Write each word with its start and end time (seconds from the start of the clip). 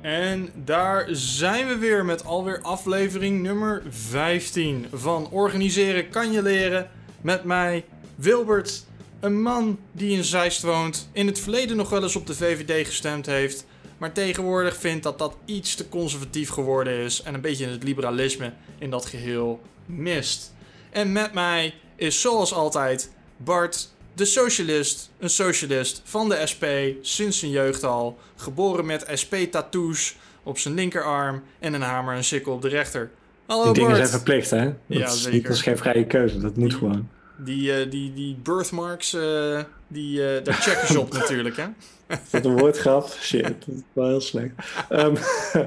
En 0.00 0.50
daar 0.54 1.06
zijn 1.10 1.68
we 1.68 1.76
weer 1.76 2.04
met 2.04 2.24
alweer 2.24 2.60
aflevering 2.62 3.42
nummer 3.42 3.82
15 3.88 4.86
van 4.92 5.30
Organiseren 5.30 6.08
kan 6.08 6.32
je 6.32 6.42
leren. 6.42 6.90
Met 7.20 7.44
mij, 7.44 7.84
Wilbert, 8.14 8.84
een 9.20 9.42
man 9.42 9.78
die 9.92 10.16
in 10.16 10.24
Zeist 10.24 10.62
woont, 10.62 11.08
in 11.12 11.26
het 11.26 11.40
verleden 11.40 11.76
nog 11.76 11.90
wel 11.90 12.02
eens 12.02 12.16
op 12.16 12.26
de 12.26 12.34
VVD 12.34 12.86
gestemd 12.86 13.26
heeft, 13.26 13.66
maar 13.98 14.12
tegenwoordig 14.12 14.76
vindt 14.76 15.02
dat 15.02 15.18
dat 15.18 15.36
iets 15.44 15.74
te 15.74 15.88
conservatief 15.88 16.50
geworden 16.50 16.92
is 16.92 17.22
en 17.22 17.34
een 17.34 17.40
beetje 17.40 17.66
het 17.66 17.82
liberalisme 17.82 18.52
in 18.78 18.90
dat 18.90 19.06
geheel 19.06 19.60
mist. 19.86 20.54
En 20.90 21.12
met 21.12 21.32
mij 21.32 21.74
is 21.96 22.20
zoals 22.20 22.52
altijd 22.52 23.10
Bart, 23.36 23.90
de 24.20 24.26
socialist, 24.26 25.10
een 25.18 25.30
socialist 25.30 26.02
van 26.04 26.28
de 26.28 26.46
SP 26.52 26.64
sinds 27.02 27.38
zijn 27.38 27.50
jeugd 27.50 27.84
al, 27.84 28.18
geboren 28.36 28.86
met 28.86 29.04
SP-tattoos 29.12 30.16
op 30.42 30.58
zijn 30.58 30.74
linkerarm 30.74 31.42
en 31.58 31.72
een 31.74 31.80
hamer 31.82 32.14
en 32.14 32.24
sikkel 32.24 32.52
op 32.52 32.62
de 32.62 32.68
rechter. 32.68 33.10
Hallo 33.46 33.64
Die 33.64 33.72
dingen 33.72 33.88
Bart. 33.88 33.98
zijn 34.08 34.10
verplicht, 34.20 34.50
hè? 34.50 34.64
Dat 34.64 34.74
Ja, 34.86 35.06
is, 35.06 35.22
zeker. 35.22 35.42
Dat 35.42 35.52
is 35.56 35.62
geen 35.62 35.78
vrije 35.78 36.06
keuze, 36.06 36.38
dat 36.38 36.56
moet 36.56 36.68
Die- 36.70 36.78
gewoon. 36.78 37.08
Die, 37.36 37.72
eh, 37.74 37.90
die, 37.90 38.12
die 38.14 38.34
birthmarks, 38.42 39.12
eh, 39.14 39.60
die, 39.88 40.36
eh, 40.36 40.44
daar 40.44 40.54
checken 40.54 40.86
ze 40.86 41.00
op 41.00 41.12
natuurlijk, 41.18 41.56
hè? 41.56 41.66
Is 42.08 42.30
dat 42.30 42.44
een 42.44 42.58
woordgrap? 42.58 43.08
Shit, 43.20 43.42
dat 43.42 43.54
is 43.66 43.80
wel 43.92 44.08
heel 44.08 44.20
slecht. 44.20 44.52
Ehm 44.88 45.16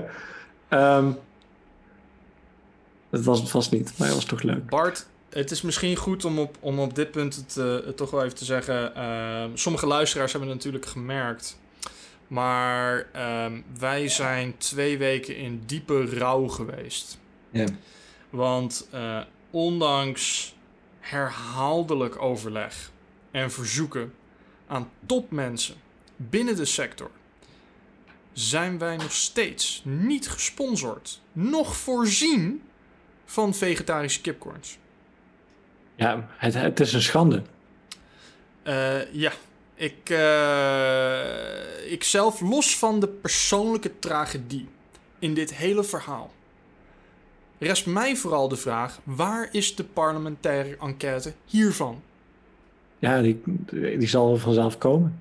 ehm, 0.70 1.12
dat 3.10 3.24
was 3.24 3.40
het 3.40 3.50
vast 3.50 3.72
niet, 3.72 3.92
maar 3.98 4.08
het 4.08 4.16
was 4.16 4.26
toch 4.26 4.42
leuk. 4.42 4.70
Bart, 4.70 5.06
het 5.34 5.52
is 5.52 5.62
misschien 5.62 5.96
goed 5.96 6.26
om 6.26 6.40
op, 6.40 6.58
om 6.60 6.80
op 6.80 6.96
dit 6.96 7.12
punt 7.12 7.36
het, 7.36 7.58
eh, 7.58 7.73
het 7.86 7.98
toch 7.98 8.12
wel 8.12 8.23
even 8.23 8.36
te 8.36 8.46
zeggen. 8.46 8.96
eh, 8.96 9.46
sommige 9.54 9.88
luisteraars 9.88 10.32
hebben 10.32 10.50
het 10.50 10.58
natuurlijk 10.58 10.86
gemerkt. 10.86 11.59
Maar 12.28 13.08
ehm, 13.12 13.61
wij 13.80 14.08
zijn 14.08 14.58
twee 14.58 14.98
weken 14.98 15.36
in 15.36 15.64
diepe 15.66 16.06
rouw 16.06 16.48
geweest. 16.48 17.17
Ja. 17.50 17.66
Want 18.30 18.88
eh, 18.92 19.20
ondanks 19.50 20.56
herhaaldelijk 21.00 22.22
overleg 22.22 22.92
en 23.31 23.52
verzoeken 23.52 24.14
aan 24.67 24.89
topmensen 25.06 25.76
binnen 26.16 26.56
de 26.56 26.66
sector, 26.66 27.11
zijn 28.34 28.78
wij 28.78 28.95
nog 28.95 29.11
steeds 29.11 29.81
niet 29.86 30.30
gesponsord, 30.30 31.22
nog 31.31 31.76
voorzien 31.76 32.61
van 33.26 33.54
vegetarische 33.54 34.22
kipcorns. 34.22 34.78
Ja, 35.95 36.27
het, 36.38 36.53
het 36.53 36.80
is 36.80 36.94
een 36.94 37.02
schande. 37.02 37.41
Eh, 38.63 39.13
ja, 39.13 39.31
ik, 39.75 40.09
eh, 40.09 41.91
ik 41.91 42.03
zelf, 42.03 42.41
los 42.41 42.77
van 42.77 42.99
de 42.99 43.08
persoonlijke 43.08 43.99
tragedie 43.99 44.67
in 45.19 45.33
dit 45.33 45.55
hele 45.55 45.83
verhaal, 45.83 46.31
rest 47.58 47.86
mij 47.86 48.16
vooral 48.16 48.47
de 48.47 48.55
vraag: 48.55 48.99
waar 49.03 49.49
is 49.52 49.75
de 49.75 49.83
parlementaire 49.83 50.77
enquête 50.81 51.33
hiervan? 51.45 52.02
Ja, 52.99 53.21
die, 53.21 53.41
die 53.71 54.08
zal 54.08 54.38
vanzelf 54.38 54.77
komen. 54.77 55.19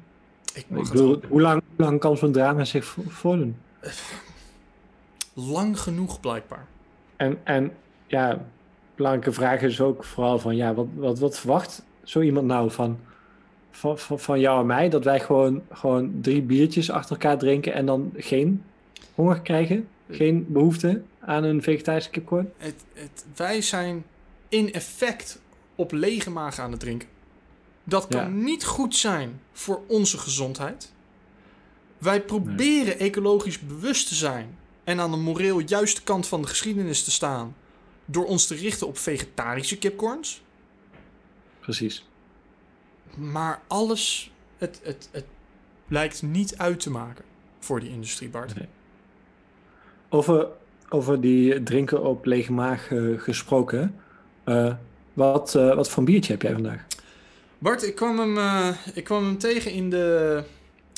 Ik 0.54 0.66
Ik 0.70 0.88
bedoel, 0.90 1.20
hoe 1.28 1.40
lang, 1.40 1.62
hoe 1.76 1.86
lang 1.86 2.00
kan 2.00 2.16
zo'n 2.16 2.32
drama 2.32 2.64
zich 2.64 2.84
vo- 2.84 3.02
voordoen? 3.08 3.56
lang 5.34 5.80
genoeg 5.80 6.20
blijkbaar. 6.20 6.66
En, 7.16 7.38
en 7.44 7.72
ja, 8.06 8.44
belangrijke 9.02 9.32
vraag 9.32 9.62
is 9.62 9.80
ook 9.80 10.04
vooral 10.04 10.38
van, 10.38 10.56
ja, 10.56 10.74
wat, 10.74 10.86
wat, 10.94 11.18
wat 11.18 11.38
verwacht 11.38 11.82
zo 12.04 12.20
iemand 12.20 12.46
nou 12.46 12.70
van, 12.70 12.98
van, 13.70 13.98
van, 13.98 14.20
van 14.20 14.40
jou 14.40 14.60
en 14.60 14.66
mij? 14.66 14.88
Dat 14.88 15.04
wij 15.04 15.20
gewoon, 15.20 15.62
gewoon 15.72 16.12
drie 16.20 16.42
biertjes 16.42 16.90
achter 16.90 17.12
elkaar 17.12 17.38
drinken 17.38 17.72
en 17.72 17.86
dan 17.86 18.12
geen 18.16 18.62
honger 19.14 19.40
krijgen? 19.40 19.88
Geen 20.10 20.46
behoefte 20.48 21.02
aan 21.20 21.44
een 21.44 21.62
vegetarische 21.62 22.10
kipcorn? 22.10 22.52
Het, 22.56 22.84
het, 22.94 23.24
wij 23.36 23.60
zijn 23.62 24.04
in 24.48 24.72
effect 24.72 25.40
op 25.74 25.92
lege 25.92 26.30
maag 26.30 26.58
aan 26.58 26.70
het 26.70 26.80
drinken. 26.80 27.08
Dat 27.84 28.06
kan 28.08 28.20
Ja. 28.20 28.28
niet 28.28 28.64
goed 28.64 28.96
zijn 28.96 29.40
voor 29.52 29.80
onze 29.86 30.18
gezondheid. 30.18 30.92
Wij 31.98 32.22
proberen 32.22 32.98
ecologisch 32.98 33.60
bewust 33.60 34.08
te 34.08 34.14
zijn 34.14 34.56
en 34.84 35.00
aan 35.00 35.10
de 35.10 35.16
moreel 35.16 35.58
juiste 35.58 36.02
kant 36.02 36.26
van 36.26 36.42
de 36.42 36.48
geschiedenis 36.48 37.04
te 37.04 37.10
staan 37.10 37.54
door 38.04 38.24
ons 38.26 38.46
te 38.46 38.54
richten 38.54 38.86
op 38.86 38.98
vegetarische 38.98 39.78
kipcorns. 39.78 40.42
Precies. 41.60 42.06
Maar 43.14 43.60
alles, 43.66 44.32
het, 44.58 44.80
het, 44.82 45.08
het 45.10 45.24
lijkt 45.88 46.22
niet 46.22 46.56
uit 46.56 46.80
te 46.80 46.90
maken 46.90 47.24
voor 47.58 47.80
die 47.80 47.90
industrie, 47.90 48.28
Bart. 48.28 48.54
Nee. 48.54 48.68
Over, 50.08 50.48
over 50.88 51.20
die 51.20 51.62
drinken 51.62 52.04
op 52.04 52.24
lege 52.24 52.52
maag 52.52 52.90
eh, 52.90 53.20
gesproken. 53.20 54.00
eh, 54.44 54.74
wat, 55.12 55.54
eh, 55.54 55.74
wat 55.74 55.90
voor 55.90 56.04
biertje 56.04 56.32
heb 56.32 56.42
jij 56.42 56.52
vandaag? 56.52 56.86
Bart, 57.58 57.82
ik 57.82 57.94
kwam 57.94 58.18
hem, 58.18 58.74
ik 58.94 59.04
kwam 59.04 59.24
hem 59.24 59.38
tegen 59.38 59.72
in 59.72 59.90
de, 59.90 60.44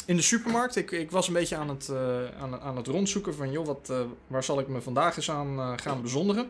in 0.06 0.16
de 0.16 0.22
supermarkt. 0.22 0.76
Ik, 0.76 0.91
ik 0.91 1.10
was 1.10 1.26
een 1.26 1.32
beetje 1.32 1.56
aan 1.56 1.69
het, 1.69 1.88
eh, 1.88 2.42
aan, 2.42 2.60
aan 2.60 2.76
het 2.76 2.87
rondzoeken 2.87 3.34
van... 3.34 3.50
joh, 3.50 3.66
wat, 3.66 3.88
eh, 3.91 4.00
waar 4.26 4.44
zal 4.44 4.60
ik 4.60 4.69
me 4.69 4.81
vandaag 4.81 5.16
eens 5.16 5.31
aan 5.31 5.59
eh, 5.59 5.72
gaan 5.76 6.03
bezonderen? 6.03 6.48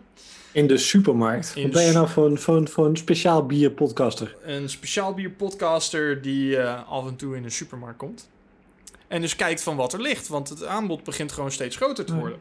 In 0.52 0.66
de 0.66 0.78
supermarkt. 0.78 1.52
In 1.54 1.62
wat 1.62 1.72
de 1.72 1.78
ben 1.78 1.86
je 1.86 1.92
nou 1.92 2.08
voor 2.08 2.26
een, 2.26 2.38
voor 2.38 2.56
een, 2.56 2.68
voor 2.68 2.86
een 2.86 2.96
speciaal 2.96 3.46
bierpodcaster? 3.46 4.36
Een 4.42 4.68
speciaal 4.68 5.14
bierpodcaster 5.14 6.22
die 6.22 6.62
af 6.62 7.06
en 7.06 7.16
toe 7.16 7.36
in 7.36 7.44
een 7.44 7.50
supermarkt 7.50 7.98
komt. 7.98 8.28
En 9.08 9.20
dus 9.20 9.36
kijkt 9.36 9.62
van 9.62 9.76
wat 9.76 9.92
er 9.92 10.00
ligt. 10.00 10.28
Want 10.28 10.48
het 10.48 10.64
aanbod 10.64 11.04
begint 11.04 11.32
gewoon 11.32 11.52
steeds 11.52 11.76
groter 11.76 12.04
te 12.04 12.14
worden. 12.14 12.38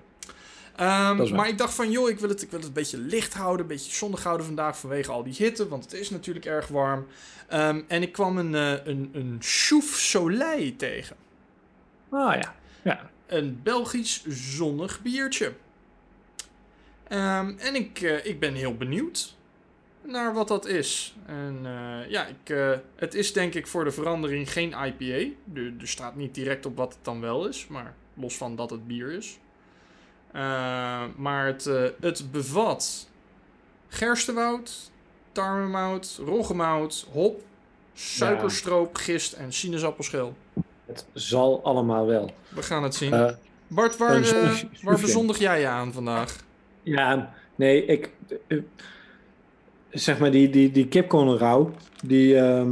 Waar. 0.75 1.35
maar 1.35 1.47
ik 1.47 1.57
dacht 1.57 1.73
van, 1.73 1.91
joh, 1.91 2.09
ik 2.09 2.19
wil, 2.19 2.29
het, 2.29 2.41
ik 2.41 2.49
wil 2.49 2.59
het 2.59 2.67
een 2.67 2.73
beetje 2.73 2.97
licht 2.97 3.33
houden. 3.33 3.61
Een 3.61 3.67
beetje 3.67 3.91
zonnig 3.91 4.23
houden 4.23 4.45
vandaag 4.45 4.79
vanwege 4.79 5.11
al 5.11 5.23
die 5.23 5.35
hitte. 5.37 5.67
Want 5.67 5.83
het 5.83 5.93
is 5.93 6.09
natuurlijk 6.09 6.45
erg 6.45 6.67
warm. 6.67 7.07
Ehm, 7.47 7.81
en 7.87 8.01
ik 8.01 8.11
kwam 8.11 8.37
een, 8.37 8.55
eh 8.55 8.85
een, 8.85 9.09
een 9.13 9.37
Chouf 9.39 9.85
Soleil 9.85 10.75
tegen. 10.75 11.15
Ah 12.09 12.35
ja. 12.41 12.55
ja. 12.81 13.09
Een 13.27 13.59
Belgisch 13.63 14.25
zonnig 14.27 15.01
biertje. 15.01 15.53
Ehm, 17.07 17.53
en 17.57 17.75
ik, 17.75 18.01
eh, 18.01 18.25
ik 18.25 18.39
ben 18.39 18.53
heel 18.53 18.77
benieuwd 18.77 19.35
naar 20.01 20.33
wat 20.33 20.47
dat 20.47 20.65
is. 20.65 21.15
En 21.25 21.59
eh, 21.63 22.09
ja, 22.09 22.25
ik, 22.25 22.55
het 22.95 23.13
is 23.13 23.33
denk 23.33 23.53
ik 23.53 23.67
voor 23.67 23.83
de 23.83 23.91
verandering 23.91 24.51
geen 24.51 24.69
IPA. 24.85 25.31
Er, 25.53 25.73
er 25.79 25.87
staat 25.87 26.15
niet 26.15 26.35
direct 26.35 26.65
op 26.65 26.77
wat 26.77 26.93
het 26.93 27.03
dan 27.03 27.21
wel 27.21 27.47
is, 27.47 27.67
maar 27.67 27.95
los 28.13 28.37
van 28.37 28.55
dat 28.55 28.69
het 28.69 28.87
bier 28.87 29.11
is. 29.11 29.37
Eh, 30.33 31.03
maar 31.15 31.45
het, 31.45 31.65
eh, 31.65 31.83
het 31.99 32.31
bevat 32.31 33.09
gerstewoud, 33.87 34.91
tarwemout, 35.31 36.19
roggemout, 36.25 37.07
hop, 37.11 37.41
suikerstroop, 37.93 38.95
gist 38.95 39.33
en 39.33 39.53
sinaasappelschil. 39.53 40.33
Het 40.85 41.05
zal 41.13 41.63
allemaal 41.63 42.05
wel. 42.05 42.31
We 42.49 42.63
gaan 42.63 42.83
het 42.83 42.95
zien. 42.95 43.13
Eh, 43.13 43.31
Bart, 43.67 43.97
waar, 43.97 44.15
een 44.15 44.25
zonnig 44.25 44.63
waar 44.81 44.99
bezondig 44.99 45.37
jij 45.37 45.59
je 45.59 45.67
aan 45.67 45.93
vandaag? 45.93 46.35
ja, 46.83 47.33
nee, 47.55 47.85
ik... 47.85 48.11
zeg 49.89 50.19
maar, 50.19 50.31
die, 50.31 50.49
die, 50.49 50.71
die 50.71 50.87
die, 52.03 52.37
ehm, 52.37 52.71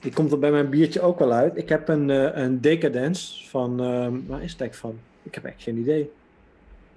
die 0.00 0.12
komt 0.12 0.32
er 0.32 0.38
bij 0.38 0.50
mijn 0.50 0.70
biertje 0.70 1.00
ook 1.00 1.18
wel 1.18 1.32
uit. 1.32 1.56
Ik 1.56 1.68
heb 1.68 1.88
een, 1.88 2.08
een 2.42 2.60
Decadence 2.60 3.48
van... 3.48 3.80
ehm, 3.80 4.12
waar 4.26 4.42
is 4.42 4.52
het 4.52 4.60
eigenlijk 4.60 4.74
van? 4.74 4.98
Ik 5.22 5.34
heb 5.34 5.44
echt 5.44 5.62
geen 5.62 5.78
idee. 5.78 6.10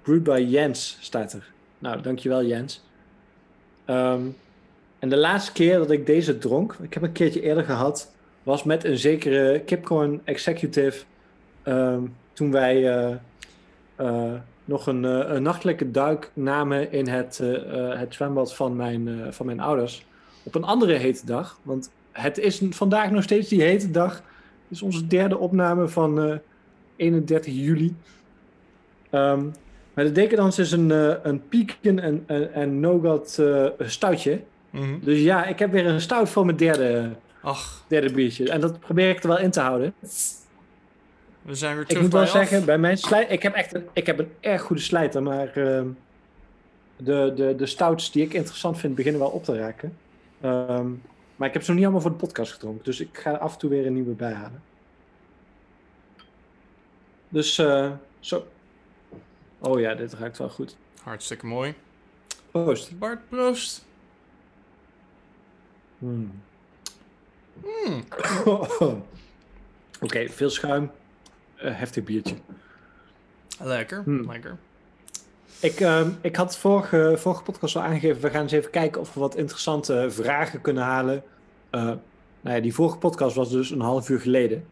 Brewed 0.02 0.22
by 0.22 0.46
Jens 0.48 0.96
staat 1.00 1.32
er. 1.32 1.50
Nou, 1.78 2.02
dankjewel 2.02 2.44
Jens. 2.44 2.84
Ehm, 3.84 4.22
en 4.98 5.08
de 5.08 5.16
laatste 5.16 5.52
keer 5.52 5.78
dat 5.78 5.90
ik 5.90 6.06
deze 6.06 6.38
dronk, 6.38 6.76
ik 6.82 6.94
heb 6.94 7.02
een 7.02 7.12
keertje 7.12 7.42
eerder 7.42 7.64
gehad, 7.64 8.12
was 8.42 8.62
met 8.62 8.84
een 8.84 8.98
zekere 8.98 9.60
Kipcorn 9.60 10.20
Executive. 10.24 11.04
ehm, 11.62 12.02
toen 12.32 12.50
wij 12.50 12.88
eh, 12.88 13.14
eh, 13.96 14.32
nog 14.64 14.86
een, 14.86 15.04
eh, 15.04 15.34
een 15.34 15.42
nachtelijke 15.42 15.90
duik 15.90 16.30
namen 16.34 16.92
in 16.92 17.08
het, 17.08 17.40
het 17.96 18.14
zwembad 18.14 18.54
van 18.54 18.76
mijn, 18.76 19.32
van 19.32 19.46
mijn 19.46 19.60
ouders. 19.60 20.06
Op 20.42 20.54
een 20.54 20.64
andere 20.64 20.92
hete 20.92 21.26
dag. 21.26 21.58
Want 21.62 21.90
het 22.12 22.38
is 22.38 22.62
vandaag 22.70 23.10
nog 23.10 23.22
steeds 23.22 23.48
die 23.48 23.62
hete 23.62 23.90
dag. 23.90 24.14
Het 24.14 24.22
is 24.68 24.82
onze 24.82 25.06
derde 25.06 25.38
opname 25.38 25.88
van 25.88 26.20
eh, 26.20 26.36
31 26.96 27.54
juli. 27.54 27.96
Ehm, 29.10 29.46
maar 29.94 30.04
de 30.04 30.12
Decadence 30.12 30.60
is 30.60 30.72
een, 30.72 30.90
eh, 30.90 31.14
een 31.22 31.48
pecan 31.48 31.98
en, 31.98 32.24
en, 32.26 32.52
en 32.54 32.80
nougat 32.80 33.38
eh, 33.38 33.66
stoutje. 33.78 34.40
Dus 35.00 35.20
ja, 35.20 35.44
ik 35.44 35.58
heb 35.58 35.72
weer 35.72 35.86
een 35.86 36.00
stout 36.00 36.28
voor 36.28 36.44
mijn 36.44 36.56
derde, 36.56 37.10
Ach, 37.42 37.84
derde 37.88 38.12
biertje. 38.12 38.50
En 38.50 38.60
dat 38.60 38.80
probeer 38.80 39.08
ik 39.10 39.22
er 39.22 39.28
wel 39.28 39.38
in 39.38 39.50
te 39.50 39.60
houden. 39.60 39.94
we 41.42 41.54
zijn 41.54 41.72
weer 41.72 41.82
Ik 41.82 41.88
terug 41.88 42.02
moet 42.02 42.12
wel 42.12 42.22
af. 42.22 42.30
zeggen, 42.30 42.64
bij 42.64 42.78
mijn 42.78 42.98
slijt, 42.98 43.30
ik 43.30 43.42
heb 43.42 43.54
echt 43.54 43.74
een, 43.74 43.84
ik 43.92 44.06
heb 44.06 44.18
een 44.18 44.32
erg 44.40 44.62
goede 44.62 44.82
slijter, 44.82 45.22
maar 45.22 45.56
ehm, 45.56 45.86
de, 46.96 47.32
de, 47.36 47.54
de 47.56 47.66
stouts 47.66 48.12
die 48.12 48.24
ik 48.24 48.34
interessant 48.34 48.78
vind 48.78 48.94
beginnen 48.94 49.20
wel 49.20 49.30
op 49.30 49.44
te 49.44 49.56
raken. 49.56 49.96
Ehm, 50.40 50.86
maar 51.36 51.48
ik 51.48 51.54
heb 51.54 51.62
ze 51.62 51.68
nog 51.68 51.76
niet 51.76 51.84
allemaal 51.84 52.02
voor 52.02 52.18
de 52.18 52.26
podcast 52.26 52.52
gedronken, 52.52 52.84
dus 52.84 53.00
ik 53.00 53.18
ga 53.18 53.30
af 53.32 53.52
en 53.52 53.58
toe 53.58 53.70
weer 53.70 53.86
een 53.86 53.94
nieuwe 53.94 54.14
bijhalen. 54.14 54.62
Dus 57.28 57.58
eh, 57.58 57.90
zo. 58.20 58.46
Oh 59.64 59.80
ja, 59.80 59.94
dit 59.94 60.12
ruikt 60.14 60.38
wel 60.38 60.48
goed. 60.48 60.76
Hartstikke 61.02 61.46
mooi. 61.46 61.74
Proost. 62.50 62.98
Bart, 62.98 63.28
proost. 63.28 63.84
Hmm. 65.98 66.42
Mm. 67.86 68.02
Oké, 70.00 70.28
veel 70.28 70.50
schuim. 70.50 70.90
Eh, 71.56 71.78
heftig 71.78 72.04
biertje. 72.04 72.34
Lekker, 73.60 74.02
Hmm. 74.02 74.30
lekker. 74.30 74.56
Ik, 75.60 75.80
ehm, 75.80 76.10
ik 76.20 76.36
had 76.36 76.58
vorige, 76.58 77.14
vorige 77.18 77.42
podcast 77.42 77.76
al 77.76 77.82
aangegeven, 77.82 78.22
we 78.22 78.30
gaan 78.30 78.42
eens 78.42 78.52
even 78.52 78.70
kijken 78.70 79.00
of 79.00 79.14
we 79.14 79.20
wat 79.20 79.36
interessante 79.36 80.06
vragen 80.10 80.60
kunnen 80.60 80.82
halen. 80.82 81.22
Eh, 81.70 81.82
nou 82.40 82.56
ja, 82.56 82.60
die 82.60 82.74
vorige 82.74 82.98
podcast 82.98 83.36
was 83.36 83.50
dus 83.50 83.70
een 83.70 83.80
half 83.80 84.08
uur 84.08 84.20
geleden. 84.20 84.64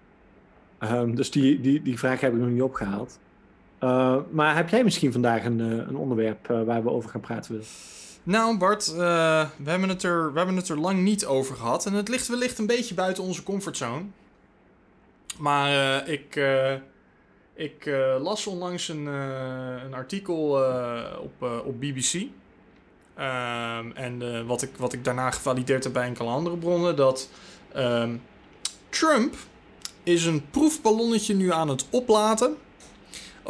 Ehm, 0.78 1.14
dus 1.14 1.30
die, 1.30 1.60
die, 1.60 1.82
die 1.82 1.98
vraag 1.98 2.20
heb 2.20 2.32
ik 2.32 2.38
nog 2.38 2.48
niet 2.48 2.62
opgehaald. 2.62 3.18
Eh, 3.80 4.16
maar 4.30 4.56
heb 4.56 4.68
jij 4.68 4.84
misschien 4.84 5.12
vandaag 5.12 5.44
een, 5.44 5.60
eh, 5.60 5.66
een 5.88 5.96
onderwerp 5.96 6.50
eh, 6.50 6.62
waar 6.62 6.82
we 6.82 6.90
over 6.90 7.10
gaan 7.10 7.20
praten? 7.20 7.52
Wil? 7.52 7.62
Nou, 8.22 8.58
Bart, 8.58 8.94
we, 8.94 9.46
hebben 9.64 9.88
het 9.88 10.02
er, 10.02 10.32
we 10.32 10.38
hebben 10.38 10.56
het 10.56 10.68
er 10.68 10.78
lang 10.78 11.02
niet 11.02 11.26
over 11.26 11.56
gehad. 11.56 11.86
En 11.86 11.92
het 11.92 12.08
ligt 12.08 12.28
wellicht 12.28 12.58
een 12.58 12.66
beetje 12.66 12.94
buiten 12.94 13.22
onze 13.22 13.42
comfortzone. 13.42 14.04
Maar 15.38 16.08
ik, 16.08 16.40
ik 17.54 17.90
las 18.20 18.46
onlangs 18.46 18.88
een, 18.88 19.06
een 19.06 19.94
artikel 19.94 20.62
op, 21.20 21.64
op 21.64 21.80
BBC. 21.80 22.26
Ehm, 23.14 23.90
en 23.94 24.46
wat, 24.46 24.62
ik, 24.62 24.70
wat 24.76 24.92
ik 24.92 25.04
daarna 25.04 25.30
gevalideerd 25.30 25.84
heb 25.84 25.92
bij 25.92 26.06
enkele 26.06 26.28
andere 26.28 26.56
bronnen, 26.56 26.96
dat 26.96 27.30
ehm, 27.72 28.16
Trump 28.88 29.34
is 30.02 30.24
een 30.24 30.50
proefballonnetje 30.50 31.34
nu 31.34 31.52
aan 31.52 31.68
het 31.68 31.86
oplaten 31.90 32.56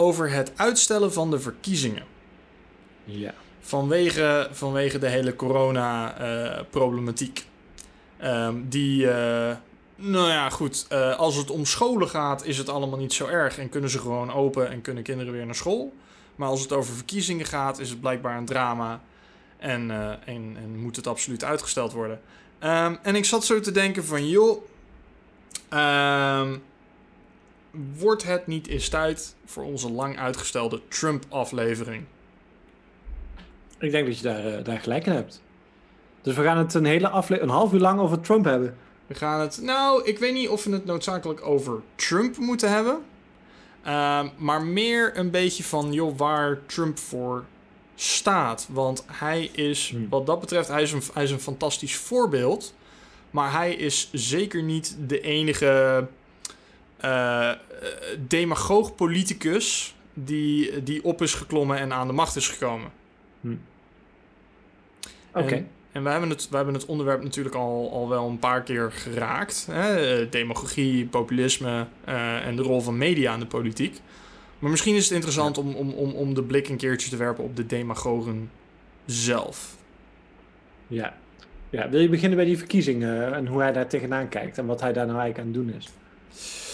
over 0.00 0.30
het 0.30 0.52
uitstellen 0.56 1.12
van 1.12 1.30
de 1.30 1.40
verkiezingen. 1.40 2.04
Ja. 3.04 3.34
Vanwege, 3.60 4.48
vanwege 4.52 4.98
de 4.98 5.08
hele 5.08 5.36
corona-problematiek. 5.36 7.46
Ehm, 8.18 8.54
die, 8.68 9.10
eh, 9.10 9.56
nou 9.96 10.28
ja, 10.28 10.50
goed. 10.50 10.86
eh, 10.88 11.18
als 11.18 11.36
het 11.36 11.50
om 11.50 11.64
scholen 11.64 12.08
gaat, 12.08 12.44
is 12.44 12.58
het 12.58 12.68
allemaal 12.68 12.98
niet 12.98 13.12
zo 13.12 13.26
erg. 13.26 13.58
En 13.58 13.68
kunnen 13.68 13.90
ze 13.90 13.98
gewoon 13.98 14.32
open 14.32 14.70
en 14.70 14.80
kunnen 14.80 15.02
kinderen 15.02 15.32
weer 15.32 15.46
naar 15.46 15.54
school. 15.54 15.92
Maar 16.36 16.48
als 16.48 16.62
het 16.62 16.72
over 16.72 16.94
verkiezingen 16.94 17.46
gaat, 17.46 17.78
is 17.78 17.90
het 17.90 18.00
blijkbaar 18.00 18.36
een 18.36 18.44
drama. 18.44 19.00
En, 19.58 19.90
eh, 19.90 20.08
en, 20.08 20.56
en 20.62 20.78
moet 20.78 20.96
het 20.96 21.06
absoluut 21.06 21.44
uitgesteld 21.44 21.92
worden. 21.92 22.20
Ehm, 22.58 22.96
en 23.02 23.16
ik 23.16 23.24
zat 23.24 23.44
zo 23.44 23.60
te 23.60 23.72
denken 23.72 24.04
van, 24.04 24.28
joh. 24.28 24.64
ehm, 25.68 26.56
wordt 27.98 28.22
het 28.22 28.46
niet 28.46 28.66
eens 28.66 28.88
tijd 28.88 29.34
voor 29.44 29.64
onze 29.64 29.90
lang 29.90 30.18
uitgestelde 30.18 30.80
Trump-aflevering? 30.88 32.04
Ik 33.78 33.90
denk 33.90 34.06
dat 34.06 34.16
je 34.16 34.22
daar, 34.22 34.46
eh, 34.46 34.64
daar 34.64 34.78
gelijk 34.78 35.06
in 35.06 35.12
hebt. 35.12 35.42
Dus 36.22 36.36
we 36.36 36.42
gaan 36.42 36.58
het 36.58 36.74
een 36.74 36.84
hele 36.84 37.08
afle 37.08 37.40
een 37.40 37.48
half 37.48 37.72
uur 37.72 37.80
lang 37.80 38.00
over 38.00 38.20
Trump 38.20 38.44
hebben. 38.44 38.76
We 39.06 39.14
gaan 39.14 39.40
het. 39.40 39.60
Nou, 39.62 40.04
ik 40.04 40.18
weet 40.18 40.32
niet 40.32 40.48
of 40.48 40.64
we 40.64 40.72
het 40.72 40.84
noodzakelijk 40.84 41.46
over 41.46 41.80
Trump 41.94 42.36
moeten 42.36 42.70
hebben. 42.70 43.00
Ehm, 43.82 44.28
maar 44.36 44.62
meer 44.62 45.18
een 45.18 45.30
beetje 45.30 45.64
van, 45.64 45.92
joh, 45.92 46.18
waar 46.18 46.58
Trump 46.66 46.98
voor 46.98 47.44
staat. 47.94 48.68
Want 48.70 49.04
hij 49.06 49.44
is, 49.44 49.90
Hmm. 49.90 50.08
wat 50.08 50.26
dat 50.26 50.40
betreft, 50.40 50.68
hij 50.68 50.82
is, 50.82 50.92
een, 50.92 51.02
hij 51.14 51.22
is 51.22 51.30
een 51.30 51.40
fantastisch 51.40 51.96
voorbeeld. 51.96 52.74
Maar 53.30 53.52
hij 53.52 53.74
is 53.74 54.08
zeker 54.12 54.62
niet 54.62 54.96
de 55.06 55.20
enige 55.20 56.06
eh, 57.00 57.50
eh, 57.50 57.56
demagoog-politicus 58.28 59.94
die, 60.14 60.82
die 60.82 61.04
op 61.04 61.22
is 61.22 61.34
geklommen 61.34 61.78
en 61.78 61.92
aan 61.92 62.06
de 62.06 62.12
macht 62.12 62.36
is 62.36 62.48
gekomen. 62.48 62.90
Oké. 65.34 65.54
En, 65.54 65.68
en 65.92 66.02
we, 66.02 66.10
hebben 66.10 66.28
het, 66.28 66.48
we 66.48 66.56
hebben 66.56 66.74
het 66.74 66.86
onderwerp 66.86 67.22
natuurlijk 67.22 67.54
al, 67.54 67.90
al 67.92 68.08
wel 68.08 68.28
een 68.28 68.38
paar 68.38 68.62
keer 68.62 68.92
geraakt. 68.92 69.66
Hè? 69.70 70.20
Eh, 70.20 70.30
Demagogie, 70.30 71.06
populisme 71.06 71.86
en 72.44 72.56
de 72.56 72.62
rol 72.62 72.80
van 72.80 72.98
media 72.98 73.34
in 73.34 73.40
de 73.40 73.46
politiek. 73.46 74.00
Maar 74.58 74.70
misschien 74.70 74.94
is 74.94 75.04
het 75.04 75.12
interessant 75.12 75.58
om, 75.58 75.74
om, 75.74 75.90
om, 75.90 76.12
om 76.12 76.34
de 76.34 76.42
blik 76.42 76.68
een 76.68 76.76
keertje 76.76 77.10
te 77.10 77.16
werpen 77.16 77.44
op 77.44 77.56
de 77.56 77.66
demagogen 77.66 78.50
zelf. 79.06 79.76
Ja. 80.86 81.16
ja. 81.70 81.88
Wil 81.88 82.00
je 82.00 82.08
beginnen 82.08 82.36
bij 82.36 82.46
die 82.46 82.58
verkiezingen 82.58 83.34
en 83.34 83.46
hoe 83.46 83.60
hij 83.60 83.72
daar 83.72 83.88
tegenaan 83.88 84.28
kijkt 84.28 84.58
en 84.58 84.66
wat 84.66 84.80
hij 84.80 84.92
daar 84.92 85.06
nou 85.06 85.18
eigenlijk 85.18 85.48
aan 85.48 85.54
het 85.54 85.66
doen 85.66 85.76
is? 85.78 85.88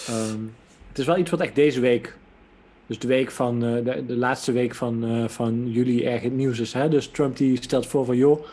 Ehm, 0.07 0.41
het 0.89 0.99
is 0.99 1.07
wel 1.07 1.17
iets 1.19 1.31
wat 1.31 1.41
echt 1.41 1.55
deze 1.55 1.81
week, 1.81 2.17
dus 2.87 2.99
de 2.99 3.09
week 3.09 3.31
van 3.31 3.65
eh, 3.65 3.85
de, 3.85 4.05
de 4.07 4.17
laatste 4.17 4.53
week 4.53 4.75
van, 4.75 5.05
eh, 5.05 5.29
van 5.29 5.71
juli 5.71 6.05
erg 6.05 6.23
het 6.23 6.33
nieuws 6.33 6.59
is. 6.59 6.73
Hè? 6.73 6.89
Dus 6.89 7.09
Trump 7.09 7.37
die 7.37 7.63
stelt 7.63 7.87
voor 7.87 8.05
van 8.05 8.17
joh, 8.17 8.45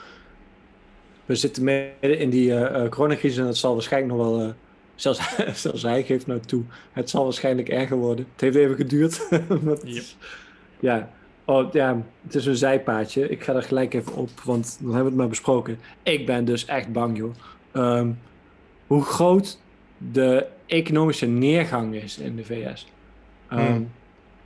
we 1.26 1.36
zitten 1.36 1.64
midden 1.64 2.18
in 2.20 2.30
die 2.30 2.56
eh, 2.56 2.90
coronacrisis 2.90 3.38
en 3.38 3.46
het 3.46 3.58
zal 3.58 3.74
waarschijnlijk 3.74 4.14
nog 4.14 4.28
wel, 4.38 4.54
zelfs, 4.96 5.36
zelfs 5.62 5.82
hij 5.82 6.04
geeft 6.04 6.28
nou 6.28 6.40
toe, 6.40 6.64
het 6.92 7.10
zal 7.10 7.24
waarschijnlijk 7.24 7.70
erger 7.70 7.98
worden. 7.98 8.26
Het 8.32 8.42
heeft 8.42 8.56
even 8.56 8.76
geduurd. 8.76 9.28
Yep. 9.30 9.84
is- 9.84 10.18
Ja. 10.80 11.10
Oh, 11.46 11.74
ja, 11.74 12.02
het 12.26 12.36
is 12.36 12.46
een 12.46 12.56
zijpaadje. 12.56 13.30
Ik 13.30 13.44
ga 13.44 13.54
er 13.54 13.64
gelijk 13.64 13.94
even 13.94 14.16
op, 14.16 14.30
want 14.44 14.76
dan 14.80 14.86
hebben 14.88 15.04
we 15.04 15.10
het 15.10 15.18
maar 15.18 15.28
besproken. 15.28 15.80
Ik 16.04 16.26
ben 16.26 16.46
dus 16.46 16.66
echt 16.66 16.92
bang, 16.92 17.18
joh. 17.18 17.34
Ehm, 17.72 18.12
hoe 18.88 19.04
groot 19.04 19.60
de 20.12 20.46
economische 20.66 21.26
neergang 21.26 21.96
is 21.96 22.18
in 22.18 22.36
de 22.36 22.46
VS. 22.46 22.88
Ehm, 23.48 23.62
Hmm. 23.62 23.90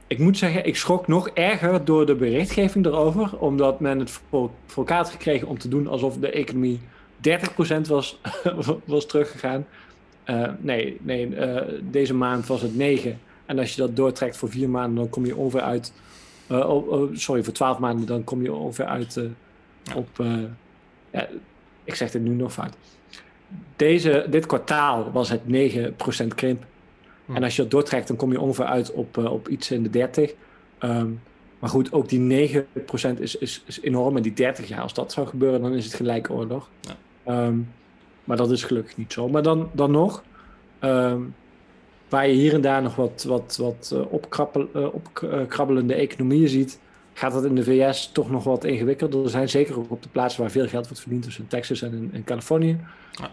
Ik 0.07 0.19
moet 0.19 0.37
zeggen, 0.37 0.65
ik 0.65 0.75
schrok 0.75 1.07
nog 1.07 1.29
erger 1.29 1.85
door 1.85 2.05
de 2.05 2.15
berichtgeving 2.15 2.85
erover, 2.85 3.37
omdat 3.37 3.79
men 3.79 3.99
het 3.99 4.09
voor, 4.09 4.51
voor 4.65 4.83
elkaar 4.83 4.97
had 4.97 5.09
gekregen 5.09 5.47
om 5.47 5.57
te 5.57 5.67
doen 5.67 5.87
alsof 5.87 6.17
de 6.17 6.31
economie 6.31 6.79
30% 7.17 7.87
was, 7.87 8.19
was 8.85 9.05
teruggegaan. 9.05 9.65
Eh, 10.23 10.49
nee, 10.59 10.97
nee 11.01 11.35
eh, 11.35 11.73
deze 11.81 12.13
maand 12.13 12.47
was 12.47 12.61
het 12.61 12.75
9. 12.75 13.19
En 13.45 13.59
als 13.59 13.75
je 13.75 13.81
dat 13.81 13.95
doortrekt 13.95 14.37
voor 14.37 14.49
vier 14.49 14.69
maanden, 14.69 14.95
dan 14.95 15.09
kom 15.09 15.25
je 15.25 15.35
ongeveer 15.35 15.61
uit. 15.61 15.93
oh, 16.47 17.09
sorry, 17.13 17.43
voor 17.43 17.53
12 17.53 17.79
maanden, 17.79 18.05
dan 18.05 18.23
kom 18.23 18.41
je 18.41 18.53
ongeveer 18.53 18.85
uit 18.85 19.19
op. 19.95 20.09
ja, 21.11 21.27
ik 21.83 21.95
zeg 21.95 22.11
dit 22.11 22.21
nu 22.21 22.33
nog 22.33 22.53
fout. 22.53 22.75
Deze, 23.75 24.25
dit 24.29 24.45
kwartaal 24.45 25.11
was 25.11 25.29
het 25.29 25.41
9% 26.23 26.27
krimp. 26.35 26.65
Hm. 27.25 27.35
En 27.35 27.43
als 27.43 27.55
je 27.55 27.61
dat 27.61 27.71
doortrekt, 27.71 28.07
dan 28.07 28.17
kom 28.17 28.31
je 28.31 28.41
ongeveer 28.41 28.65
uit 28.65 28.91
op, 28.91 29.17
eh, 29.17 29.31
op 29.31 29.47
iets 29.47 29.71
in 29.71 29.83
de 29.83 29.89
30. 29.89 30.33
Ehm, 30.77 31.09
maar 31.59 31.69
goed, 31.69 31.93
ook 31.93 32.09
die 32.09 32.19
9% 32.19 33.19
is, 33.19 33.35
is, 33.35 33.63
is 33.65 33.81
enorm. 33.81 34.15
En 34.15 34.21
die 34.21 34.33
30 34.33 34.67
jaar, 34.67 34.81
als 34.81 34.93
dat 34.93 35.11
zou 35.11 35.27
gebeuren, 35.27 35.61
dan 35.61 35.73
is 35.73 35.85
het 35.85 35.93
gelijk 35.93 36.29
oorlog. 36.29 36.69
Ja. 36.79 36.95
Ehm, 37.23 37.57
maar 38.23 38.37
dat 38.37 38.51
is 38.51 38.63
gelukkig 38.63 38.97
niet 38.97 39.13
zo. 39.13 39.29
Maar 39.29 39.43
dan, 39.43 39.69
dan 39.73 39.91
nog, 39.91 40.23
ehm, 40.79 41.21
waar 42.09 42.27
je 42.27 42.33
hier 42.33 42.53
en 42.53 42.61
daar 42.61 42.81
nog 42.81 42.95
wat, 42.95 43.23
wat, 43.27 43.57
wat 43.61 43.91
eh, 43.93 44.13
opkrabbel, 44.13 44.67
eh, 44.73 44.93
opkrabbelende 44.93 45.93
economieën 45.93 46.47
ziet, 46.47 46.79
gaat 47.17 47.31
dat 47.33 47.45
in 47.45 47.55
de 47.55 47.63
VS 47.63 48.09
toch 48.11 48.29
nog 48.29 48.43
wat 48.43 48.63
ingewikkelder. 48.63 49.23
Er 49.23 49.29
zijn 49.29 49.49
zeker 49.49 49.77
ook 49.77 49.91
op 49.91 50.03
de 50.03 50.09
plaatsen 50.09 50.41
waar 50.41 50.51
veel 50.51 50.67
geld 50.67 50.85
wordt 50.85 51.01
verdiend, 51.01 51.23
dus 51.23 51.39
in 51.39 51.47
Texas 51.47 51.81
en 51.81 51.93
in, 51.93 52.09
in 52.13 52.23
Californië. 52.23 52.79
Ja. 53.11 53.31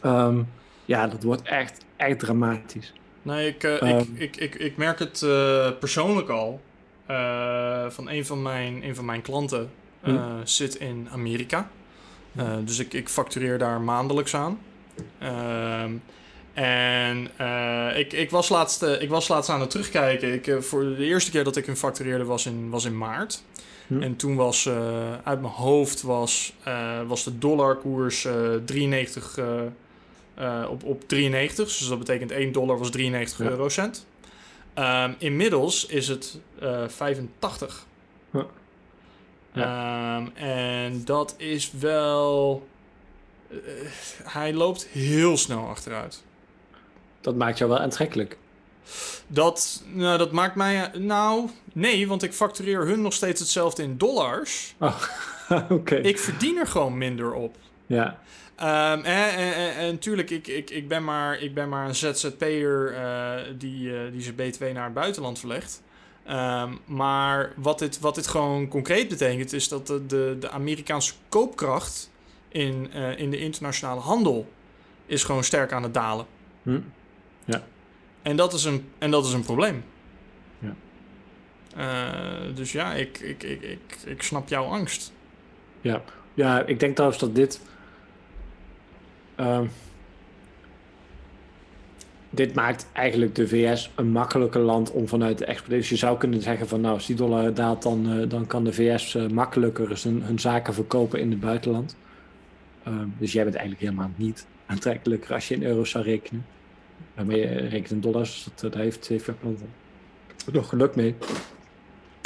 Ehm, 0.00 0.42
ja, 0.84 1.06
dat 1.06 1.22
wordt 1.22 1.42
echt, 1.42 1.84
echt 1.96 2.18
dramatisch. 2.18 2.92
Nee, 3.22 3.48
ik, 3.48 3.62
eh, 3.62 3.82
Ehm. 3.92 3.98
ik, 3.98 4.08
ik, 4.14 4.36
ik, 4.36 4.54
ik 4.54 4.76
merk 4.76 4.98
het 4.98 5.22
eh, 5.22 5.70
persoonlijk 5.80 6.28
al. 6.28 6.60
eh, 7.06 7.84
van 7.88 8.10
een 8.10 8.26
van 8.26 8.42
mijn, 8.42 8.84
een 8.84 8.94
van 8.94 9.04
mijn 9.04 9.22
klanten 9.22 9.70
Hm. 10.02 10.18
zit 10.44 10.74
in 10.74 11.08
Amerika. 11.12 11.70
Dus 12.64 12.78
ik, 12.78 12.92
ik 12.94 13.08
factureer 13.08 13.58
daar 13.58 13.80
maandelijks 13.80 14.34
aan. 14.34 14.58
En 16.58 17.28
eh, 17.36 17.98
ik, 17.98 18.12
ik, 18.12 18.30
was 18.30 18.48
laatst, 18.48 18.82
eh, 18.82 19.02
ik 19.02 19.08
was 19.08 19.28
laatst 19.28 19.50
aan 19.50 19.60
het 19.60 19.70
terugkijken. 19.70 20.32
Ik, 20.32 20.46
eh, 20.46 20.58
voor 20.58 20.82
de 20.82 21.04
eerste 21.04 21.30
keer 21.30 21.44
dat 21.44 21.56
ik 21.56 21.66
hun 21.66 21.76
factureerde 21.76 22.24
was 22.24 22.46
in, 22.46 22.70
was 22.70 22.84
in 22.84 22.98
maart. 22.98 23.42
Hm. 23.86 24.02
En 24.02 24.16
toen 24.16 24.36
was 24.36 24.68
uit 25.22 25.40
mijn 25.40 25.52
hoofd 25.52 26.02
was, 26.02 26.52
was 27.06 27.24
de 27.24 27.38
dollarkoers 27.38 28.24
eh 28.24 28.54
93 28.64 29.38
eh, 29.38 29.60
eh, 30.34 30.70
op, 30.70 30.84
op 30.84 31.08
93. 31.08 31.66
Dus 31.66 31.88
dat 31.88 31.98
betekent 31.98 32.30
1 32.30 32.52
dollar 32.52 32.78
was 32.78 32.90
93 32.90 33.38
Ja. 33.38 33.50
eurocent. 33.50 34.06
Ehm, 34.74 35.12
inmiddels 35.18 35.86
is 35.86 36.08
het 36.08 36.40
eh 36.60 36.88
85. 36.88 37.86
Ja. 38.30 38.46
Ehm, 39.52 40.26
en 40.36 41.04
dat 41.04 41.34
is 41.36 41.72
wel. 41.78 42.66
hij 44.24 44.52
loopt 44.52 44.86
heel 44.86 45.36
snel 45.36 45.68
achteruit. 45.68 46.26
Dat 47.20 47.36
maakt 47.36 47.58
jou 47.58 47.70
wel 47.70 47.80
aantrekkelijk. 47.80 48.38
Dat, 49.26 49.82
nou, 49.92 50.18
dat 50.18 50.32
maakt 50.32 50.54
mij. 50.54 50.90
Nou, 50.98 51.48
nee, 51.72 52.08
want 52.08 52.22
ik 52.22 52.32
factureer 52.32 52.86
hun 52.86 53.02
nog 53.02 53.12
steeds 53.12 53.40
hetzelfde 53.40 53.82
in 53.82 53.98
dollars. 53.98 54.74
Oh, 54.78 55.02
oké. 55.68 55.96
Ik 55.96 56.18
verdien 56.18 56.56
er 56.56 56.66
gewoon 56.66 56.98
minder 56.98 57.32
op. 57.32 57.56
Ja, 57.86 58.18
Ehm, 58.58 59.04
en, 59.04 59.34
en, 59.36 59.54
en, 59.54 59.74
en 59.74 59.98
tuurlijk, 59.98 60.30
ik, 60.30 60.46
ik, 60.46 60.70
ik, 60.70 60.88
ben 60.88 61.04
maar, 61.04 61.40
ik 61.40 61.54
ben 61.54 61.68
maar 61.68 61.88
een 61.88 61.94
ZZP'er 61.94 62.94
eh 62.94 63.54
die, 63.58 63.96
eh, 63.96 64.12
die 64.12 64.20
zijn 64.20 64.34
BTW 64.34 64.64
naar 64.64 64.84
het 64.84 64.94
buitenland 64.94 65.38
verlegt. 65.38 65.82
Ehm, 66.24 66.72
maar 66.84 67.52
wat 67.56 67.78
dit, 67.78 68.00
wat 68.00 68.14
dit 68.14 68.26
gewoon 68.26 68.68
concreet 68.68 69.08
betekent, 69.08 69.52
is 69.52 69.68
dat 69.68 69.86
de, 69.86 70.06
de, 70.06 70.36
de 70.40 70.50
Amerikaanse 70.50 71.12
koopkracht 71.28 72.10
in, 72.48 72.90
eh, 72.92 73.18
in 73.18 73.30
de 73.30 73.38
internationale 73.38 74.00
handel 74.00 74.48
is 75.06 75.24
gewoon 75.24 75.44
sterk 75.44 75.72
aan 75.72 75.82
het 75.82 75.94
dalen. 75.94 76.26
Hm. 76.62 76.80
En 78.28 78.36
dat 78.36 78.52
is 78.52 78.64
een, 78.64 78.84
en 78.98 79.10
dat 79.10 79.26
is 79.26 79.32
een 79.32 79.42
probleem. 79.42 79.84
Ja. 80.58 80.74
Eh, 81.76 82.54
dus 82.54 82.72
ja, 82.72 82.94
ik, 82.94 83.18
ik, 83.18 83.42
ik, 83.42 83.62
ik, 83.62 83.96
ik 84.04 84.22
snap 84.22 84.48
jouw 84.48 84.64
angst. 84.64 85.12
Ja. 85.80 86.02
ja, 86.34 86.66
ik 86.66 86.80
denk 86.80 86.94
trouwens 86.94 87.20
dat 87.20 87.34
dit. 87.34 87.60
ehm, 89.34 89.66
dit 92.30 92.54
maakt 92.54 92.86
eigenlijk 92.92 93.34
de 93.34 93.48
VS 93.48 93.90
een 93.94 94.10
makkelijker 94.10 94.60
land 94.60 94.90
om 94.90 95.08
vanuit 95.08 95.38
de 95.38 95.44
export. 95.44 95.70
Dus 95.70 95.88
je 95.88 95.96
zou 95.96 96.18
kunnen 96.18 96.42
zeggen 96.42 96.68
van 96.68 96.80
nou, 96.80 96.94
als 96.94 97.06
die 97.06 97.16
dollar 97.16 97.54
daalt, 97.54 97.82
dan, 97.82 98.12
eh, 98.12 98.28
dan 98.28 98.46
kan 98.46 98.64
de 98.64 98.72
VS 98.72 99.14
eh, 99.14 99.26
makkelijker 99.26 99.96
zijn, 99.96 100.22
hun 100.22 100.38
zaken 100.38 100.74
verkopen 100.74 101.20
in 101.20 101.30
het 101.30 101.40
buitenland. 101.40 101.96
Ehm, 102.82 103.08
dus 103.18 103.32
jij 103.32 103.44
bent 103.44 103.56
eigenlijk 103.56 103.84
helemaal 103.84 104.10
niet 104.16 104.46
aantrekkelijker 104.66 105.34
als 105.34 105.48
je 105.48 105.54
in 105.54 105.62
euro's 105.62 105.90
zou 105.90 106.04
rekenen. 106.04 106.44
Maar 107.14 107.36
je 107.36 107.46
rekent 107.46 107.90
in 107.90 108.00
dollars, 108.00 108.44
dus 108.44 108.52
dat, 108.54 108.72
daar 108.72 108.82
heeft, 108.82 109.08
Webland 109.08 109.60
nog 110.52 110.68
geluk 110.68 110.94
mee. 110.94 111.14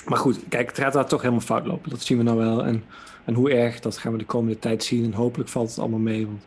Maar 0.06 0.18
goed, 0.18 0.38
kijk, 0.48 0.68
het 0.68 0.78
gaat 0.78 0.92
daar 0.92 1.06
toch 1.06 1.20
helemaal 1.20 1.42
fout 1.42 1.66
lopen. 1.66 1.90
Dat 1.90 2.02
zien 2.02 2.18
we 2.18 2.24
nou 2.24 2.38
wel. 2.38 2.64
En, 2.64 2.84
en 3.24 3.34
hoe 3.34 3.50
erg, 3.50 3.80
dat 3.80 3.98
gaan 3.98 4.12
we 4.12 4.18
de 4.18 4.24
komende 4.24 4.58
tijd 4.58 4.84
zien. 4.84 5.04
En 5.04 5.12
hopelijk 5.12 5.50
valt 5.50 5.68
het 5.68 5.78
allemaal 5.78 5.98
mee. 5.98 6.26
Want 6.26 6.42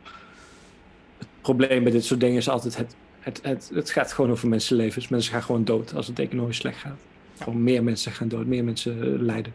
het 1.17 1.27
probleem 1.41 1.83
bij 1.83 1.91
dit 1.91 2.05
soort 2.05 2.19
dingen 2.19 2.37
is 2.37 2.49
altijd... 2.49 2.77
Het, 2.77 2.95
het, 3.19 3.39
het, 3.43 3.71
het 3.73 3.89
gaat 3.89 4.13
gewoon 4.13 4.31
over 4.31 4.47
mensenlevens. 4.47 5.07
Mensen 5.07 5.33
gaan 5.33 5.43
gewoon 5.43 5.63
dood 5.63 5.93
als 5.93 6.07
het 6.07 6.19
economisch 6.19 6.57
slecht 6.57 6.77
gaat. 6.77 6.99
Gewoon 7.37 7.63
meer 7.63 7.83
mensen 7.83 8.11
gaan 8.11 8.27
dood, 8.27 8.45
meer 8.45 8.63
mensen 8.63 9.01
eh, 9.01 9.21
lijden. 9.21 9.53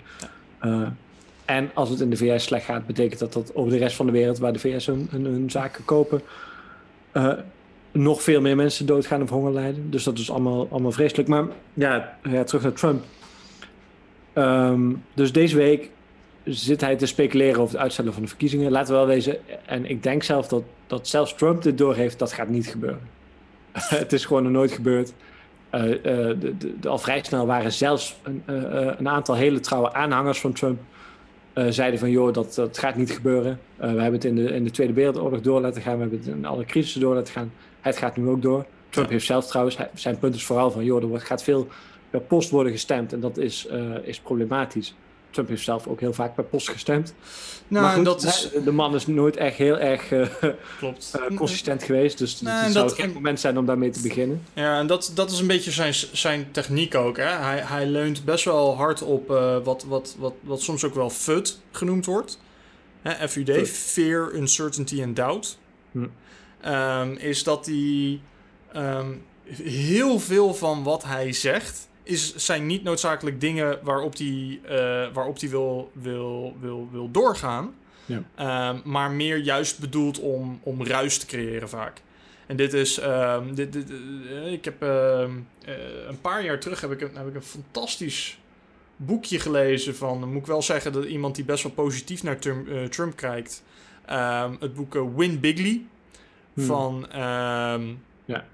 Uh, 0.62 0.88
en 1.44 1.70
als 1.74 1.88
het 1.88 2.00
in 2.00 2.10
de 2.10 2.16
VS 2.16 2.44
slecht 2.44 2.64
gaat, 2.64 2.86
betekent 2.86 3.20
dat 3.20 3.32
dat 3.32 3.54
over 3.54 3.72
de 3.72 3.78
rest 3.78 3.96
van 3.96 4.06
de 4.06 4.12
wereld... 4.12 4.38
waar 4.38 4.52
de 4.52 4.58
VS 4.58 4.86
hun, 4.86 5.08
hun, 5.10 5.24
hun 5.24 5.50
zaken 5.50 5.84
kopen... 5.84 6.22
Uh, 7.12 7.32
nog 7.92 8.22
veel 8.22 8.40
meer 8.40 8.56
mensen 8.56 8.86
doodgaan 8.86 9.22
of 9.22 9.30
honger 9.30 9.52
lijden. 9.52 9.90
Dus 9.90 10.04
dat 10.04 10.18
is 10.18 10.30
allemaal, 10.30 10.68
allemaal 10.70 10.92
vreselijk. 10.92 11.28
Maar 11.28 11.44
ja, 11.74 12.18
ja 12.30 12.44
terug 12.44 12.62
naar 12.62 12.72
Trump. 12.72 13.04
Um, 14.34 15.04
dus 15.14 15.32
deze 15.32 15.56
week 15.56 15.90
zit 16.44 16.80
hij 16.80 16.96
te 16.96 17.06
speculeren 17.06 17.60
over 17.60 17.74
het 17.74 17.82
uitstellen 17.82 18.12
van 18.12 18.22
de 18.22 18.28
verkiezingen. 18.28 18.70
Laten 18.70 18.92
we 18.92 18.98
wel 18.98 19.08
wezen, 19.08 19.36
en 19.66 19.86
ik 19.86 20.02
denk 20.02 20.22
zelf 20.22 20.48
dat, 20.48 20.62
dat 20.86 21.08
zelfs 21.08 21.34
Trump 21.34 21.62
dit 21.62 21.78
doorheeft, 21.78 22.18
dat 22.18 22.32
gaat 22.32 22.48
niet 22.48 22.66
gebeuren. 22.66 23.08
het 23.72 24.12
is 24.12 24.24
gewoon 24.24 24.42
nog 24.42 24.52
nooit 24.52 24.72
gebeurd. 24.72 25.12
Uh, 25.74 25.88
uh, 25.88 25.94
de, 26.04 26.54
de, 26.80 26.88
al 26.88 26.98
vrij 26.98 27.22
snel 27.22 27.46
waren 27.46 27.72
zelfs 27.72 28.16
een, 28.22 28.42
uh, 28.46 28.90
een 28.98 29.08
aantal 29.08 29.34
hele 29.34 29.60
trouwe 29.60 29.92
aanhangers 29.92 30.40
van 30.40 30.52
Trump 30.52 30.80
zeiden 31.68 31.98
van 31.98 32.10
joh, 32.10 32.32
dat, 32.32 32.54
dat 32.54 32.78
gaat 32.78 32.96
niet 32.96 33.10
gebeuren. 33.10 33.60
we 33.76 33.86
hebben 33.86 34.12
het 34.12 34.24
in 34.24 34.34
de, 34.34 34.52
in 34.52 34.64
de 34.64 34.70
Tweede 34.70 34.92
Wereldoorlog 34.92 35.40
door 35.40 35.60
laten 35.60 35.82
gaan, 35.82 35.94
we 35.94 36.00
hebben 36.00 36.18
het 36.18 36.28
in 36.28 36.44
alle 36.44 36.64
crisissen 36.64 37.00
door 37.00 37.14
laten 37.14 37.32
gaan. 37.32 37.52
Het 37.80 37.96
gaat 37.96 38.16
nu 38.16 38.28
ook 38.28 38.42
door. 38.42 38.66
Trump 38.88 39.06
ja. 39.06 39.12
heeft 39.12 39.26
zelf 39.26 39.46
trouwens, 39.46 39.76
zijn 39.94 40.18
punt 40.18 40.34
is 40.34 40.44
vooral 40.44 40.70
van 40.70 40.84
joh, 40.84 41.02
er 41.02 41.08
wordt, 41.08 41.24
gaat 41.24 41.42
veel 41.42 41.68
per 42.10 42.20
post 42.20 42.50
worden 42.50 42.72
gestemd 42.72 43.12
en 43.12 43.20
dat 43.20 43.36
is, 43.38 43.68
is 44.02 44.20
problematisch. 44.20 44.94
Trump 45.30 45.48
heeft 45.48 45.64
zelf 45.64 45.86
ook 45.86 46.00
heel 46.00 46.12
vaak 46.12 46.34
per 46.34 46.44
post 46.44 46.68
gestemd. 46.70 47.14
Nou, 47.68 47.84
maar 47.84 47.94
goed, 47.94 48.04
dat 48.04 48.22
is... 48.22 48.50
de 48.64 48.72
man 48.72 48.94
is 48.94 49.06
nooit 49.06 49.36
echt 49.36 49.56
heel 49.56 49.78
erg 49.78 50.10
uh, 50.10 50.26
Klopt. 50.78 51.12
Uh, 51.30 51.36
consistent 51.36 51.82
geweest. 51.82 52.18
Dus 52.18 52.40
Nee, 52.40 52.54
het 52.54 52.64
en 52.64 52.72
zou 52.72 52.86
dat- 52.88 52.96
geen 52.98 53.12
moment 53.12 53.40
zijn 53.40 53.58
om 53.58 53.66
daarmee 53.66 53.90
te 53.90 54.02
beginnen. 54.02 54.42
Ja, 54.52 54.78
en 54.78 54.86
dat, 54.86 55.12
dat 55.14 55.30
is 55.30 55.40
een 55.40 55.46
beetje 55.46 55.70
zijn, 55.70 55.94
zijn 56.12 56.48
techniek 56.50 56.94
ook. 56.94 57.16
Hè? 57.16 57.24
Hij, 57.24 57.58
hij 57.58 57.86
leunt 57.86 58.24
best 58.24 58.44
wel 58.44 58.76
hard 58.76 59.02
op 59.02 59.30
eh, 59.30 59.56
wat, 59.64 59.84
wat, 59.84 60.16
wat, 60.18 60.34
wat 60.40 60.62
soms 60.62 60.84
ook 60.84 60.94
wel 60.94 61.10
FUD 61.10 61.60
genoemd 61.70 62.06
wordt. 62.06 62.38
Hè, 63.02 63.28
FUD, 63.28 63.50
FUD. 63.50 63.68
Fear, 63.68 64.34
Uncertainty 64.34 65.02
and 65.02 65.16
Doubt. 65.16 65.58
Hm. 65.92 66.06
Ehm, 66.60 67.12
is 67.12 67.44
dat 67.44 67.66
hij 67.66 68.20
ehm, 68.72 69.12
heel 69.62 70.18
veel 70.18 70.54
van 70.54 70.82
wat 70.82 71.04
hij 71.04 71.32
zegt... 71.32 71.88
Is, 72.02 72.34
zijn 72.36 72.66
niet 72.66 72.82
noodzakelijk 72.82 73.40
dingen 73.40 73.78
waarop 73.82 74.16
hij, 74.16 74.60
eh, 74.64 75.12
waarop 75.12 75.40
hij 75.40 75.48
wil, 75.48 75.90
wil, 75.92 76.56
wil, 76.60 76.88
wil 76.92 77.10
doorgaan. 77.10 77.74
Ja. 78.06 78.22
Ehm, 78.34 78.78
maar 78.84 79.10
meer 79.10 79.36
juist 79.36 79.78
bedoeld 79.78 80.18
om, 80.18 80.60
om 80.62 80.86
ruis 80.86 81.18
te 81.18 81.26
creëren 81.26 81.68
vaak. 81.68 82.02
En 82.46 82.56
dit 82.56 82.72
is. 82.72 83.00
dit, 83.54 83.72
dit, 83.72 83.90
eh, 83.90 84.52
ik 84.52 84.64
heb 84.64 84.82
eh, 84.82 85.28
een 86.08 86.20
paar 86.20 86.44
jaar 86.44 86.60
terug 86.60 86.80
heb 86.80 86.92
ik, 86.92 87.00
een, 87.00 87.16
heb 87.16 87.28
ik 87.28 87.34
een 87.34 87.42
fantastisch 87.42 88.38
boekje 88.96 89.38
gelezen 89.38 89.96
van. 89.96 90.28
Moet 90.28 90.40
ik 90.40 90.46
wel 90.46 90.62
zeggen 90.62 90.92
dat 90.92 91.04
iemand 91.04 91.34
die 91.34 91.44
best 91.44 91.62
wel 91.62 91.72
positief 91.72 92.22
naar 92.22 92.38
Trump, 92.38 92.92
Trump 92.92 93.16
kijkt. 93.16 93.62
Het 94.60 94.74
boek 94.74 94.94
Win 95.16 95.40
Bigly 95.40 95.84
Hmm. 96.54 96.64
van. 96.64 97.10
ehm, 97.10 97.94
Ja. 98.24 98.44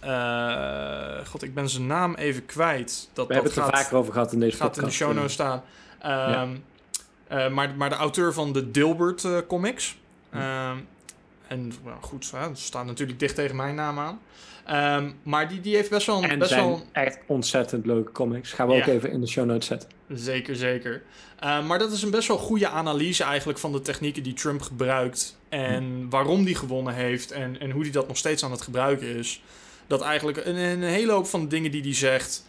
eh, 0.00 1.26
God, 1.26 1.42
ik 1.42 1.54
ben 1.54 1.68
zijn 1.68 1.86
naam 1.86 2.14
even 2.14 2.46
kwijt. 2.46 3.08
Dat, 3.12 3.26
We 3.26 3.34
hebben 3.34 3.52
het 3.52 3.62
er 3.62 3.76
vaker 3.76 3.96
over 3.96 4.12
gehad 4.12 4.32
in 4.32 4.40
deze 4.40 4.56
gaat 4.56 4.66
in 4.66 4.72
de 4.72 4.80
podcast. 4.80 4.96
show 4.96 5.14
notes 5.14 5.32
staan. 5.32 5.62
Ehm, 6.00 6.56
eh, 7.28 7.48
maar, 7.50 7.74
maar 7.76 7.88
de 7.88 7.94
auteur 7.96 8.32
van 8.32 8.52
de 8.52 8.70
Dilbert 8.70 9.24
eh, 9.24 9.38
comics. 9.48 9.98
Ehm, 10.30 10.76
en 11.48 11.72
nou, 11.84 11.96
goed, 12.00 12.30
dat 12.30 12.58
staat 12.58 12.84
natuurlijk 12.84 13.18
dicht 13.18 13.34
tegen 13.34 13.56
mijn 13.56 13.74
naam 13.74 13.98
aan. 13.98 14.20
Ehm, 14.66 15.10
maar 15.22 15.48
die, 15.48 15.60
die 15.60 15.74
heeft 15.74 15.90
best 15.90 16.06
wel... 16.06 16.22
En 16.22 16.38
best 16.38 16.50
zijn 16.50 16.66
wel 16.66 16.82
echt 16.92 17.18
ontzettend 17.26 17.86
leuke 17.86 18.12
comics. 18.12 18.52
Gaan 18.52 18.68
we 18.68 18.74
ook 18.74 18.86
even 18.86 19.10
in 19.10 19.20
de 19.20 19.26
show 19.26 19.46
notes 19.46 19.66
zetten. 19.66 19.88
Zeker, 20.08 20.56
zeker. 20.56 21.02
Uh, 21.44 21.66
maar 21.66 21.78
dat 21.78 21.92
is 21.92 22.02
een 22.02 22.10
best 22.10 22.28
wel 22.28 22.38
goede 22.38 22.68
analyse 22.68 23.24
eigenlijk 23.24 23.58
van 23.58 23.72
de 23.72 23.80
technieken 23.80 24.22
die 24.22 24.32
Trump 24.32 24.62
gebruikt. 24.62 25.38
En 25.48 26.06
waarom 26.10 26.44
die 26.44 26.54
gewonnen 26.54 26.94
heeft 26.94 27.30
en, 27.30 27.60
en 27.60 27.70
hoe 27.70 27.82
hij 27.82 27.90
dat 27.90 28.08
nog 28.08 28.16
steeds 28.16 28.44
aan 28.44 28.50
het 28.50 28.62
gebruiken 28.62 29.16
is. 29.16 29.42
Dat 29.86 30.02
eigenlijk 30.02 30.44
een, 30.44 30.56
een 30.56 30.82
hele 30.82 31.12
hoop 31.12 31.26
van 31.26 31.40
de 31.40 31.46
dingen 31.46 31.70
die 31.70 31.82
hij 31.82 31.94
zegt... 31.94 32.44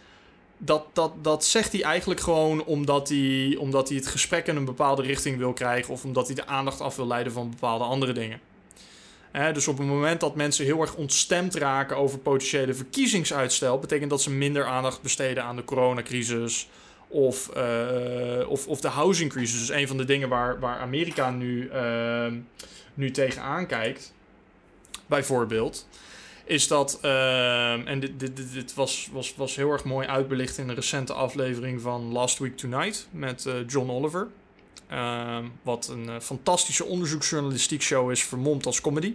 Dat, 0.60 0.84
dat, 0.92 1.12
dat 1.24 1.44
zegt 1.44 1.72
hij 1.72 1.82
eigenlijk 1.82 2.20
gewoon 2.20 2.64
omdat 2.64 3.08
hij, 3.08 3.56
omdat 3.58 3.88
hij 3.88 3.96
het 3.96 4.06
gesprek 4.06 4.46
in 4.46 4.56
een 4.56 4.64
bepaalde 4.64 5.02
richting 5.02 5.36
wil 5.36 5.52
krijgen... 5.52 5.92
of 5.92 6.04
omdat 6.04 6.26
hij 6.26 6.34
de 6.34 6.46
aandacht 6.46 6.80
af 6.80 6.96
wil 6.96 7.06
leiden 7.06 7.32
van 7.32 7.50
bepaalde 7.50 7.84
andere 7.84 8.12
dingen. 8.12 8.40
Dus 9.32 9.68
op 9.68 9.78
het 9.78 9.86
moment 9.86 10.20
dat 10.20 10.34
mensen 10.34 10.64
heel 10.64 10.80
erg 10.80 10.94
ontstemd 10.94 11.54
raken 11.54 11.96
over 11.96 12.18
potentiële 12.18 12.74
verkiezingsuitstel... 12.74 13.78
betekent 13.78 14.10
dat 14.10 14.22
ze 14.22 14.30
minder 14.30 14.64
aandacht 14.64 15.02
besteden 15.02 15.44
aan 15.44 15.56
de 15.56 15.64
coronacrisis... 15.64 16.68
Of, 17.10 17.48
eh, 17.48 18.48
of, 18.48 18.66
of 18.66 18.80
de 18.80 18.88
housing 18.88 19.30
crisis. 19.30 19.58
Dus 19.58 19.70
een 19.70 19.86
van 19.88 19.96
de 19.96 20.04
dingen 20.04 20.28
waar, 20.28 20.60
waar 20.60 20.78
Amerika 20.78 21.30
nu, 21.30 21.70
uh, 21.72 22.26
nu 22.94 23.10
tegenaan 23.10 23.66
kijkt, 23.66 24.12
bijvoorbeeld, 25.06 25.88
is 26.44 26.66
dat, 26.66 26.98
uh, 27.04 27.88
en 27.88 28.00
dit, 28.00 28.20
dit, 28.20 28.52
dit, 28.52 28.74
was, 28.74 29.08
was, 29.12 29.34
was 29.36 29.56
heel 29.56 29.70
erg 29.70 29.84
mooi 29.84 30.06
uitbelicht 30.06 30.58
in 30.58 30.68
een 30.68 30.74
recente 30.74 31.12
aflevering 31.12 31.80
van 31.80 32.12
Last 32.12 32.38
Week 32.38 32.56
Tonight 32.56 33.08
met 33.10 33.44
uh, 33.44 33.54
John 33.66 33.90
Oliver. 33.90 34.28
Uh, 34.92 35.38
wat 35.62 35.88
een 35.88 36.04
uh, 36.04 36.14
fantastische 36.20 36.84
onderzoeksjournalistiek 36.84 37.82
show 37.82 38.10
is, 38.10 38.22
vermomd 38.22 38.66
als 38.66 38.80
comedy. 38.80 39.14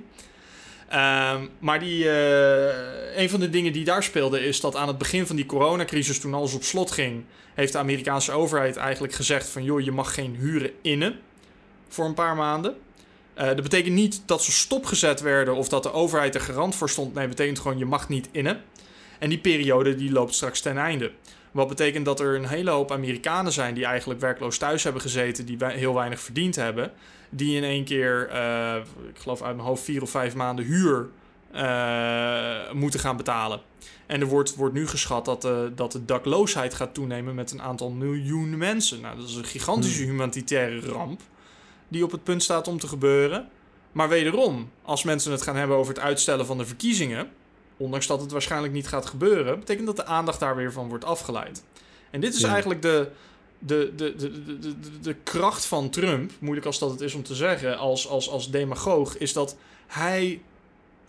Uh, 0.91 1.35
maar 1.59 1.79
die, 1.79 2.03
uh, 2.03 3.17
een 3.17 3.29
van 3.29 3.39
de 3.39 3.49
dingen 3.49 3.73
die 3.73 3.83
daar 3.83 4.03
speelde 4.03 4.39
is 4.39 4.59
dat 4.59 4.75
aan 4.75 4.87
het 4.87 4.97
begin 4.97 5.27
van 5.27 5.35
die 5.35 5.45
coronacrisis, 5.45 6.19
toen 6.19 6.33
alles 6.33 6.53
op 6.53 6.63
slot 6.63 6.91
ging, 6.91 7.23
heeft 7.53 7.71
de 7.71 7.77
Amerikaanse 7.77 8.31
overheid 8.31 8.75
eigenlijk 8.75 9.13
gezegd 9.13 9.49
van 9.49 9.63
joh, 9.63 9.81
je 9.81 9.91
mag 9.91 10.13
geen 10.13 10.35
huren 10.35 10.71
innen 10.81 11.19
voor 11.87 12.05
een 12.05 12.13
paar 12.13 12.35
maanden. 12.35 12.75
Uh, 13.37 13.45
dat 13.45 13.61
betekent 13.61 13.95
niet 13.95 14.21
dat 14.25 14.43
ze 14.43 14.51
stopgezet 14.51 15.21
werden 15.21 15.55
of 15.55 15.69
dat 15.69 15.83
de 15.83 15.91
overheid 15.91 16.35
er 16.35 16.41
garant 16.41 16.75
voor 16.75 16.89
stond. 16.89 17.13
Nee, 17.13 17.27
betekent 17.27 17.59
gewoon 17.59 17.77
je 17.77 17.85
mag 17.85 18.09
niet 18.09 18.29
innen. 18.31 18.61
En 19.19 19.29
die 19.29 19.39
periode 19.39 19.95
die 19.95 20.11
loopt 20.11 20.35
straks 20.35 20.61
ten 20.61 20.77
einde. 20.77 21.11
Wat 21.53 21.67
betekent 21.67 22.05
dat 22.05 22.19
er 22.19 22.35
een 22.35 22.47
hele 22.47 22.69
hoop 22.69 22.91
Amerikanen 22.91 23.51
zijn 23.51 23.73
die 23.73 23.85
eigenlijk 23.85 24.19
werkloos 24.19 24.57
thuis 24.57 24.83
hebben 24.83 25.01
gezeten, 25.01 25.45
die 25.45 25.57
heel 25.59 25.93
weinig 25.93 26.19
verdiend 26.19 26.55
hebben. 26.55 26.91
Die 27.29 27.55
in 27.55 27.63
één 27.63 27.83
keer, 27.83 28.29
uh, 28.31 28.75
ik 29.09 29.19
geloof 29.19 29.41
uit 29.41 29.55
mijn 29.55 29.67
hoofd, 29.67 29.83
vier 29.83 30.01
of 30.01 30.09
vijf 30.09 30.35
maanden 30.35 30.65
huur 30.65 31.09
uh, 31.55 32.71
moeten 32.71 32.99
gaan 32.99 33.17
betalen. 33.17 33.61
En 34.05 34.21
er 34.21 34.27
wordt, 34.27 34.55
wordt 34.55 34.73
nu 34.73 34.87
geschat 34.87 35.25
dat 35.25 35.41
de, 35.41 35.71
dat 35.75 35.91
de 35.91 36.05
dakloosheid 36.05 36.73
gaat 36.73 36.93
toenemen 36.93 37.35
met 37.35 37.51
een 37.51 37.61
aantal 37.61 37.89
miljoen 37.89 38.57
mensen. 38.57 39.01
Nou, 39.01 39.17
dat 39.17 39.27
is 39.27 39.35
een 39.35 39.45
gigantische 39.45 40.03
humanitaire 40.03 40.79
ramp 40.79 41.21
die 41.87 42.03
op 42.03 42.11
het 42.11 42.23
punt 42.23 42.43
staat 42.43 42.67
om 42.67 42.79
te 42.79 42.87
gebeuren. 42.87 43.49
Maar 43.91 44.09
wederom, 44.09 44.71
als 44.81 45.03
mensen 45.03 45.31
het 45.31 45.41
gaan 45.41 45.55
hebben 45.55 45.77
over 45.77 45.93
het 45.93 46.03
uitstellen 46.03 46.45
van 46.45 46.57
de 46.57 46.65
verkiezingen, 46.65 47.27
ondanks 47.77 48.07
dat 48.07 48.21
het 48.21 48.31
waarschijnlijk 48.31 48.73
niet 48.73 48.87
gaat 48.87 49.05
gebeuren, 49.05 49.59
betekent 49.59 49.85
dat 49.85 49.95
de 49.95 50.05
aandacht 50.05 50.39
daar 50.39 50.55
weer 50.55 50.71
van 50.71 50.89
wordt 50.89 51.05
afgeleid. 51.05 51.63
En 52.11 52.21
dit 52.21 52.33
is 52.33 52.41
ja. 52.41 52.49
eigenlijk 52.49 52.81
de, 52.81 53.09
de, 53.59 53.93
de, 53.95 54.15
de, 54.15 54.31
de, 54.31 54.59
de, 54.59 54.99
de 55.01 55.15
kracht 55.23 55.65
van 55.65 55.89
Trump, 55.89 56.31
moeilijk 56.39 56.65
als 56.65 56.79
dat 56.79 56.91
het 56.91 57.01
is 57.01 57.13
om 57.13 57.23
te 57.23 57.35
zeggen, 57.35 57.77
als, 57.77 58.07
als, 58.07 58.29
als 58.29 58.51
demagoog, 58.51 59.17
is 59.17 59.33
dat 59.33 59.55
hij 59.87 60.41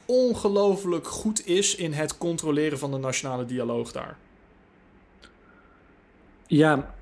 ongelooflijk 0.06 1.06
goed 1.06 1.47
is 1.47 1.75
in 1.75 1.92
het 1.92 2.18
controleren 2.18 2.78
van 2.78 2.90
de 2.90 2.99
nationale 2.99 3.44
dialoog 3.44 3.92
daar. 3.92 4.16
Ja, 6.47 6.94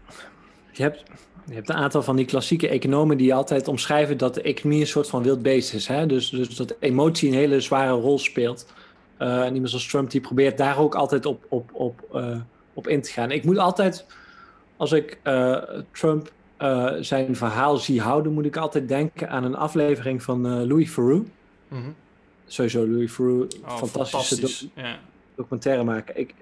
je 0.73 0.83
hebt, 0.83 1.02
je 1.47 1.54
hebt 1.54 1.69
een 1.69 1.76
aantal 1.76 2.02
van 2.02 2.16
die 2.16 2.25
klassieke 2.25 2.69
economen 2.69 3.16
die 3.16 3.35
altijd 3.35 3.69
omschrijven 3.69 4.19
dat 4.19 4.35
de 4.35 4.42
economie 4.42 4.81
een 4.81 4.87
soort 4.87 5.09
van 5.09 5.23
wild 5.23 5.42
beest 5.42 5.73
is. 5.73 5.87
Hè? 5.87 6.07
Dus, 6.07 6.31
dus 6.31 6.57
dat 6.57 6.75
emotie 6.81 7.28
een 7.28 7.35
hele 7.35 7.61
zware 7.61 7.92
rol 7.92 8.19
speelt. 8.19 8.66
Uh, 9.23 9.45
en 9.45 9.52
iemand 9.52 9.69
zoals 9.71 9.88
Trump 9.88 10.11
die 10.11 10.21
probeert 10.21 10.59
daar 10.59 10.79
ook 10.79 10.95
altijd 10.95 11.26
op, 11.26 11.45
op, 11.49 11.71
op, 11.73 12.00
uh, 12.14 12.41
op 12.75 12.88
in 12.88 13.02
te 13.02 13.11
gaan. 13.11 13.31
Ik 13.31 13.45
moet 13.45 13.59
altijd, 13.59 14.07
als 14.76 14.93
ik 14.93 15.19
uh, 15.25 15.62
Trump 15.93 16.33
zijn 17.00 17.37
verhaal 17.37 17.76
zie 17.76 18.00
houden, 18.00 18.33
moet 18.33 18.45
ik 18.45 18.57
altijd 18.57 18.88
denken 18.88 19.31
aan 19.31 19.45
een 19.45 19.55
aflevering 19.55 20.23
van 20.23 20.67
Louis 20.67 20.95
Theroux. 20.95 21.29
Mm 21.69 21.83
-hmm. 21.83 21.95
Sowieso 22.47 22.87
Louis 22.87 23.14
Theroux, 23.17 23.57
oh, 23.64 23.76
fantastische 23.76 24.41
doc 24.41 24.85
ja. 24.85 24.99
documentaire 25.35 25.85
maken. 25.85 26.19
Ik, 26.19 26.35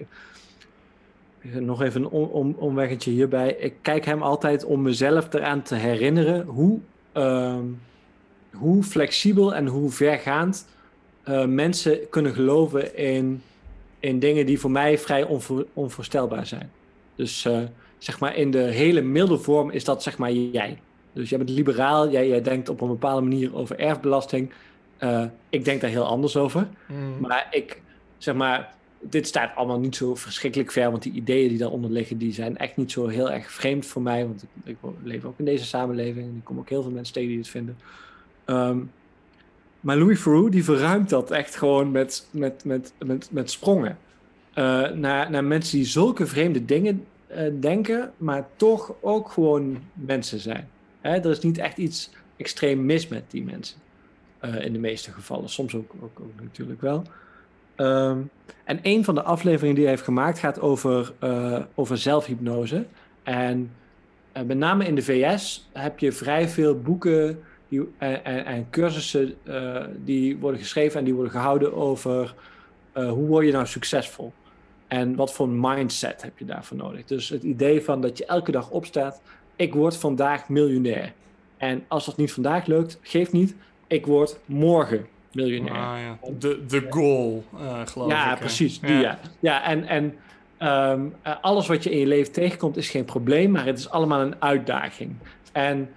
nog 1.43 1.83
even 1.83 2.01
een 2.01 2.09
om, 2.09 2.55
omweggetje 2.59 3.11
hierbij. 3.11 3.53
Ik 3.53 3.75
kijk 3.83 4.05
hem 4.05 4.23
altijd 4.23 4.65
om 4.65 4.83
mezelf 4.83 5.33
eraan 5.33 5.63
te 5.63 5.75
herinneren 5.75 6.47
hoe, 6.47 6.79
uh, 7.17 7.59
hoe 8.53 8.83
flexibel 8.83 9.55
en 9.55 9.67
hoe 9.67 9.91
vergaand 9.91 10.67
uh, 11.29 11.45
mensen 11.45 12.09
kunnen 12.11 12.35
geloven 12.35 12.97
in, 12.97 13.43
in 13.99 14.19
dingen 14.19 14.47
die 14.47 14.61
voor 14.61 14.71
mij 14.71 14.99
vrij 14.99 15.23
onvoor, 15.25 15.67
onvoorstelbaar 15.73 16.47
zijn. 16.47 16.71
Dus 17.15 17.45
uh, 17.45 17.59
zeg 17.99 18.21
maar 18.21 18.37
in 18.37 18.51
de 18.51 18.59
hele 18.59 19.01
milde 19.01 19.39
vorm 19.39 19.71
is 19.71 19.85
dat 19.85 20.03
zeg 20.03 20.19
maar 20.19 20.33
jij. 20.33 20.79
Dus 21.13 21.29
jij 21.29 21.39
bent 21.39 21.51
liberaal, 21.51 22.11
jij, 22.11 22.29
jij 22.29 22.43
denkt 22.43 22.69
op 22.69 22.81
een 22.81 22.89
bepaalde 22.89 23.23
manier 23.23 23.57
over 23.57 23.79
erfbelasting. 23.79 24.53
Uh, 25.01 25.25
ik 25.49 25.65
denk 25.65 25.81
daar 25.81 25.91
heel 25.91 26.07
anders 26.07 26.37
over. 26.37 26.69
Mm. 26.87 27.21
Maar 27.21 27.49
ik, 27.51 27.83
zeg 28.19 28.35
maar, 28.35 28.73
dit 29.01 29.27
staat 29.27 29.57
allemaal 29.57 29.81
niet 29.81 29.97
zo 29.97 30.15
verschrikkelijk 30.15 30.71
ver, 30.73 30.91
want 30.91 31.03
die 31.03 31.13
ideeën 31.13 31.49
die 31.49 31.59
daaronder 31.59 31.91
liggen, 31.91 32.19
die 32.19 32.33
zijn 32.33 32.57
echt 32.57 32.77
niet 32.77 32.93
zo 32.93 33.07
heel 33.07 33.31
erg 33.31 33.51
vreemd 33.51 33.87
voor 33.87 34.03
mij, 34.03 34.27
want 34.27 34.43
ik, 34.43 34.49
ik 34.65 34.77
leef 35.03 35.25
ook 35.25 35.39
in 35.39 35.45
deze 35.45 35.65
samenleving 35.65 36.27
en 36.29 36.37
ik 36.37 36.45
kom 36.45 36.59
ook 36.59 36.69
heel 36.69 36.83
veel 36.83 36.91
mensen 36.91 37.15
tegen 37.15 37.29
die 37.29 37.39
het 37.39 37.49
vinden. 37.49 37.77
Um, 38.47 38.91
maar 39.81 39.97
Louis 39.97 40.23
Theroux, 40.23 40.51
die 40.51 40.65
verruimt 40.65 41.09
dat 41.09 41.31
echt 41.31 41.57
gewoon 41.57 41.91
met, 41.91 42.27
met, 42.31 42.65
met, 42.65 42.93
met, 42.99 43.29
met 43.31 43.51
sprongen. 43.51 43.99
Uh, 44.55 44.91
naar, 44.91 45.31
naar 45.31 45.45
mensen 45.45 45.77
die 45.77 45.87
zulke 45.87 46.27
vreemde 46.27 46.65
dingen 46.65 47.07
uh, 47.31 47.53
denken, 47.61 48.13
maar 48.17 48.47
toch 48.57 48.93
ook 49.01 49.31
gewoon 49.31 49.79
mensen 49.93 50.41
zijn. 50.41 50.69
Hè? 51.01 51.11
Er 51.11 51.31
is 51.31 51.41
niet 51.41 51.59
echt 51.59 51.77
iets 51.77 52.11
extreem 52.37 52.85
mis 52.85 53.09
met 53.09 53.23
die 53.29 53.45
mensen. 53.45 53.79
Uh, 54.45 54.65
in 54.65 54.73
de 54.73 54.79
meeste 54.79 55.13
gevallen. 55.13 55.49
Soms 55.49 55.75
ook, 55.75 55.93
ook, 56.03 56.21
natuurlijk 56.43 56.81
wel. 56.81 57.05
Um, 57.77 58.31
en 58.65 58.79
een 58.83 59.05
van 59.05 59.15
de 59.15 59.23
afleveringen 59.23 59.75
die 59.75 59.85
hij 59.85 59.93
heeft 59.93 60.05
gemaakt 60.05 60.39
gaat 60.39 60.61
over, 60.61 61.13
over 61.75 61.99
zelfhypnose. 61.99 62.85
En 63.23 63.71
met 64.33 64.57
name 64.57 64.87
in 64.87 64.95
de 64.95 65.03
VS 65.03 65.69
heb 65.73 65.99
je 65.99 66.13
vrij 66.13 66.49
veel 66.49 66.81
boeken 66.81 67.43
die, 67.71 67.89
en, 67.99 68.25
en, 68.25 68.67
cursussen 68.71 69.35
uh, 69.45 69.85
die 70.05 70.39
worden 70.39 70.61
geschreven 70.61 70.99
en 70.99 71.05
die 71.05 71.15
worden 71.15 71.33
gehouden 71.33 71.75
over 71.75 72.35
uh, 72.95 73.11
hoe 73.11 73.27
word 73.27 73.47
je 73.47 73.53
nou 73.53 73.67
succesvol? 73.67 74.33
En 74.89 75.15
wat 75.15 75.33
voor 75.33 75.49
mindset 75.49 76.23
heb 76.23 76.39
je 76.39 76.45
daarvoor 76.45 76.77
nodig? 76.77 77.05
Dus 77.05 77.29
het 77.29 77.43
idee 77.43 77.83
van 77.83 78.01
dat 78.01 78.19
je 78.19 78.27
elke 78.27 78.51
dag 78.51 78.71
opstaat, 78.71 79.21
ik 79.57 79.75
word 79.75 79.97
vandaag 79.97 80.49
miljonair. 80.49 81.13
En 81.57 81.85
als 81.89 82.07
dat 82.07 82.17
niet 82.17 82.33
vandaag 82.33 82.67
lukt, 82.67 82.99
geeft 83.03 83.33
niet, 83.33 83.55
ik 83.87 84.07
word 84.07 84.39
morgen 84.45 85.07
miljonair. 85.33 85.77
Ah, 85.77 85.99
ja. 86.01 86.19
De, 86.39 86.67
de 86.67 86.87
goal, 86.91 87.45
uh, 87.55 87.81
geloof 87.85 88.11
ja, 88.11 88.33
ik. 88.33 88.39
Precies, 88.39 88.81
die, 88.81 88.91
ja, 88.91 89.01
ja. 89.01 89.19
ja. 89.41 89.65
en, 89.65 89.87
en 89.87 90.15
um, 90.93 91.15
alles 91.41 91.67
wat 91.67 91.85
je 91.85 91.91
in 91.91 91.99
je 91.99 92.07
leven 92.07 92.33
tegenkomt 92.33 92.77
is 92.77 92.91
geen 92.91 93.05
probleem, 93.05 93.51
maar 93.51 93.67
het 93.67 93.79
is 93.79 93.91
allemaal 93.91 94.21
een 94.21 94.43
uitdaging. 94.43 95.17
En 95.53 95.89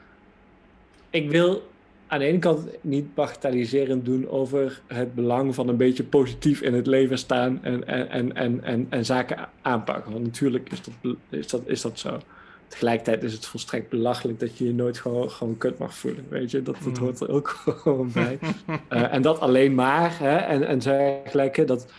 ik 1.13 1.29
wil 1.29 1.63
aan 2.07 2.19
de 2.19 2.25
ene 2.25 2.39
kant 2.39 2.67
niet 2.81 3.15
bagatelliserend 3.15 4.05
doen 4.05 4.29
over 4.29 4.81
het 4.87 5.15
belang 5.15 5.55
van 5.55 5.67
een 5.67 5.77
beetje 5.77 6.03
positief 6.03 6.61
in 6.61 6.73
het 6.73 6.87
leven 6.87 7.17
staan 7.17 7.63
en, 7.63 7.87
en, 7.87 8.35
en, 8.35 8.63
en, 8.63 8.87
en, 8.89 9.05
zaken 9.05 9.49
aanpakken. 9.61 10.11
Want 10.11 10.23
natuurlijk 10.23 10.71
is 10.71 10.81
dat, 10.83 11.15
is, 11.29 11.47
dat, 11.47 11.61
is 11.65 11.81
dat 11.81 11.99
zo. 11.99 12.17
Tegelijkertijd 12.67 13.23
is 13.23 13.33
het 13.33 13.45
volstrekt 13.45 13.89
belachelijk 13.89 14.39
dat 14.39 14.57
je 14.57 14.65
je 14.65 14.73
nooit 14.73 14.97
gewoon, 14.97 15.31
gewoon 15.31 15.57
kut 15.57 15.77
mag 15.77 15.93
voelen. 15.93 16.25
Weet 16.29 16.51
je, 16.51 16.61
dat, 16.61 16.75
dat 16.83 16.99
mm. 16.99 17.03
hoort 17.03 17.19
er 17.19 17.29
ook 17.29 17.47
gewoon 17.83 18.11
bij. 18.13 18.39
uh, 18.89 19.13
en 19.13 19.21
dat 19.21 19.39
alleen 19.39 19.75
maar, 19.75 20.19
hè, 20.19 20.35
en, 20.37 20.67
en 20.67 20.79
dergelijke, 20.79 21.63
dat, 21.63 21.91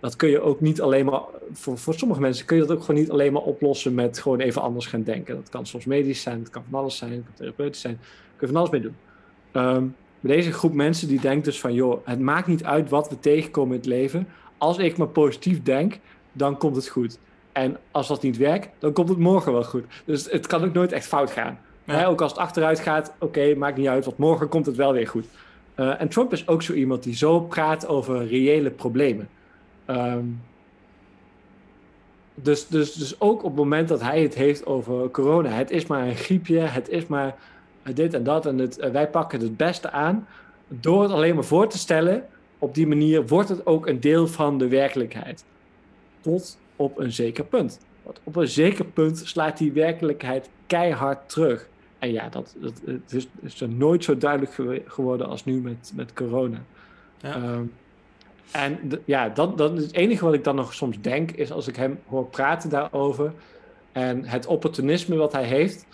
dat 0.00 0.16
kun 0.16 0.28
je 0.28 0.40
ook 0.40 0.60
niet 0.60 0.80
alleen 0.80 1.04
maar, 1.04 1.20
voor, 1.52 1.78
voor 1.78 1.94
sommige 1.94 2.20
mensen 2.20 2.46
kun 2.46 2.56
je 2.56 2.62
dat 2.62 2.76
ook 2.76 2.84
gewoon 2.84 3.00
niet 3.00 3.10
alleen 3.10 3.32
maar 3.32 3.42
oplossen 3.42 3.94
met 3.94 4.18
gewoon 4.18 4.40
even 4.40 4.62
anders 4.62 4.86
gaan 4.86 5.02
denken. 5.02 5.34
Dat 5.34 5.48
kan 5.48 5.66
soms 5.66 5.84
medisch 5.84 6.22
zijn, 6.22 6.38
het 6.38 6.50
kan 6.50 6.64
van 6.70 6.80
alles 6.80 6.96
zijn, 6.96 7.12
het 7.12 7.22
kan 7.24 7.34
therapeutisch 7.34 7.80
zijn, 7.80 7.94
daar 7.94 8.36
kun 8.36 8.46
je 8.46 8.52
van 8.52 8.56
alles 8.56 8.70
mee 8.70 8.80
doen. 8.80 8.96
Um, 9.52 9.94
deze 10.20 10.52
groep 10.52 10.74
mensen 10.74 11.08
die 11.08 11.20
denkt 11.20 11.44
dus 11.44 11.60
van, 11.60 11.74
joh, 11.74 12.06
het 12.06 12.20
maakt 12.20 12.46
niet 12.46 12.64
uit 12.64 12.90
wat 12.90 13.08
we 13.08 13.18
tegenkomen 13.20 13.72
in 13.72 13.78
het 13.78 13.88
leven. 13.88 14.28
Als 14.58 14.78
ik 14.78 14.96
maar 14.96 15.08
positief 15.08 15.62
denk, 15.62 15.98
dan 16.32 16.58
komt 16.58 16.76
het 16.76 16.88
goed. 16.88 17.18
En 17.52 17.76
als 17.90 18.08
dat 18.08 18.22
niet 18.22 18.36
werkt, 18.36 18.68
dan 18.78 18.92
komt 18.92 19.08
het 19.08 19.18
morgen 19.18 19.52
wel 19.52 19.64
goed. 19.64 19.84
Dus 20.04 20.30
het 20.30 20.46
kan 20.46 20.64
ook 20.64 20.72
nooit 20.72 20.92
echt 20.92 21.06
fout 21.06 21.30
gaan. 21.30 21.58
ook 22.06 22.20
als 22.20 22.32
het 22.32 22.40
achteruit 22.40 22.80
gaat, 22.80 23.12
oké, 23.18 23.54
maakt 23.54 23.76
niet 23.76 23.88
uit, 23.88 24.04
want 24.04 24.18
morgen 24.18 24.48
komt 24.48 24.66
het 24.66 24.76
wel 24.76 24.92
weer 24.92 25.08
goed. 25.08 25.26
Uh, 25.76 26.00
en 26.00 26.08
Trump 26.08 26.32
is 26.32 26.48
ook 26.48 26.62
zo 26.62 26.72
iemand 26.72 27.02
die 27.02 27.16
zo 27.16 27.40
praat 27.40 27.86
over 27.86 28.26
reële 28.26 28.70
problemen. 28.70 29.28
Um, 29.90 30.40
dus, 32.34 32.66
dus, 32.66 32.92
dus 32.92 33.20
ook 33.20 33.38
op 33.38 33.50
het 33.50 33.58
moment 33.58 33.88
dat 33.88 34.00
hij 34.00 34.22
het 34.22 34.34
heeft 34.34 34.66
over 34.66 35.10
corona, 35.10 35.48
het 35.48 35.70
is 35.70 35.86
maar 35.86 36.06
een 36.06 36.16
griepje, 36.16 36.58
het 36.58 36.88
is 36.88 37.06
maar 37.06 37.36
dit 37.94 38.14
en 38.14 38.22
dat. 38.22 38.46
En 38.46 38.58
het, 38.58 38.90
wij 38.90 39.08
pakken 39.08 39.40
het 39.40 39.56
beste 39.56 39.90
aan. 39.90 40.26
Door 40.68 41.02
het 41.02 41.12
alleen 41.12 41.34
maar 41.34 41.44
voor 41.44 41.68
te 41.68 41.78
stellen, 41.78 42.26
op 42.58 42.74
die 42.74 42.86
manier 42.86 43.26
wordt 43.26 43.48
het 43.48 43.66
ook 43.66 43.86
een 43.86 44.00
deel 44.00 44.26
van 44.26 44.58
de 44.58 44.68
werkelijkheid. 44.68 45.44
Tot 46.20 46.58
op 46.76 46.98
een 46.98 47.12
zeker 47.12 47.44
punt. 47.44 47.80
Want 48.02 48.20
op 48.24 48.36
een 48.36 48.48
zeker 48.48 48.84
punt 48.84 49.18
slaat 49.24 49.58
die 49.58 49.72
werkelijkheid 49.72 50.48
keihard 50.66 51.28
terug. 51.28 51.68
En 51.98 52.12
ja, 52.12 52.28
dat, 52.28 52.56
dat 52.58 52.72
het 52.84 53.12
is, 53.12 53.28
is 53.40 53.60
er 53.60 53.68
nooit 53.68 54.04
zo 54.04 54.16
duidelijk 54.16 54.52
geworden 54.86 55.26
als 55.26 55.44
nu 55.44 55.60
met, 55.60 55.92
met 55.94 56.12
corona. 56.12 56.62
Ja. 57.20 57.52
Um, 57.52 57.72
en 58.50 58.78
ja, 59.04 59.28
dat, 59.28 59.58
dat 59.58 59.76
is 59.76 59.82
het 59.82 59.94
enige 59.94 60.24
wat 60.24 60.34
ik 60.34 60.44
dan 60.44 60.56
nog 60.56 60.74
soms 60.74 61.00
denk, 61.00 61.30
is 61.30 61.52
als 61.52 61.68
ik 61.68 61.76
hem 61.76 61.98
hoor 62.06 62.26
praten 62.26 62.70
daarover. 62.70 63.32
En 63.92 64.24
het 64.24 64.46
opportunisme 64.46 65.16
wat 65.16 65.32
hij 65.32 65.44
heeft. 65.44 65.86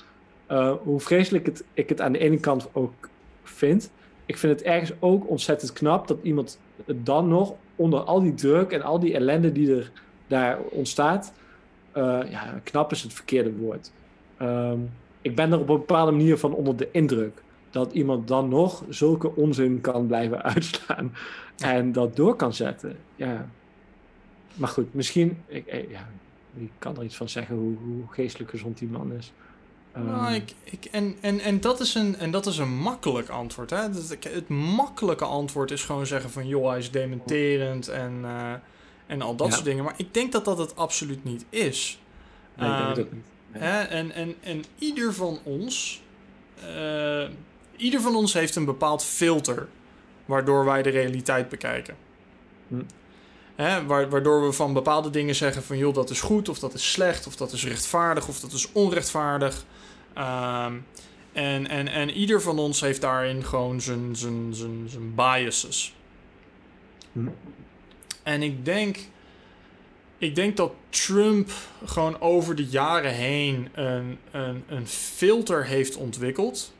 Uh, 0.50 0.72
hoe 0.82 1.00
vreselijk 1.00 1.46
het, 1.46 1.64
ik 1.74 1.88
het 1.88 2.00
aan 2.00 2.12
de 2.12 2.18
ene 2.18 2.40
kant 2.40 2.68
ook 2.72 3.08
vind. 3.42 3.90
Ik 4.26 4.38
vind 4.38 4.52
het 4.52 4.62
ergens 4.62 4.92
ook 4.98 5.28
ontzettend 5.28 5.72
knap 5.72 6.08
dat 6.08 6.18
iemand 6.22 6.58
dan 6.86 7.28
nog 7.28 7.54
onder 7.76 8.00
al 8.00 8.20
die 8.20 8.34
druk 8.34 8.70
en 8.72 8.82
al 8.82 9.00
die 9.00 9.14
ellende 9.14 9.52
die 9.52 9.76
er 9.76 9.90
daar 10.26 10.58
ontstaat. 10.70 11.32
Uh, 11.96 12.20
ja, 12.30 12.60
knap 12.62 12.92
is 12.92 13.02
het 13.02 13.12
verkeerde 13.12 13.52
woord. 13.52 13.90
Um, 14.42 14.90
ik 15.22 15.34
ben 15.34 15.52
er 15.52 15.60
op 15.60 15.68
een 15.68 15.76
bepaalde 15.76 16.12
manier 16.12 16.38
van 16.38 16.54
onder 16.54 16.76
de 16.76 16.88
indruk. 16.92 17.42
Dat 17.74 17.92
iemand 17.92 18.28
dan 18.28 18.48
nog 18.48 18.84
zulke 18.88 19.36
onzin 19.36 19.80
kan 19.80 20.06
blijven 20.06 20.42
uitslaan. 20.54 21.14
En 21.56 21.92
dat 21.92 22.16
door 22.16 22.36
kan 22.36 22.54
zetten. 22.54 22.96
Ja. 23.16 23.48
Maar 24.54 24.68
goed, 24.68 24.94
misschien. 24.94 25.42
Ik, 25.46 25.66
eh, 25.66 25.90
ja, 25.90 26.08
ik 26.56 26.70
kan 26.78 26.96
er 26.96 27.04
iets 27.04 27.16
van 27.16 27.28
zeggen 27.28 27.56
hoe, 27.56 27.76
hoe 27.76 28.02
geestelijk 28.10 28.50
gezond 28.50 28.78
die 28.78 28.88
man 28.88 29.12
is. 29.12 29.32
Nou, 29.94 30.26
ehm. 30.26 30.34
ik, 30.34 30.54
ik, 30.64 30.84
en, 30.84 31.16
en, 31.20 31.40
en, 31.40 31.60
dat 31.60 31.80
is 31.80 31.94
een, 31.94 32.16
en 32.16 32.30
dat 32.30 32.46
is 32.46 32.58
een 32.58 32.76
makkelijk 32.76 33.28
antwoord. 33.28 33.70
Hè? 33.70 33.76
Het, 33.76 34.48
makkelijke 34.48 35.24
antwoord 35.24 35.70
is 35.70 35.82
gewoon 35.82 36.06
zeggen 36.06 36.30
van... 36.30 36.46
joh, 36.46 36.68
hij 36.68 36.78
is 36.78 36.90
dementerend 36.90 37.88
en, 37.88 38.20
uh, 38.22 38.52
en 39.06 39.22
al 39.22 39.36
dat 39.36 39.52
soort 39.52 39.64
dingen. 39.64 39.84
Maar 39.84 39.94
ik 39.96 40.14
denk 40.14 40.32
dat 40.32 40.44
dat 40.44 40.58
het 40.58 40.76
absoluut 40.76 41.24
niet 41.24 41.44
is. 41.48 42.00
Nee, 42.56 42.70
ik 42.70 42.76
denk 42.76 42.88
het 42.88 42.98
ehm, 42.98 43.06
ook 43.06 43.12
niet. 43.12 43.26
Hè? 43.50 43.82
En, 43.82 44.12
en, 44.12 44.34
en 44.40 44.64
ieder 44.78 45.14
van 45.14 45.38
ons... 45.44 46.02
Uh, 46.64 47.24
ieder 47.76 48.00
van 48.00 48.16
ons 48.16 48.32
heeft 48.32 48.56
een 48.56 48.64
bepaald 48.64 49.04
filter... 49.04 49.68
waardoor 50.24 50.64
wij 50.64 50.82
de 50.82 50.90
realiteit 50.90 51.48
bekijken. 51.48 51.96
Hm. 52.68 52.82
Hè, 53.54 53.86
waardoor 53.86 54.46
we 54.46 54.52
van 54.52 54.72
bepaalde 54.72 55.10
dingen 55.10 55.34
zeggen 55.34 55.62
van 55.62 55.78
joh, 55.78 55.94
dat 55.94 56.10
is 56.10 56.20
goed 56.20 56.48
of 56.48 56.58
dat 56.58 56.74
is 56.74 56.92
slecht 56.92 57.26
of 57.26 57.36
dat 57.36 57.52
is 57.52 57.66
rechtvaardig 57.66 58.28
of 58.28 58.40
dat 58.40 58.52
is 58.52 58.72
onrechtvaardig. 58.72 59.64
Um, 60.18 60.86
en, 61.32 61.68
en, 61.68 61.88
en 61.88 62.10
ieder 62.10 62.42
van 62.42 62.58
ons 62.58 62.80
heeft 62.80 63.00
daarin 63.00 63.44
gewoon 63.44 63.80
zijn, 63.80 64.16
zijn, 64.16 64.54
zijn, 64.54 64.88
zijn 64.88 65.14
biases. 65.14 65.94
Hm. 67.12 67.28
En 68.22 68.42
ik 68.42 68.64
denk, 68.64 68.98
ik 70.18 70.34
denk 70.34 70.56
dat 70.56 70.72
Trump 70.88 71.50
gewoon 71.84 72.20
over 72.20 72.54
de 72.54 72.66
jaren 72.66 73.12
heen 73.12 73.68
een, 73.72 74.18
een, 74.30 74.64
een 74.66 74.86
filter 74.86 75.64
heeft 75.66 75.96
ontwikkeld. 75.96 76.73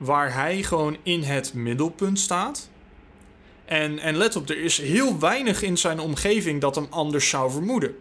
Waar 0.00 0.34
hij 0.34 0.62
gewoon 0.62 0.96
in 1.02 1.22
het 1.22 1.54
middelpunt 1.54 2.18
staat. 2.18 2.68
En, 3.64 3.98
en 3.98 4.16
let 4.16 4.36
op, 4.36 4.48
er 4.48 4.62
is 4.62 4.78
heel 4.78 5.18
weinig 5.18 5.62
in 5.62 5.78
zijn 5.78 6.00
omgeving 6.00 6.60
dat 6.60 6.74
hem 6.74 6.86
anders 6.90 7.28
zou 7.28 7.50
vermoeden. 7.50 7.96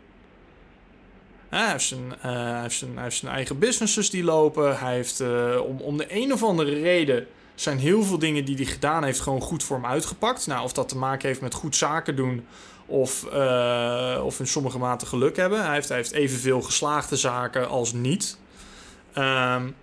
hij, 1.49 1.71
heeft 1.71 1.85
zijn, 1.85 2.13
hij, 2.19 2.61
heeft 2.61 2.77
zijn, 2.77 2.93
hij 2.93 3.03
heeft 3.03 3.23
eigen 3.23 3.59
businesses 3.59 4.09
die 4.09 4.23
lopen. 4.23 4.79
Hij 4.79 4.95
heeft 4.95 5.21
om, 5.67 5.79
om 5.79 5.97
de 5.97 6.05
een 6.15 6.33
of 6.33 6.43
andere 6.43 6.79
reden 6.81 7.27
zijn 7.55 7.79
heel 7.79 8.03
veel 8.03 8.19
dingen 8.19 8.45
die 8.45 8.55
hij 8.55 8.65
gedaan 8.65 9.03
heeft 9.03 9.19
gewoon 9.19 9.41
goed 9.41 9.63
voor 9.63 9.75
hem 9.75 9.85
uitgepakt. 9.85 10.47
Nou, 10.47 10.63
of 10.63 10.73
dat 10.73 10.89
te 10.89 10.97
maken 10.97 11.27
heeft 11.27 11.41
met 11.41 11.53
goed 11.53 11.75
zaken 11.75 12.15
doen 12.15 12.45
of, 12.85 13.25
uh, 13.33 14.21
of 14.23 14.39
in 14.39 14.47
sommige 14.47 14.77
mate 14.77 15.05
geluk 15.05 15.35
hebben. 15.35 15.65
Hij 15.65 15.73
heeft, 15.73 15.87
hij 15.87 15.97
heeft 15.97 16.11
evenveel 16.11 16.61
geslaagde 16.61 17.15
zaken 17.15 17.69
als 17.69 17.93
niet. 17.93 18.37
Um, 19.17 19.75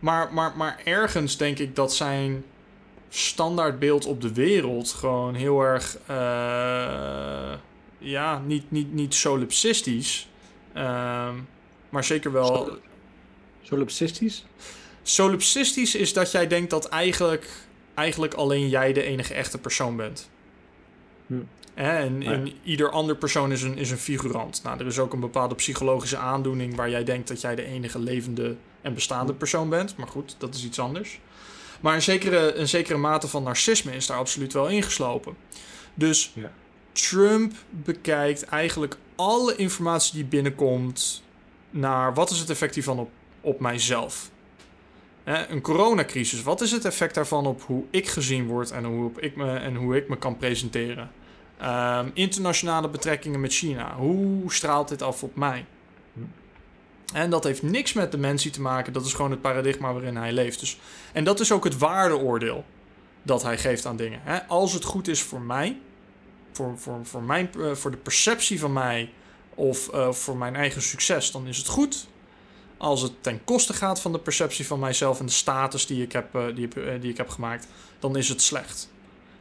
maar, 0.00 0.32
maar, 0.32 0.56
maar 0.56 0.80
ergens 0.84 1.36
denk 1.36 1.58
ik 1.58 1.76
dat 1.76 1.94
zijn 1.94 2.44
standaardbeeld 3.08 4.06
op 4.06 4.20
de 4.20 4.32
wereld 4.32 4.90
gewoon 4.90 5.34
heel 5.34 5.60
erg, 5.60 5.98
uh, 6.10 7.52
ja, 7.98 8.38
niet, 8.38 8.70
niet, 8.70 8.92
niet 8.92 9.14
solipsistisch, 9.14 10.28
um, 10.76 11.48
maar 11.88 12.04
zeker 12.04 12.32
wel. 12.32 12.78
Solipsistisch? 13.62 14.44
Solipsistisch 15.02 15.94
is 15.94 16.12
dat 16.12 16.30
jij 16.30 16.46
denkt 16.46 16.70
dat 16.70 16.88
eigenlijk, 16.88 17.48
eigenlijk 17.94 18.34
alleen 18.34 18.68
jij 18.68 18.92
de 18.92 19.02
enige 19.02 19.34
echte 19.34 19.58
persoon 19.58 19.96
bent. 19.96 20.30
Hm. 21.26 21.34
En, 21.86 22.22
en, 22.22 22.52
ieder 22.62 22.90
ander 22.90 23.16
persoon 23.16 23.52
is 23.52 23.62
een, 23.62 23.76
is 23.76 23.90
een 23.90 23.98
figurant. 23.98 24.60
Nou, 24.62 24.78
er 24.78 24.86
is 24.86 24.98
ook 24.98 25.12
een 25.12 25.20
bepaalde 25.20 25.54
psychologische 25.54 26.16
aandoening 26.16 26.76
waar 26.76 26.90
jij 26.90 27.04
denkt 27.04 27.28
dat 27.28 27.40
jij 27.40 27.54
de 27.54 27.64
enige 27.64 27.98
levende 27.98 28.56
en 28.80 28.94
bestaande 28.94 29.34
persoon 29.34 29.68
bent. 29.68 29.96
Maar 29.96 30.08
goed, 30.08 30.34
dat 30.38 30.54
is 30.54 30.64
iets 30.64 30.78
anders. 30.78 31.20
Maar 31.80 31.94
een 31.94 32.02
zekere, 32.02 32.54
een 32.54 32.68
zekere 32.68 32.98
mate 32.98 33.28
van 33.28 33.42
narcisme 33.42 33.94
is 33.94 34.06
daar 34.06 34.16
absoluut 34.16 34.52
wel 34.52 34.68
ingeslopen. 34.68 35.36
Dus 35.94 36.32
ja. 36.34 36.52
Trump 36.92 37.52
bekijkt 37.70 38.44
eigenlijk 38.44 38.96
alle 39.16 39.56
informatie 39.56 40.14
die 40.14 40.24
binnenkomt 40.24 41.22
naar 41.70 42.14
wat 42.14 42.30
is 42.30 42.38
het 42.38 42.50
effect 42.50 42.74
hiervan 42.74 42.98
op, 42.98 43.10
op 43.40 43.60
mijzelf. 43.60 44.30
een 45.24 45.60
coronacrisis, 45.60 46.42
wat 46.42 46.60
is 46.60 46.72
het 46.72 46.84
effect 46.84 47.14
daarvan 47.14 47.46
op 47.46 47.62
hoe 47.62 47.84
ik 47.90 48.08
gezien 48.08 48.46
word 48.46 48.70
en 48.70 48.84
hoe, 48.84 49.10
ik 49.16 49.36
me, 49.36 49.56
en 49.56 49.74
hoe 49.74 49.96
ik 49.96 50.08
me 50.08 50.16
kan 50.18 50.36
presenteren? 50.36 51.10
Um, 51.62 52.10
internationale 52.14 52.88
betrekkingen 52.88 53.40
met 53.40 53.52
China, 53.52 53.94
hoe 53.94 54.52
straalt 54.52 54.88
dit 54.88 55.02
af 55.02 55.22
op 55.22 55.36
mij? 55.36 55.64
En 57.12 57.30
dat 57.30 57.44
heeft 57.44 57.62
niks 57.62 57.92
met 57.92 58.12
dementie 58.12 58.50
te 58.50 58.60
maken. 58.60 58.92
Dat 58.92 59.06
is 59.06 59.14
gewoon 59.14 59.30
het 59.30 59.40
paradigma 59.40 59.92
waarin 59.92 60.16
hij 60.16 60.32
leeft. 60.32 60.60
Dus, 60.60 60.78
en 61.12 61.24
dat 61.24 61.40
is 61.40 61.52
ook 61.52 61.64
het 61.64 61.78
waardeoordeel 61.78 62.64
dat 63.22 63.42
hij 63.42 63.58
geeft 63.58 63.86
aan 63.86 63.96
dingen. 63.96 64.20
Hè? 64.22 64.46
Als 64.46 64.72
het 64.72 64.84
goed 64.84 65.08
is 65.08 65.22
voor 65.22 65.40
mij, 65.40 65.78
voor, 66.52 66.78
voor, 66.78 66.98
voor, 67.02 67.22
mijn, 67.22 67.50
uh, 67.56 67.74
voor 67.74 67.90
de 67.90 67.96
perceptie 67.96 68.60
van 68.60 68.72
mij 68.72 69.12
of 69.54 69.94
uh, 69.94 70.12
voor 70.12 70.36
mijn 70.36 70.56
eigen 70.56 70.82
succes, 70.82 71.30
dan 71.30 71.46
is 71.46 71.56
het 71.56 71.68
goed. 71.68 72.06
Als 72.76 73.02
het 73.02 73.22
ten 73.22 73.44
koste 73.44 73.72
gaat 73.72 74.00
van 74.00 74.12
de 74.12 74.18
perceptie 74.18 74.66
van 74.66 74.78
mijzelf 74.78 75.20
en 75.20 75.26
de 75.26 75.32
status 75.32 75.86
die 75.86 76.02
ik 76.02 76.12
heb, 76.12 76.34
uh, 76.34 76.44
die, 76.54 76.68
die 77.00 77.10
ik 77.10 77.16
heb 77.16 77.28
gemaakt, 77.28 77.66
dan 77.98 78.16
is 78.16 78.28
het 78.28 78.42
slecht. 78.42 78.90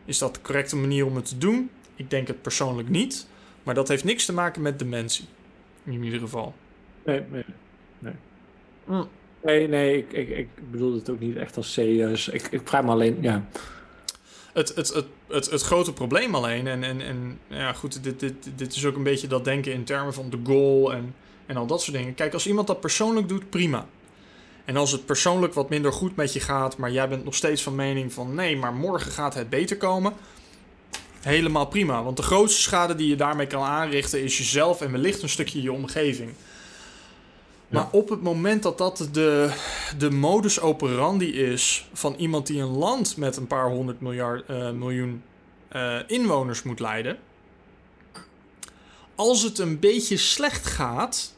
Is 0.06 0.18
dat 0.18 0.34
de 0.34 0.42
correcte 0.42 0.76
manier 0.76 1.06
om 1.06 1.16
het 1.16 1.26
te 1.26 1.38
doen? 1.38 1.70
Ik 2.00 2.10
denk 2.10 2.28
het 2.28 2.42
persoonlijk 2.42 2.90
niet. 2.90 3.28
Maar 3.64 3.76
dat 3.76 3.88
heeft 3.88 4.04
niks 4.04 4.26
te 4.26 4.34
maken 4.34 4.62
met 4.62 4.80
dementie. 4.80 5.26
In 5.84 6.04
ieder 6.04 6.20
geval. 6.20 6.54
Nee, 7.06 7.24
nee, 7.32 7.46
nee. 8.00 8.14
Mm. 8.86 9.08
Nee, 9.44 9.68
nee, 9.68 9.98
ik, 9.98 10.12
ik, 10.12 10.30
ik 10.30 10.72
bedoel 10.72 10.94
het 10.94 11.10
ook 11.10 11.20
niet 11.20 11.36
echt 11.36 11.58
als 11.58 11.74
serieus. 11.74 12.28
Ik, 12.28 12.48
ik 12.52 12.62
vraag 12.64 12.84
me 12.84 12.92
alleen, 12.92 13.18
ja. 13.22 13.48
Het, 14.54 14.76
het, 14.76 14.94
het, 14.94 15.06
het, 15.28 15.50
het 15.50 15.62
grote 15.62 15.94
probleem 15.94 16.36
alleen, 16.36 16.68
en, 16.68 16.84
en, 16.84 17.02
en 17.02 17.40
ja 17.48 17.74
goed, 17.74 18.04
dit, 18.04 18.20
dit, 18.20 18.50
dit 18.56 18.76
is 18.76 18.86
ook 18.86 18.96
een 18.96 19.04
beetje 19.04 19.28
dat 19.28 19.46
denken 19.46 19.74
in 19.74 19.84
termen 19.84 20.14
van 20.14 20.30
de 20.30 20.40
goal 20.44 20.94
en, 20.94 21.16
en 21.46 21.58
al 21.58 21.66
dat 21.66 21.82
soort 21.82 21.98
dingen. 21.98 22.14
Kijk, 22.14 22.34
als 22.34 22.48
iemand 22.48 22.68
dat 22.68 22.80
persoonlijk 22.80 23.30
doet, 23.30 23.50
prima. 23.50 23.86
En 24.66 24.78
als 24.78 24.92
het 24.92 25.06
persoonlijk 25.06 25.54
wat 25.54 25.70
minder 25.70 25.92
goed 25.92 26.16
met 26.16 26.34
je 26.34 26.40
gaat, 26.40 26.78
maar 26.78 26.92
jij 26.92 27.10
bent 27.10 27.24
nog 27.24 27.36
steeds 27.36 27.64
van 27.64 27.76
mening 27.76 28.14
van 28.14 28.36
nee, 28.36 28.58
maar 28.58 28.74
morgen 28.74 29.12
gaat 29.12 29.34
het 29.34 29.50
beter 29.50 29.78
komen. 29.78 30.14
Helemaal 31.22 31.66
prima, 31.66 32.04
want 32.04 32.18
de 32.18 32.24
grootste 32.24 32.62
schade 32.62 32.96
die 32.96 33.08
je 33.08 33.16
daarmee 33.16 33.48
kan 33.48 33.64
aanrichten 33.64 34.24
is 34.24 34.38
jezelf 34.38 34.82
en 34.82 34.92
wellicht 34.92 35.22
een 35.22 35.30
stukje 35.30 35.62
je 35.62 35.72
omgeving. 35.72 36.32
Maar 37.70 37.88
op 37.92 38.10
het 38.10 38.22
moment 38.22 38.64
dat 38.64 38.78
dat 38.78 39.10
de, 39.12 39.54
de 39.98 40.12
modus 40.12 40.60
operandi 40.60 41.34
is 41.34 41.88
van 41.94 42.16
iemand 42.18 42.48
die 42.48 42.62
een 42.62 42.78
land 42.78 43.18
met 43.18 43.38
een 43.38 43.48
paar 43.48 43.70
honderd 43.70 44.02
miljard, 44.02 44.50
uh, 44.50 44.72
miljoen 44.72 45.24
uh, 45.76 46.00
inwoners 46.08 46.64
moet 46.64 46.80
leiden. 46.80 47.18
Als 49.16 49.42
het 49.42 49.60
een 49.60 49.80
beetje 49.80 50.18
slecht 50.18 50.66
gaat, 50.66 51.34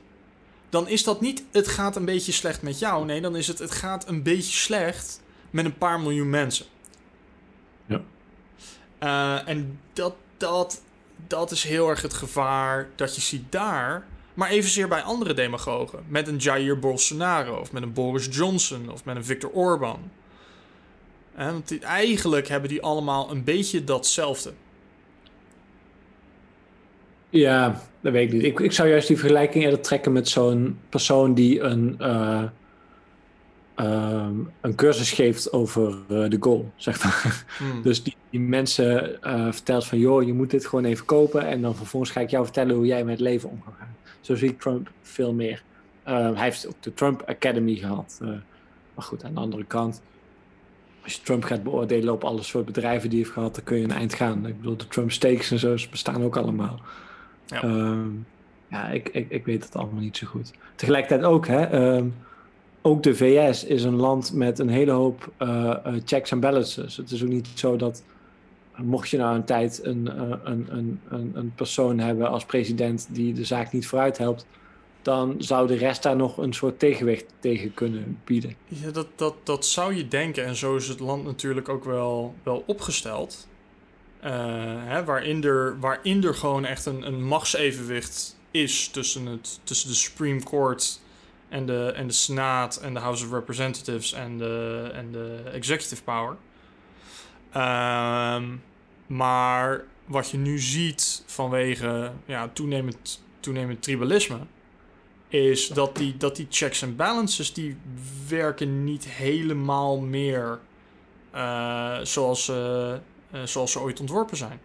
dan 0.70 0.88
is 0.88 1.04
dat 1.04 1.22
niet 1.22 1.44
het 1.52 1.68
gaat 1.68 1.96
een 1.96 2.06
beetje 2.06 2.32
slecht 2.32 2.62
met 2.62 2.80
jou. 2.80 3.06
Nee, 3.06 3.22
dan 3.22 3.36
is 3.36 3.48
het 3.48 3.60
het 3.60 3.72
gaat 3.72 4.08
een 4.08 4.24
beetje 4.24 4.58
slecht 4.58 5.22
met 5.50 5.66
een 5.66 5.78
paar 5.78 6.00
miljoen 6.00 6.30
mensen. 6.30 6.66
Ja. 7.86 8.02
Uh, 9.04 9.48
en 9.48 9.80
dat, 9.94 10.14
dat, 10.38 10.82
dat 11.28 11.52
is 11.52 11.64
heel 11.64 11.90
erg 11.90 12.02
het 12.02 12.14
gevaar 12.14 12.90
dat 12.96 13.16
je 13.16 13.22
ziet 13.22 13.52
daar 13.52 14.06
maar 14.34 14.50
evenzeer 14.50 14.88
bij 14.88 15.02
andere 15.02 15.34
demagogen. 15.34 16.04
Met 16.08 16.28
een 16.28 16.38
Jair 16.38 16.80
Bolsonaro, 16.80 17.60
of 17.60 17.72
met 17.72 17.84
een 17.84 17.94
Boris 17.94 18.28
Johnson, 18.32 18.90
of 18.92 19.06
met 19.06 19.16
een 19.16 19.26
Viktor 19.26 19.50
Orban. 19.50 20.12
En 21.36 21.52
want 21.52 21.80
eigenlijk 21.80 22.48
hebben 22.48 22.70
die 22.70 22.82
allemaal 22.82 23.32
een 23.32 23.44
beetje 23.44 23.84
datzelfde. 23.84 24.54
Ja, 27.30 27.82
dat 28.02 28.12
weet 28.12 28.28
ik 28.28 28.34
niet. 28.34 28.44
Ik, 28.44 28.60
ik 28.60 28.72
zou 28.72 28.90
juist 28.90 29.08
die 29.08 29.18
vergelijking 29.18 29.64
eerder 29.64 29.82
trekken 29.82 30.12
met 30.12 30.30
zo'n 30.30 30.80
persoon 30.90 31.34
die 31.34 31.60
een, 31.60 31.98
uh, 32.00 32.44
een 33.76 34.76
cursus 34.76 35.12
geeft 35.12 35.54
over 35.54 35.98
uh, 36.12 36.30
de 36.30 36.38
goal, 36.40 36.72
zeg 36.76 37.04
maar. 37.04 37.46
Hmm. 37.58 37.82
Dus 37.82 38.04
die, 38.04 38.16
die 38.30 38.40
mensen 38.40 39.20
uh, 39.24 39.52
vertelt 39.52 39.86
van, 39.86 40.00
joh, 40.00 40.24
je 40.24 40.34
moet 40.34 40.50
dit 40.50 40.66
gewoon 40.66 40.86
even 40.86 41.06
kopen 41.06 41.48
en 41.48 41.62
dan 41.62 41.76
vervolgens 41.76 42.12
ga 42.12 42.20
ik 42.20 42.30
jou 42.30 42.44
vertellen 42.44 42.76
hoe 42.76 42.86
jij 42.86 43.04
met 43.04 43.14
het 43.14 43.28
leven 43.28 43.50
om 43.50 43.62
gaat. 43.66 43.88
Zo 44.22 44.36
zie 44.36 44.50
ik 44.50 44.60
Trump 44.60 44.92
veel 45.02 45.34
meer. 45.34 45.64
Uh, 46.08 46.14
hij 46.14 46.44
heeft 46.44 46.68
ook 46.68 46.76
de 46.80 46.94
Trump 46.94 47.24
Academy 47.26 47.76
gehad. 47.76 48.20
Uh, 48.22 48.30
maar 48.96 49.06
goed, 49.06 49.24
aan 49.24 49.34
de 49.34 49.40
andere 49.40 49.66
kant, 49.66 50.02
als 51.04 51.14
je 51.14 51.22
Trump 51.22 51.44
gaat 51.44 51.64
beoordelen 51.64 52.14
op 52.14 52.24
alle 52.24 52.44
soort 52.44 52.66
bedrijven 52.66 53.10
die 53.10 53.18
hij 53.18 53.28
heeft 53.28 53.32
gehad, 53.32 53.56
dan 53.56 53.64
kun 53.64 53.78
je 53.78 53.84
een 53.84 53.92
eind 53.92 54.14
gaan. 54.14 54.48
Ik 54.48 54.58
bedoel, 54.58 54.78
de 54.78 54.88
Trump 54.88 55.12
Stakes 55.12 55.52
en 55.52 55.60
zo 55.60 55.76
bestaan 55.92 56.24
ook 56.24 56.38
allemaal. 56.38 56.80
Ja, 57.46 57.64
um, 57.64 58.26
ja 58.68 58.88
ik, 58.88 59.10
ik, 59.10 59.30
ik 59.30 59.46
weet 59.46 59.64
het 59.64 59.76
allemaal 59.76 60.02
niet 60.02 60.18
zo 60.18 60.28
goed. 60.28 60.52
Tegelijkertijd 60.76 61.24
ook, 61.24 61.48
hè, 61.48 61.96
um, 61.96 62.16
ook 62.82 63.04
de 63.04 63.16
VS 63.16 63.64
is 63.64 63.84
een 63.84 63.96
land 63.96 64.34
met 64.34 64.60
een 64.60 64.70
hele 64.70 64.92
hoop 64.92 65.32
uh, 65.40 65.76
checks 66.06 66.32
en 66.32 66.40
balances. 66.40 66.98
Het 66.98 67.12
is 67.12 67.24
ook 67.24 67.30
niet 67.30 67.48
zo 67.56 67.76
dat 67.76 68.04
mocht 68.76 69.10
je 69.10 69.18
nou 69.18 69.36
een 69.36 69.46
tijd 69.46 69.80
een, 69.84 70.08
eh, 70.08 70.38
een, 70.44 70.68
een, 70.70 71.02
een, 71.10 71.32
een 71.34 71.54
persoon 71.56 72.00
hebben 72.00 72.30
als 72.30 72.46
president 72.46 73.08
die 73.12 73.34
de 73.34 73.46
zaak 73.46 73.72
niet 73.72 73.88
vooruit 73.88 74.18
helpt, 74.18 74.46
dan 75.02 75.36
zou 75.38 75.68
de 75.68 75.76
rest 75.76 76.04
daar 76.04 76.16
nog 76.16 76.38
een 76.38 76.54
soort 76.54 76.80
tegenwicht 76.80 77.26
tegen 77.40 77.74
kunnen 77.74 78.20
bieden. 78.24 78.56
Ja, 78.68 78.92
dat, 78.92 79.08
dat, 79.16 79.36
dat 79.44 79.66
zou 79.66 79.96
je 79.96 80.08
denken. 80.08 80.46
En 80.46 80.56
zo 80.56 80.76
is 80.76 80.88
het 80.88 81.00
land 81.00 81.24
natuurlijk 81.24 81.70
ook 81.70 81.84
wel, 81.84 82.36
wel 82.44 82.64
opgesteld. 82.66 83.48
Uh, 84.24 84.30
hè, 84.86 85.04
waarin, 85.04 85.44
er, 85.44 85.80
waarin 85.80 86.24
er 86.24 86.36
gewoon 86.36 86.66
echt 86.66 86.86
een, 86.86 87.08
een 87.08 87.24
machtsevenwicht 87.24 88.38
is 88.52 88.88
tussen, 88.88 89.26
het, 89.26 89.60
tussen 89.64 89.90
de 89.90 89.96
Supreme 89.96 90.44
Court 90.44 91.02
en 91.52 91.66
de, 91.66 91.92
en 91.96 92.08
de 92.08 92.14
Senaat 92.14 92.78
en 92.78 92.94
de 92.94 93.00
House 93.00 93.26
of 93.26 93.32
Representatives 93.32 94.14
en 94.14 94.38
de, 94.38 94.90
en 94.94 95.12
de 95.12 95.42
executive 95.54 96.04
power. 96.04 96.36
Um, 97.56 98.64
maar 99.08 99.84
wat 100.06 100.30
je 100.30 100.38
nu 100.38 100.60
ziet 100.60 101.24
vanwege 101.26 102.12
ja, 102.26 102.50
toenemend, 102.54 103.24
toenemend 103.40 103.82
tribalisme, 103.82 104.40
is 105.28 105.68
dat 105.68 105.96
die, 105.96 106.18
dat 106.18 106.36
die 106.36 106.48
checks 106.50 106.82
en 106.82 106.96
balances 106.96 107.54
die 107.54 107.78
werken 108.28 108.84
niet 108.84 109.06
helemaal 109.08 110.00
meer 110.00 110.60
uh, 111.36 111.98
zoals, 112.04 112.48
uh, 112.50 112.94
zoals 113.44 113.72
ze 113.72 113.80
ooit 113.80 114.00
ontworpen 114.00 114.38
zijn. 114.38 114.60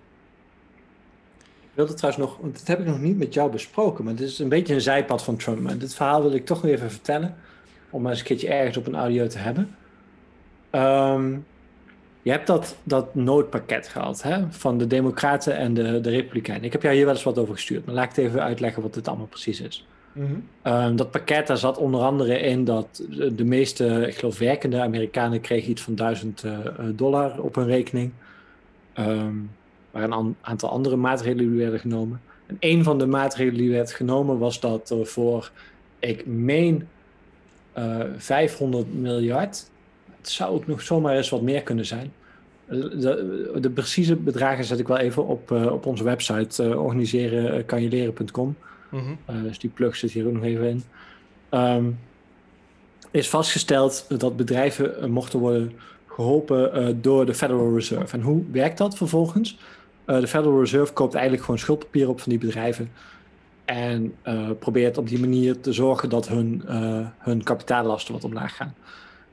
Ik 1.76 1.82
wilde 1.82 1.98
trouwens 1.98 2.26
nog, 2.26 2.38
want 2.40 2.58
dat 2.58 2.66
heb 2.66 2.80
ik 2.80 2.86
nog 2.86 3.00
niet 3.00 3.18
met 3.18 3.34
jou 3.34 3.50
besproken, 3.50 4.04
maar 4.04 4.14
dit 4.14 4.28
is 4.28 4.38
een 4.38 4.48
beetje 4.48 4.74
een 4.74 4.80
zijpad 4.80 5.22
van 5.22 5.36
Trump. 5.36 5.68
En 5.68 5.78
dit 5.78 5.94
verhaal 5.94 6.22
wil 6.22 6.32
ik 6.32 6.46
toch 6.46 6.62
nog 6.62 6.72
even 6.72 6.90
vertellen, 6.90 7.34
om 7.90 8.02
maar 8.02 8.10
eens 8.10 8.20
een 8.20 8.26
keertje 8.26 8.48
ergens 8.48 8.76
op 8.76 8.86
een 8.86 8.94
audio 8.94 9.26
te 9.26 9.38
hebben. 9.38 9.76
Um, 10.72 11.46
je 12.22 12.30
hebt 12.30 12.46
dat, 12.46 12.76
dat 12.82 13.14
noodpakket 13.14 13.88
gehad 13.88 14.22
hè, 14.22 14.44
van 14.50 14.78
de 14.78 14.86
Democraten 14.86 15.56
en 15.56 15.74
de, 15.74 16.00
de 16.00 16.10
Republikeinen. 16.10 16.64
Ik 16.64 16.72
heb 16.72 16.82
jou 16.82 16.94
hier 16.94 17.04
wel 17.04 17.14
eens 17.14 17.22
wat 17.22 17.38
over 17.38 17.54
gestuurd, 17.54 17.86
maar 17.86 17.94
laat 17.94 18.10
ik 18.10 18.16
het 18.16 18.24
even 18.24 18.42
uitleggen 18.42 18.82
wat 18.82 18.94
dit 18.94 19.08
allemaal 19.08 19.26
precies 19.26 19.60
is. 19.60 19.86
Mhm. 20.12 20.34
Ehm, 20.62 20.96
dat 20.96 21.10
pakket, 21.10 21.46
daar 21.46 21.58
zat 21.58 21.78
onder 21.78 22.00
andere 22.00 22.38
in 22.38 22.64
dat 22.64 23.02
de 23.32 23.44
meeste, 23.44 24.06
ik 24.06 24.16
geloof, 24.16 24.38
werkende 24.38 24.80
Amerikanen 24.80 25.40
kregen 25.40 25.70
iets 25.70 25.82
van 25.82 25.94
1000 25.94 26.44
uh, 26.44 26.66
eh, 26.66 26.72
dollar 26.94 27.40
op 27.40 27.54
hun 27.54 27.66
rekening. 27.66 28.12
Um, 28.98 29.50
waar 29.96 30.10
een 30.10 30.36
aantal 30.40 30.70
andere 30.70 30.96
maatregelen 30.96 31.56
werden 31.56 31.80
genomen. 31.80 32.20
En 32.46 32.56
een 32.60 32.84
van 32.84 32.98
de 32.98 33.06
maatregelen 33.06 33.60
die 33.60 33.70
werd 33.70 33.92
genomen 33.92 34.38
was 34.38 34.60
dat 34.60 34.90
er 34.90 35.06
voor, 35.06 35.50
ik 35.98 36.26
meen, 36.26 36.88
uh, 37.78 38.04
500 38.16 38.94
miljard, 38.94 39.70
het 40.18 40.28
zou 40.28 40.54
ook 40.54 40.66
nog 40.66 40.82
zomaar 40.82 41.16
eens 41.16 41.28
wat 41.28 41.42
meer 41.42 41.62
kunnen 41.62 41.86
zijn. 41.86 42.12
De, 42.66 43.58
de 43.60 43.70
precieze 43.70 44.16
bedragen 44.16 44.64
zet 44.64 44.78
ik 44.78 44.88
wel 44.88 44.98
even 44.98 45.26
op, 45.26 45.50
uh, 45.50 45.72
op 45.72 45.86
onze 45.86 46.04
website 46.04 46.64
uh, 46.64 46.76
Mm 48.90 49.02
-hmm. 49.26 49.42
dus 49.42 49.58
die 49.58 49.70
plug 49.70 49.96
zit 49.96 50.10
hier 50.10 50.26
ook 50.26 50.32
nog 50.32 50.44
even 50.44 50.68
in. 50.68 50.82
Um, 51.50 51.98
is 53.10 53.28
vastgesteld 53.28 54.20
dat 54.20 54.36
bedrijven 54.36 55.10
mochten 55.10 55.38
worden 55.38 55.72
geholpen 56.06 56.98
door 57.02 57.26
de 57.26 57.34
Federal 57.34 57.74
Reserve. 57.74 58.16
En 58.16 58.22
hoe 58.22 58.44
werkt 58.50 58.78
dat 58.78 58.96
vervolgens? 58.96 59.58
Uh, 60.06 60.20
de 60.20 60.26
Federal 60.26 60.60
Reserve 60.60 60.92
koopt 60.92 61.14
eigenlijk 61.14 61.44
gewoon 61.44 61.60
schuldpapier 61.60 62.08
op 62.08 62.20
van 62.20 62.30
die 62.30 62.38
bedrijven. 62.38 62.90
En 63.64 64.14
uh, 64.24 64.50
probeert 64.58 64.98
op 64.98 65.08
die 65.08 65.18
manier 65.18 65.60
te 65.60 65.72
zorgen 65.72 66.08
dat 66.08 66.28
hun, 66.28 66.62
hun 67.18 67.42
kapitaallasten 67.42 68.14
wat 68.14 68.24
omlaag 68.24 68.56
gaan. 68.56 68.74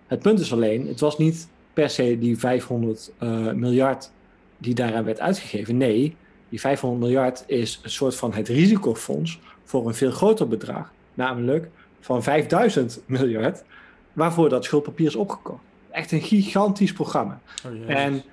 Het 0.07 0.19
punt 0.19 0.39
is 0.39 0.53
alleen, 0.53 0.88
het 0.88 0.99
was 0.99 1.17
niet 1.17 1.47
per 1.73 1.89
se 1.89 2.17
die 2.19 2.38
500 2.38 3.12
miljard 3.53 4.12
die 4.57 4.73
daaraan 4.73 5.03
werd 5.03 5.19
uitgegeven. 5.19 5.77
Nee, 5.77 6.15
die 6.49 6.59
500 6.59 7.01
miljard 7.01 7.43
is 7.47 7.79
een 7.83 7.89
soort 7.89 8.15
van 8.15 8.33
het 8.33 8.47
risicofonds 8.47 9.39
voor 9.63 9.88
een 9.88 9.95
veel 9.95 10.12
groter 10.12 10.47
bedrag. 10.47 10.91
Namelijk 11.13 11.69
van 11.99 12.23
5000 12.23 13.01
miljard, 13.05 13.63
waarvoor 14.13 14.49
dat 14.49 14.63
schuldpapier 14.63 15.07
is 15.07 15.15
opgekocht 15.15 15.63
echt 15.93 16.12
een 16.12 16.21
gigantisch 16.21 16.93
programma. 16.93 17.39
Oh, 17.65 17.89
en 17.89 18.23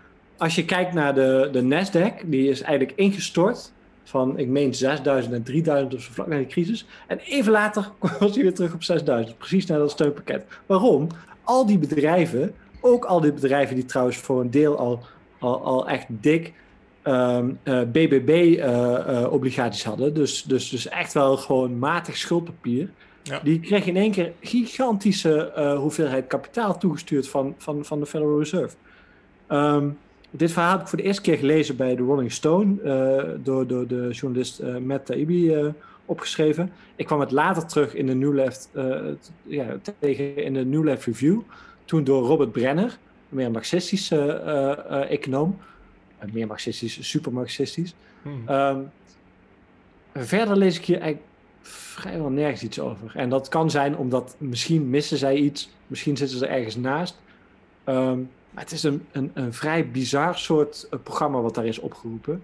als 0.40 0.54
je 0.54 0.64
kijkt 0.64 0.92
naar 0.92 1.14
de, 1.14 1.48
de 1.52 1.62
Nasdaq, 1.62 2.24
die 2.24 2.48
is 2.48 2.62
eigenlijk 2.62 2.98
ingestort 2.98 3.72
van, 4.04 4.38
ik 4.38 4.48
meen 4.48 4.74
6000 4.74 5.34
en 5.34 5.42
3000 5.42 5.94
of 5.94 6.00
zo 6.00 6.12
vlak 6.12 6.26
na 6.26 6.38
de 6.38 6.46
crisis. 6.46 6.86
En 7.06 7.18
even 7.18 7.52
later 7.52 7.90
was 8.18 8.34
hij 8.34 8.42
weer 8.42 8.54
terug 8.54 8.74
op 8.74 8.82
6000, 8.82 9.38
precies 9.38 9.66
naar 9.66 9.78
dat 9.78 9.90
steunpakket. 9.90 10.44
Waarom? 10.66 11.08
Al 11.44 11.66
die 11.66 11.78
bedrijven, 11.78 12.54
ook 12.80 13.04
al 13.04 13.20
die 13.20 13.32
bedrijven 13.32 13.74
die 13.74 13.84
trouwens 13.84 14.16
voor 14.16 14.40
een 14.40 14.50
deel 14.50 14.78
al, 14.78 15.02
al, 15.38 15.64
al 15.64 15.88
echt 15.88 16.06
dik 16.08 16.52
um, 17.04 17.58
uh, 17.64 17.80
BBB-obligaties 17.82 19.80
uh, 19.80 19.86
uh, 19.86 19.92
hadden, 19.92 20.14
dus, 20.14 20.42
dus, 20.42 20.68
dus 20.68 20.88
echt 20.88 21.12
wel 21.12 21.36
gewoon 21.36 21.78
matig 21.78 22.16
schuldpapier 22.16 22.88
ja. 23.22 23.40
Die 23.42 23.60
kreeg 23.60 23.86
in 23.86 23.96
één 23.96 24.10
keer 24.10 24.32
gigantische 24.40 25.52
hoeveelheid 25.78 26.26
kapitaal 26.26 26.78
toegestuurd 26.78 27.28
van, 27.28 27.54
van, 27.58 27.84
van 27.84 28.00
de 28.00 28.06
Federal 28.06 28.38
Reserve. 28.38 28.76
Um, 29.48 29.98
dit 30.30 30.52
verhaal 30.52 30.72
heb 30.72 30.80
ik 30.80 30.86
voor 30.86 30.98
de 30.98 31.04
eerste 31.04 31.22
keer 31.22 31.36
gelezen 31.36 31.76
bij 31.76 31.96
de 31.96 32.02
Rolling 32.02 32.32
Stone, 32.32 32.74
uh, 32.84 33.44
door, 33.44 33.66
door 33.66 33.86
de 33.86 34.08
journalist 34.10 34.60
uh, 34.60 34.76
Matt 34.76 35.06
Taibbi 35.06 35.72
opgeschreven. 36.04 36.72
Ik 36.96 37.06
kwam 37.06 37.20
het 37.20 37.30
later 37.30 37.66
terug 37.66 37.94
in 37.94 38.06
de 38.06 38.14
New 38.14 38.34
Left, 38.34 38.70
ja, 39.42 39.76
tegen 39.98 40.36
in 40.36 40.54
de 40.54 40.64
New 40.64 40.84
Left 40.84 41.04
Review, 41.04 41.40
toen 41.84 42.04
door 42.04 42.26
Robert 42.26 42.52
Brenner, 42.52 42.98
een 43.30 43.36
meer 43.36 43.50
marxistische 43.50 44.32
econoom, 45.08 45.58
meer 46.32 46.46
marxistisch, 46.46 47.08
super 47.10 47.32
marxistisch. 47.32 47.94
Hmm. 48.22 48.48
Um, 48.48 48.90
verder 50.14 50.56
lees 50.56 50.78
ik 50.78 50.84
hier 50.84 51.00
eigenlijk 51.00 51.28
vrijwel 51.62 52.30
nergens 52.30 52.62
iets 52.62 52.80
over. 52.80 53.12
En 53.14 53.28
dat 53.28 53.48
kan 53.48 53.70
zijn 53.70 53.96
omdat 53.96 54.36
misschien 54.38 54.90
missen 54.90 55.18
zij 55.18 55.36
iets, 55.36 55.70
misschien 55.86 56.16
zitten 56.16 56.38
ze 56.38 56.46
ergens 56.46 56.76
naast. 56.76 57.20
Um, 57.86 58.30
maar 58.50 58.62
het 58.62 58.72
is 58.72 58.82
een, 58.82 59.06
een, 59.12 59.30
een 59.34 59.52
vrij 59.52 59.90
bizar 59.90 60.38
soort 60.38 60.88
uh, 60.90 61.00
programma 61.02 61.40
wat 61.40 61.54
daar 61.54 61.66
is 61.66 61.78
opgeroepen. 61.78 62.42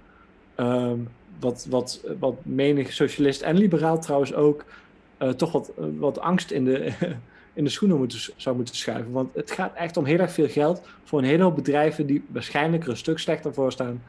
Um, 0.56 1.08
wat, 1.40 1.66
wat, 1.70 2.00
wat 2.18 2.34
menig 2.42 2.92
socialist 2.92 3.42
en 3.42 3.56
liberaal 3.56 4.00
trouwens 4.00 4.34
ook 4.34 4.64
uh, 5.22 5.28
toch 5.28 5.52
wat, 5.52 5.72
wat 5.98 6.18
angst 6.18 6.50
in 6.50 6.64
de, 6.64 6.92
in 7.52 7.64
de 7.64 7.70
schoenen 7.70 8.08
zou 8.36 8.56
moeten 8.56 8.76
schuiven. 8.76 9.12
Want 9.12 9.34
het 9.34 9.50
gaat 9.50 9.74
echt 9.74 9.96
om 9.96 10.04
heel 10.04 10.18
erg 10.18 10.32
veel 10.32 10.48
geld 10.48 10.82
voor 11.04 11.18
een 11.18 11.24
hele 11.24 11.42
hoop 11.42 11.54
bedrijven 11.54 12.06
die 12.06 12.24
waarschijnlijk 12.28 12.84
er 12.84 12.90
een 12.90 12.96
stuk 12.96 13.18
slechter 13.18 13.54
voor 13.54 13.72
staan 13.72 14.02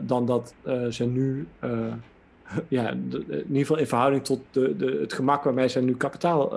dan 0.00 0.26
dat 0.26 0.54
ze 0.90 1.04
nu 1.04 1.46
ja, 2.68 2.90
in 2.90 3.16
ieder 3.28 3.60
geval 3.60 3.78
in 3.78 3.86
verhouding 3.86 4.24
tot 4.24 4.40
de, 4.50 4.76
de, 4.76 4.98
het 5.00 5.12
gemak 5.12 5.44
waarmee 5.44 5.68
zij 5.68 5.82
nu 5.82 5.96
kapitaal 5.96 6.52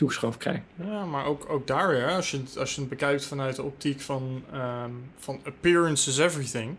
toegeschoven 0.00 0.38
krijgen. 0.38 0.64
Ja, 0.74 1.04
maar 1.04 1.24
ook, 1.24 1.44
ook 1.48 1.66
daar 1.66 1.88
weer, 1.88 2.10
als 2.10 2.30
je, 2.30 2.36
het, 2.36 2.58
als 2.58 2.74
je 2.74 2.80
het 2.80 2.90
bekijkt 2.90 3.24
vanuit 3.24 3.56
de 3.56 3.62
optiek 3.62 4.00
van, 4.00 4.42
um, 4.54 5.10
van 5.18 5.40
appearance 5.44 6.10
is 6.10 6.18
everything. 6.18 6.76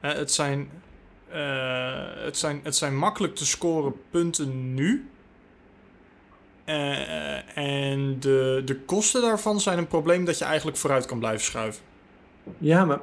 Uh, 0.00 0.12
het, 0.12 0.32
zijn, 0.32 0.68
uh, 1.32 2.24
het, 2.24 2.36
zijn, 2.36 2.60
het 2.62 2.76
zijn 2.76 2.96
makkelijk 2.96 3.34
te 3.34 3.46
scoren 3.46 3.92
punten 4.10 4.74
nu. 4.74 5.08
en 7.54 8.16
de, 8.20 8.62
de 8.64 8.76
kosten 8.86 9.22
daarvan 9.22 9.60
zijn 9.60 9.78
een 9.78 9.86
probleem 9.86 10.24
dat 10.24 10.38
je 10.38 10.44
eigenlijk 10.44 10.76
vooruit 10.76 11.06
kan 11.06 11.18
blijven 11.18 11.44
schuiven. 11.44 11.82
Ja, 12.58 12.84
maar 12.84 13.00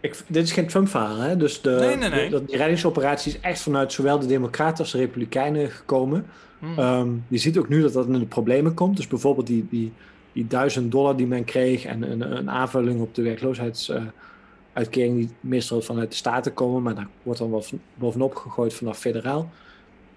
ik, 0.00 0.16
dit 0.26 0.44
is 0.44 0.52
geen 0.52 0.66
Trump-verhaal, 0.66 1.16
hè? 1.16 1.36
Dus 1.36 1.60
de, 1.60 1.70
nee, 1.70 1.96
nee, 1.96 2.08
nee. 2.08 2.30
De, 2.30 2.44
die 2.44 2.56
reddingsoperatie 2.56 3.32
is 3.32 3.40
echt 3.40 3.60
vanuit 3.60 3.92
zowel 3.92 4.18
de 4.18 4.26
Democraten 4.26 4.78
als 4.78 4.92
de 4.92 4.98
Republikeinen 4.98 5.70
gekomen. 5.70 6.26
Hmm. 6.64 6.78
Um, 6.78 7.24
je 7.28 7.38
ziet 7.38 7.58
ook 7.58 7.68
nu 7.68 7.80
dat 7.80 7.92
dat 7.92 8.06
in 8.06 8.12
de 8.12 8.26
problemen 8.26 8.74
komt. 8.74 8.96
Dus 8.96 9.06
bijvoorbeeld 9.06 9.46
die, 9.46 9.66
die, 9.70 9.92
die 10.32 10.46
duizend 10.46 10.92
dollar 10.92 11.16
die 11.16 11.26
men 11.26 11.44
kreeg 11.44 11.84
en 11.84 12.10
een, 12.10 12.36
een 12.36 12.50
aanvulling 12.50 13.00
op 13.00 13.14
de 13.14 13.22
werkloosheidsuitkering, 13.22 15.16
die 15.16 15.30
meestal 15.40 15.80
vanuit 15.80 16.10
de 16.10 16.16
staten 16.16 16.54
komen, 16.54 16.82
maar 16.82 16.94
daar 16.94 17.08
wordt 17.22 17.38
dan 17.38 17.50
wat 17.50 17.72
bovenop 17.94 18.34
gegooid 18.34 18.74
vanaf 18.74 18.98
federaal. 18.98 19.50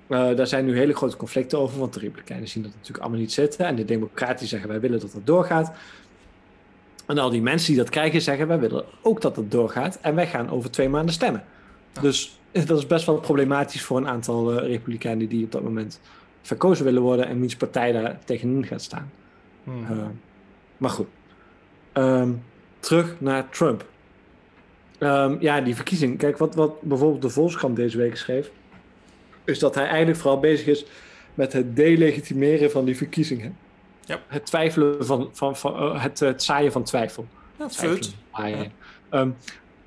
Uh, 0.09 0.35
daar 0.35 0.47
zijn 0.47 0.65
nu 0.65 0.77
hele 0.77 0.93
grote 0.93 1.17
conflicten 1.17 1.59
over, 1.59 1.79
want 1.79 1.93
de 1.93 1.99
Republikeinen 1.99 2.47
zien 2.47 2.63
dat 2.63 2.71
natuurlijk 2.71 2.99
allemaal 2.99 3.19
niet 3.19 3.31
zitten. 3.31 3.65
En 3.65 3.75
de 3.75 3.85
Democraten 3.85 4.47
zeggen 4.47 4.69
wij 4.69 4.79
willen 4.79 4.99
dat 4.99 5.11
dat 5.11 5.25
doorgaat. 5.25 5.71
En 7.05 7.17
al 7.17 7.29
die 7.29 7.41
mensen 7.41 7.67
die 7.67 7.77
dat 7.77 7.89
krijgen 7.89 8.21
zeggen, 8.21 8.47
wij 8.47 8.59
willen 8.59 8.85
ook 9.01 9.21
dat 9.21 9.35
het 9.35 9.51
doorgaat. 9.51 9.99
En 10.01 10.15
wij 10.15 10.27
gaan 10.27 10.49
over 10.49 10.71
twee 10.71 10.89
maanden 10.89 11.13
stemmen. 11.13 11.43
Dus 12.01 12.39
dat 12.65 12.77
is 12.77 12.87
best 12.87 13.05
wel 13.05 13.19
problematisch 13.19 13.81
voor 13.81 13.97
een 13.97 14.07
aantal 14.07 14.53
uh, 14.53 14.59
republikeinen 14.59 15.27
die 15.27 15.45
op 15.45 15.51
dat 15.51 15.63
moment 15.63 15.99
verkozen 16.47 16.85
willen 16.85 17.01
worden 17.01 17.27
en 17.27 17.39
wiens 17.39 17.55
partij 17.55 17.91
daar 17.91 18.19
tegenin 18.25 18.65
gaat 18.65 18.81
staan. 18.81 19.11
Hmm. 19.63 19.81
Uh, 19.91 20.05
maar 20.77 20.89
goed. 20.89 21.07
Um, 21.93 22.43
terug 22.79 23.15
naar 23.19 23.49
Trump. 23.49 23.85
Um, 24.99 25.37
ja, 25.39 25.61
die 25.61 25.75
verkiezing. 25.75 26.17
Kijk, 26.17 26.37
wat, 26.37 26.55
wat 26.55 26.81
bijvoorbeeld 26.81 27.21
de 27.21 27.29
Volkskrant 27.29 27.75
deze 27.75 27.97
week 27.97 28.17
schreef, 28.17 28.51
is 29.43 29.59
dat 29.59 29.75
hij 29.75 29.87
eigenlijk 29.87 30.19
vooral 30.19 30.39
bezig 30.39 30.67
is 30.67 30.85
met 31.33 31.53
het 31.53 31.75
delegitimeren 31.75 32.71
van 32.71 32.85
die 32.85 32.97
verkiezingen. 32.97 33.57
Ja. 34.05 34.21
Het 34.27 34.45
twijfelen 34.45 35.05
van, 35.05 35.29
van, 35.33 35.57
van 35.57 35.83
uh, 35.83 36.03
het, 36.03 36.19
het, 36.19 36.43
zaaien 36.43 36.71
van 36.71 36.83
twijfel. 36.83 37.27
Ja, 37.59 37.69
fut. 37.69 38.15
Ja. 38.35 38.65
Um, 39.11 39.35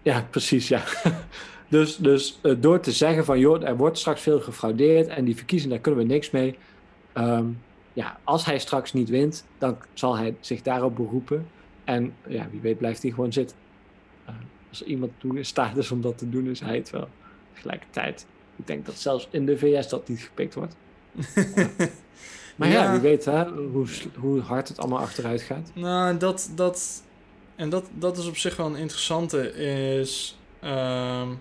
ja, 0.03 0.27
precies, 0.31 0.69
ja. 0.69 0.83
dus 1.71 1.97
dus 1.97 2.39
uh, 2.43 2.57
door 2.59 2.81
te 2.81 2.93
zeggen 2.93 3.25
van, 3.25 3.39
joh, 3.39 3.67
er 3.69 3.77
wordt 3.77 3.99
straks 3.99 4.21
veel 4.21 4.41
gefraudeerd 4.41 5.09
en 5.09 5.25
die 5.25 5.37
verkiezingen, 5.37 5.75
daar 5.75 5.85
kunnen 5.85 6.01
we 6.07 6.13
niks 6.13 6.31
mee. 6.31 6.59
Um, 7.15 7.59
ja, 7.93 8.19
als 8.25 8.45
hij 8.45 8.59
straks 8.59 8.93
niet 8.93 9.09
wint, 9.09 9.45
dan 9.59 9.77
zal 9.95 10.17
hij 10.17 10.37
zich 10.41 10.63
daarop 10.63 10.97
beroepen. 10.97 11.47
En 11.85 12.15
ja, 12.27 12.49
wie 12.51 12.61
weet 12.61 12.79
blijft 12.79 13.03
hij 13.03 13.11
gewoon 13.11 13.33
zitten. 13.33 13.57
Uh, 14.29 14.35
als 14.69 14.83
iemand 14.83 15.13
toe 15.19 15.37
in 15.37 15.45
staat 15.45 15.77
is 15.77 15.91
om 15.91 16.01
dat 16.01 16.19
te 16.19 16.29
doen, 16.29 16.47
is 16.47 16.61
hij 16.61 16.77
het 16.77 16.91
wel. 16.91 17.09
Tegelijkertijd, 17.55 18.27
ik 18.57 18.67
denk 18.67 18.87
dat 18.87 18.95
zelfs 18.95 19.29
in 19.31 19.47
de 19.47 19.59
VS 19.59 19.89
dat 19.89 20.09
niet 20.09 20.21
gepikt 20.21 20.55
wordt. 20.55 20.77
Maar 22.57 22.69
ja, 22.69 22.93
wie 22.93 23.01
weet 23.01 23.25
hè, 23.25 23.45
hoe, 23.49 23.87
hoe 24.19 24.41
hard 24.41 24.69
het 24.69 24.79
allemaal 24.79 24.99
achteruit 24.99 25.43
gaat. 25.43 25.71
Nou, 25.75 26.17
dat, 26.17 26.53
dat, 26.55 27.03
en 27.57 27.69
dat, 27.69 27.89
dat 27.95 28.19
is 28.19 28.27
op 28.27 28.37
zich 28.37 28.57
wel 28.57 28.67
een 28.67 28.77
interessante, 28.77 29.53
is... 29.53 30.39
Um, 30.65 31.39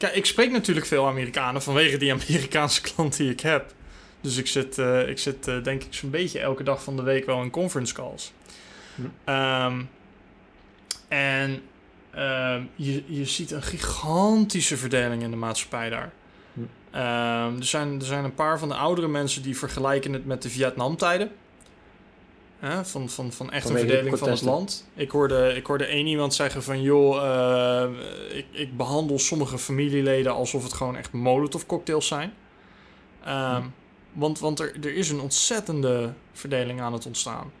kijk, 0.00 0.14
ik 0.14 0.26
spreek 0.26 0.50
natuurlijk 0.50 0.86
veel 0.86 1.06
Amerikanen 1.06 1.62
vanwege 1.62 1.96
die 1.96 2.12
Amerikaanse 2.12 2.80
klant 2.92 3.16
die 3.16 3.30
ik 3.30 3.40
heb. 3.40 3.74
Dus 4.20 4.36
ik 4.36 4.46
zit, 4.46 4.78
uh, 4.78 5.08
ik 5.08 5.18
zit 5.18 5.48
uh, 5.48 5.62
denk 5.62 5.82
ik 5.82 5.94
zo'n 5.94 6.10
beetje 6.10 6.38
elke 6.38 6.62
dag 6.62 6.82
van 6.82 6.96
de 6.96 7.02
week 7.02 7.26
wel 7.26 7.42
in 7.42 7.50
conference 7.50 7.94
calls. 7.94 8.32
Hm. 8.94 9.32
Um, 9.32 9.88
en 11.08 11.62
um, 12.16 12.70
je, 12.74 13.02
je 13.06 13.24
ziet 13.24 13.50
een 13.50 13.62
gigantische 13.62 14.76
verdeling 14.76 15.22
in 15.22 15.30
de 15.30 15.36
maatschappij 15.36 15.90
daar. 15.90 16.12
Um, 16.94 17.56
er, 17.58 17.64
zijn, 17.64 18.00
er 18.00 18.06
zijn 18.06 18.24
een 18.24 18.34
paar 18.34 18.58
van 18.58 18.68
de 18.68 18.74
oudere 18.74 19.08
mensen 19.08 19.42
die 19.42 19.58
vergelijken 19.58 20.12
het 20.12 20.26
met 20.26 20.42
de 20.42 20.50
Vietnamtijden. 20.50 21.30
Van, 22.82 23.08
van, 23.08 23.32
van 23.32 23.50
echt 23.52 23.68
een 23.68 23.76
verdeling 23.78 24.18
van 24.18 24.28
het 24.28 24.42
land. 24.42 24.88
Ik 24.94 25.10
hoorde, 25.10 25.52
ik 25.54 25.66
hoorde 25.66 25.84
één 25.84 26.06
iemand 26.06 26.34
zeggen 26.34 26.62
van... 26.62 26.82
joh, 26.82 27.22
uh, 27.22 28.36
ik, 28.36 28.46
ik 28.50 28.76
behandel 28.76 29.18
sommige 29.18 29.58
familieleden 29.58 30.32
alsof 30.32 30.62
het 30.62 30.72
gewoon 30.72 30.96
echt 30.96 31.12
molotov 31.12 31.66
cocktails 31.66 32.06
zijn. 32.06 32.32
Um, 33.28 33.72
Want, 34.12 34.38
want 34.38 34.60
er, 34.60 34.74
er 34.80 34.94
is 34.94 35.10
een 35.10 35.20
ontzettende 35.20 36.12
verdeling 36.32 36.80
aan 36.80 36.92
het 36.92 37.06
ontstaan. 37.06 37.52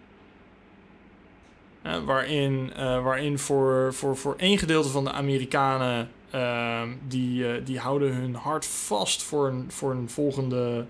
Uh, 1.86 2.04
waarin, 2.04 2.72
uh, 2.76 3.02
waarin 3.02 3.38
voor, 3.38 3.94
voor, 3.94 4.16
voor 4.16 4.34
één 4.36 4.58
gedeelte 4.58 4.88
van 4.88 5.04
de 5.04 5.12
Amerikanen 5.12 6.10
ehm, 6.30 6.88
die, 7.08 7.52
eh, 7.52 7.64
die 7.64 7.78
houden 7.78 8.14
hun 8.14 8.34
hart 8.34 8.66
vast 8.66 9.22
voor 9.22 9.48
een, 9.48 9.64
voor 9.68 9.90
een 9.90 10.10
volgende. 10.10 10.86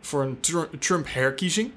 voor 0.00 0.22
een 0.22 0.40
Tru- 0.40 0.78
Trump-herkiezing. 0.78 1.70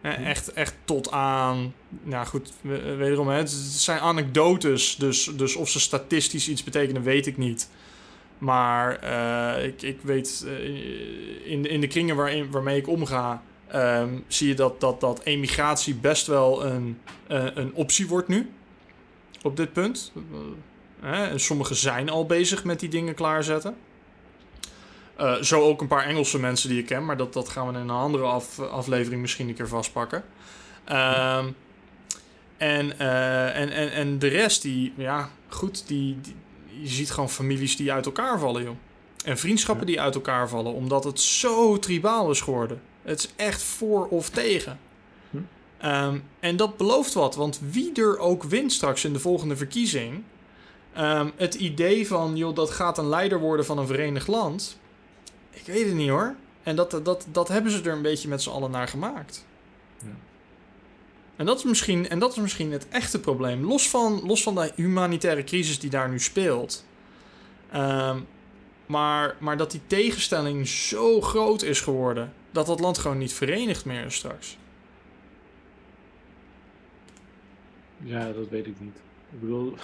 Eh, 0.00 0.12
Hm. 0.12 0.22
Echt, 0.22 0.52
echt 0.52 0.74
tot 0.84 1.10
aan. 1.10 1.74
Nou 2.02 2.26
goed, 2.26 2.52
we- 2.60 2.94
wederom, 2.94 3.28
hè, 3.28 3.36
het 3.36 3.50
zijn 3.50 3.98
anekdotes. 4.00 4.96
Dus, 4.96 5.24
dus 5.36 5.56
of 5.56 5.68
ze 5.68 5.80
statistisch 5.80 6.48
iets 6.48 6.64
betekenen, 6.64 7.02
weet 7.02 7.26
ik 7.26 7.36
niet. 7.36 7.68
Maar 8.38 8.96
eh, 8.98 9.64
ik, 9.64 9.82
ik 9.82 9.98
weet, 10.02 10.44
eh, 10.46 11.50
in, 11.50 11.66
in 11.66 11.80
de 11.80 11.86
kringen 11.86 12.16
waarin, 12.16 12.50
waarmee 12.50 12.76
ik 12.78 12.88
omga, 12.88 13.42
ehm, 13.68 14.18
zie 14.26 14.48
je 14.48 14.54
dat, 14.54 14.80
dat, 14.80 15.00
dat 15.00 15.20
emigratie 15.24 15.94
best 15.94 16.26
wel 16.26 16.64
een, 16.64 16.98
eh, 17.26 17.46
een 17.54 17.74
optie 17.74 18.08
wordt 18.08 18.28
nu. 18.28 18.50
Op 19.42 19.56
dit 19.56 19.72
punt. 19.72 20.12
Eh, 20.14 21.10
hè, 21.10 21.26
en 21.26 21.40
sommigen 21.40 21.76
zijn 21.76 22.08
al 22.08 22.26
bezig 22.26 22.64
met 22.64 22.80
die 22.80 22.88
dingen 22.88 23.14
klaarzetten. 23.14 23.76
Eh, 25.20 25.34
zo 25.42 25.60
ook 25.60 25.80
een 25.80 25.86
paar 25.86 26.04
Engelse 26.04 26.38
mensen 26.38 26.68
die 26.68 26.78
ik 26.78 26.86
ken, 26.86 27.04
maar 27.04 27.16
dat, 27.16 27.32
dat 27.32 27.48
gaan 27.48 27.66
we 27.66 27.72
in 27.72 27.78
een 27.80 27.90
andere 27.90 28.24
af, 28.24 28.58
aflevering 28.58 29.20
misschien 29.20 29.48
een 29.48 29.54
keer 29.54 29.68
vastpakken. 29.68 30.24
Ehm, 30.84 31.48
en, 32.56 32.98
eh, 32.98 33.56
en, 33.60 33.70
en, 33.70 33.92
en 33.92 34.18
de 34.18 34.28
rest, 34.28 34.62
die, 34.62 34.92
ja, 34.96 35.30
goed, 35.48 35.86
die, 35.86 36.20
die- 36.20 36.36
je 36.80 36.88
ziet 36.88 37.10
gewoon 37.10 37.30
families 37.30 37.76
die 37.76 37.92
uit 37.92 38.06
elkaar 38.06 38.38
vallen, 38.38 38.62
joh. 38.62 38.76
En 39.24 39.38
vriendschappen 39.38 39.86
die 39.86 40.00
uit 40.00 40.14
elkaar 40.14 40.48
vallen, 40.48 40.72
omdat 40.72 41.04
het 41.04 41.20
zo 41.20 41.78
tribaal 41.78 42.30
is 42.30 42.40
geworden. 42.40 42.80
Het 43.02 43.18
is 43.18 43.30
echt 43.36 43.62
voor 43.62 44.06
of 44.08 44.30
tegen. 44.30 44.78
Hm. 45.30 45.36
Ehm, 45.78 46.18
en 46.40 46.56
dat 46.56 46.76
belooft 46.76 47.14
wat, 47.14 47.34
want 47.34 47.60
wie 47.70 47.92
er 47.94 48.18
ook 48.18 48.42
wint 48.42 48.72
straks 48.72 49.04
in 49.04 49.12
de 49.12 49.18
volgende 49.20 49.56
verkiezing, 49.56 50.22
ehm, 50.92 51.28
het 51.36 51.54
idee 51.54 52.06
van, 52.06 52.36
joh, 52.36 52.54
dat 52.54 52.70
gaat 52.70 52.98
een 52.98 53.08
leider 53.08 53.40
worden 53.40 53.64
van 53.66 53.78
een 53.78 53.86
verenigd 53.86 54.26
land, 54.28 54.78
ik 55.50 55.66
weet 55.66 55.86
het 55.86 55.94
niet 55.94 56.08
hoor. 56.08 56.34
En 56.62 56.76
dat, 56.76 57.00
dat, 57.04 57.26
dat 57.32 57.48
hebben 57.48 57.72
ze 57.72 57.82
er 57.82 57.92
een 57.92 58.02
beetje 58.02 58.28
met 58.28 58.42
z'n 58.42 58.50
allen 58.50 58.70
naar 58.70 58.88
gemaakt. 58.88 59.46
Ja. 59.98 60.16
En 61.36 61.46
dat, 61.46 61.58
is 61.58 61.64
misschien, 61.64 62.08
en 62.08 62.18
dat 62.18 62.30
is 62.30 62.38
misschien 62.38 62.72
het 62.72 62.88
echte 62.88 63.20
probleem. 63.20 63.64
Los 63.64 63.88
van, 63.88 64.22
los 64.24 64.42
van 64.42 64.54
de 64.54 64.72
humanitaire 64.74 65.44
crisis 65.44 65.78
die 65.78 65.90
daar 65.90 66.08
nu 66.08 66.20
speelt. 66.20 66.84
Ehm, 67.70 68.18
maar, 68.86 69.36
maar 69.38 69.56
dat 69.56 69.70
die 69.70 69.80
tegenstelling 69.86 70.68
zo 70.68 71.20
groot 71.20 71.62
is 71.62 71.80
geworden. 71.80 72.32
Dat 72.50 72.66
dat 72.66 72.80
land 72.80 72.98
gewoon 72.98 73.18
niet 73.18 73.32
verenigd 73.32 73.84
meer 73.84 74.04
is 74.04 74.14
straks. 74.14 74.58
Ja, 78.02 78.32
dat 78.32 78.48
weet 78.48 78.66
ik 78.66 78.80
niet. 78.80 78.96
Ik 79.32 79.40
bedoel, 79.40 79.74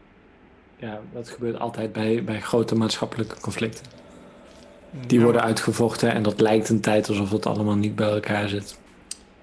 ja, 0.76 1.00
dat 1.12 1.28
gebeurt 1.28 1.58
altijd 1.58 1.92
bij, 1.92 2.24
bij 2.24 2.40
grote 2.40 2.74
maatschappelijke 2.74 3.40
conflicten. 3.40 3.84
Die 5.06 5.18
Ja, 5.18 5.24
worden 5.24 5.42
uitgevochten 5.42 6.12
en 6.12 6.22
dat 6.22 6.40
lijkt 6.40 6.68
een 6.68 6.80
tijd 6.80 7.08
alsof 7.08 7.30
het 7.30 7.46
allemaal 7.46 7.74
niet 7.76 7.96
bij 7.96 8.08
elkaar 8.10 8.48
zit. 8.48 8.78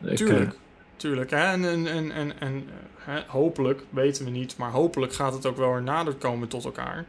Ik, 0.03 0.15
Tuurlijk. 0.17 0.51
eh, 0.53 0.57
Tuurlijk. 0.95 1.31
Hè? 1.31 1.37
En, 1.37 1.65
en, 1.65 1.87
en, 1.87 2.11
en, 2.11 2.31
en 2.39 2.55
eh, 2.67 3.13
hè, 3.13 3.21
hopelijk, 3.27 3.83
weten 3.89 4.25
we 4.25 4.31
niet, 4.31 4.57
maar 4.57 4.71
hopelijk 4.71 5.13
gaat 5.13 5.33
het 5.33 5.45
ook 5.45 5.57
wel 5.57 5.71
weer 5.71 5.81
nader 5.81 6.13
komen 6.13 6.47
tot 6.47 6.65
elkaar. 6.65 7.05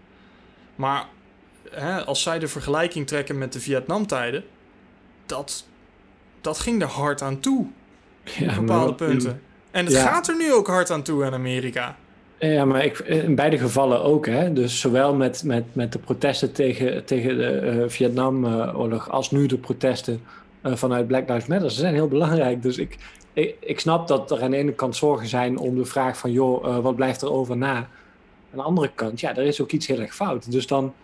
Maar 0.77 1.07
hè, 1.71 2.05
als 2.05 2.23
zij 2.23 2.39
de 2.39 2.49
vergelijking 2.49 3.07
trekken 3.07 3.39
met 3.39 3.53
de 3.53 3.61
Vietnamtijden, 3.61 4.45
dat, 5.27 5.67
dat 6.41 6.59
ging 6.59 6.83
er 6.83 6.89
hard 6.89 7.23
aan 7.23 7.41
toe, 7.41 7.67
ja, 8.25 8.49
op 8.51 8.55
bepaalde 8.67 8.95
punten. 8.95 9.41
En 9.71 9.85
het 9.85 9.95
Ja. 9.95 10.07
gaat 10.07 10.29
er 10.29 10.37
nu 10.37 10.53
ook 10.55 10.67
hard 10.67 10.91
aan 10.91 11.03
toe 11.03 11.25
in 11.25 11.33
Amerika. 11.35 11.97
Ja, 12.53 12.65
maar 12.65 12.85
ik, 12.85 12.99
in 12.99 13.35
beide 13.35 13.59
gevallen 13.59 14.03
ook. 14.03 14.27
Hè? 14.27 14.53
Dus 14.53 14.81
zowel 14.81 15.15
met, 15.15 15.43
met, 15.45 15.65
met 15.73 15.93
de 15.93 15.99
protesten 15.99 16.53
tegen, 16.53 17.05
tegen 17.05 17.37
de 17.37 17.47
eh, 17.47 17.89
Vietnamoorlog 17.89 19.11
als 19.11 19.31
nu 19.31 19.47
de 19.47 19.59
protesten 19.59 20.23
eh, 20.61 20.75
vanuit 20.75 21.07
Black 21.07 21.29
Lives 21.29 21.47
Matter. 21.47 21.71
Ze 21.71 21.79
zijn 21.79 21.95
heel 21.95 22.09
belangrijk. 22.09 22.63
Dus 22.63 22.79
ik, 22.79 22.99
ik, 23.61 23.81
snap 23.81 24.09
dat 24.09 24.31
er 24.31 24.43
aan 24.43 24.51
de 24.51 24.57
ene 24.57 24.73
kant 24.73 24.97
zorgen 24.97 25.29
zijn 25.29 25.59
om 25.59 25.75
de 25.75 25.85
vraag 25.85 26.19
van... 26.19 26.33
joh, 26.33 26.67
eh, 26.67 26.79
wat 26.79 26.97
blijft 26.97 27.23
er 27.23 27.33
over 27.33 27.57
na? 27.57 27.75
Aan 27.77 27.87
de 28.51 28.63
andere 28.63 28.91
kant, 28.95 29.21
ja, 29.21 29.37
er 29.37 29.45
is 29.45 29.61
ook 29.61 29.73
iets 29.73 29.87
heel 29.87 30.01
erg 30.01 30.15
fout. 30.15 30.51
Dus 30.53 30.67
dan, 30.67 30.95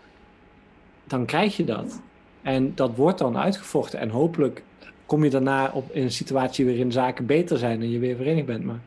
dan 1.03 1.25
krijg 1.25 1.57
je 1.57 1.63
dat. 1.63 2.01
En 2.41 2.75
dat 2.75 2.95
wordt 2.95 3.17
dan 3.17 3.37
uitgevochten. 3.37 3.99
En 3.99 4.09
hopelijk 4.09 4.63
kom 5.05 5.23
je 5.23 5.29
daarna 5.29 5.71
op, 5.73 5.91
in 5.91 6.03
een 6.03 6.11
situatie 6.11 6.65
waarin 6.65 6.91
zaken 6.91 7.25
beter 7.25 7.57
zijn... 7.57 7.81
en 7.81 7.89
je 7.89 7.99
weer 7.99 8.15
verenigd 8.15 8.45
bent. 8.45 8.63
Maar 8.63 8.79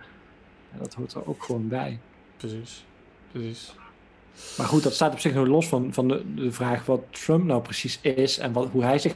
dat 0.79 0.95
hoort 0.95 1.13
er 1.13 1.29
ook 1.29 1.43
gewoon 1.43 1.69
bij. 1.69 1.99
Precies. 2.37 2.85
Precies. 3.33 3.75
Maar 4.57 4.67
goed, 4.67 4.83
dat 4.83 4.95
staat 4.95 5.13
op 5.13 5.19
zich 5.21 5.35
nog 5.35 5.47
los 5.47 5.67
van, 5.69 5.93
van 5.93 6.09
de, 6.09 6.35
de 6.35 6.53
vraag 6.53 6.85
wat 6.87 7.01
Trump 7.11 7.45
nou 7.45 7.63
precies 7.63 7.99
is 8.03 8.39
en 8.39 8.53
wat, 8.53 8.69
hoe 8.71 8.83
hij 8.83 8.99
zich 8.99 9.15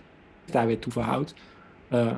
daar 0.51 0.67
weer 0.67 0.79
toe 0.79 0.93
verhoudt. 0.93 1.35
Eh, 1.89 2.17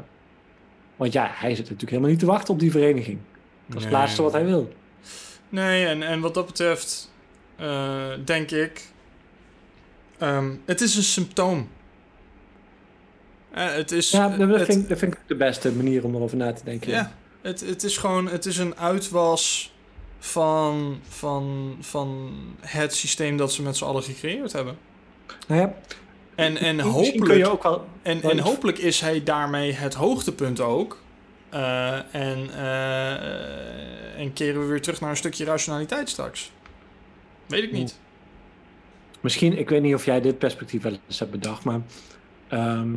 want 0.97 1.13
ja, 1.13 1.31
hij 1.33 1.49
zit 1.51 1.59
natuurlijk 1.65 1.91
helemaal 1.91 2.11
niet 2.11 2.19
te 2.19 2.27
wachten 2.27 2.55
op 2.55 2.61
die 2.61 2.71
vereniging. 2.71 3.19
Dat 3.67 3.77
is 3.77 3.83
het 3.85 3.93
Nee. 3.93 4.01
laatste 4.03 4.23
wat 4.23 4.33
hij 4.33 4.45
wil. 4.45 4.73
Nee, 5.49 5.87
en, 5.87 6.03
en 6.03 6.21
wat 6.21 6.35
dat 6.35 6.47
betreft, 6.47 7.13
eh, 7.57 8.09
denk 8.25 8.51
ik, 8.51 8.89
ehm, 10.19 10.51
het 10.65 10.81
is 10.81 10.97
een 10.97 11.03
symptoom. 11.03 11.69
Eh, 13.51 13.73
het 13.75 13.93
is, 13.93 14.11
Ja, 14.11 14.29
dat, 14.37 14.49
het- 14.49 14.65
vind, 14.65 14.83
ik- 14.83 14.89
dat 14.89 14.99
vind 14.99 15.15
ik 15.15 15.21
de 15.27 15.35
beste 15.37 15.73
manier 15.73 16.05
om 16.05 16.15
erover 16.15 16.37
na 16.37 16.53
te 16.53 16.65
denken. 16.65 16.91
Ja, 16.91 17.13
het, 17.43 17.61
het 17.61 17.83
is 17.83 17.97
gewoon 17.97 18.29
het 18.29 18.47
is 18.47 18.59
een 18.59 18.77
uitwas 18.77 19.75
van, 20.21 21.01
van, 21.09 21.77
van 21.81 22.31
het 22.61 22.95
systeem 22.95 23.37
dat 23.37 23.53
ze 23.53 23.63
met 23.63 23.77
z'n 23.77 23.85
allen 23.85 24.03
gecreëerd 24.03 24.53
hebben. 24.53 24.77
Nou 25.47 25.61
ja, 25.61 25.75
En, 26.35 26.57
en, 26.57 26.81
hopelijk, 26.81 27.25
kun 27.25 27.37
je 27.39 27.51
ook 27.51 27.63
wel... 27.63 27.87
en, 28.03 28.23
en 28.23 28.39
hopelijk 28.39 28.79
is 28.79 29.01
hij 29.01 29.23
daarmee 29.23 29.73
het 29.73 29.95
hoogtepunt 29.95 30.61
ook. 30.61 30.99
Eh, 31.49 32.15
en, 32.15 32.51
eh, 32.57 34.19
en 34.21 34.33
keren 34.33 34.61
we 34.61 34.67
weer 34.67 34.83
terug 34.83 35.01
naar 35.01 35.11
een 35.11 35.17
stukje 35.17 35.45
rationaliteit 35.45 36.09
straks. 36.09 36.53
Weet 37.47 37.63
ik 37.63 37.73
niet. 37.73 37.99
Misschien, 39.21 39.59
ik 39.59 39.69
weet 39.69 39.83
niet 39.83 39.95
of 39.95 40.05
jij 40.05 40.21
dit 40.21 40.39
perspectief 40.39 40.83
wel 40.83 40.97
eens 41.07 41.19
hebt 41.19 41.31
bedacht, 41.31 41.65
maar 41.65 41.81
ehm, 42.49 42.89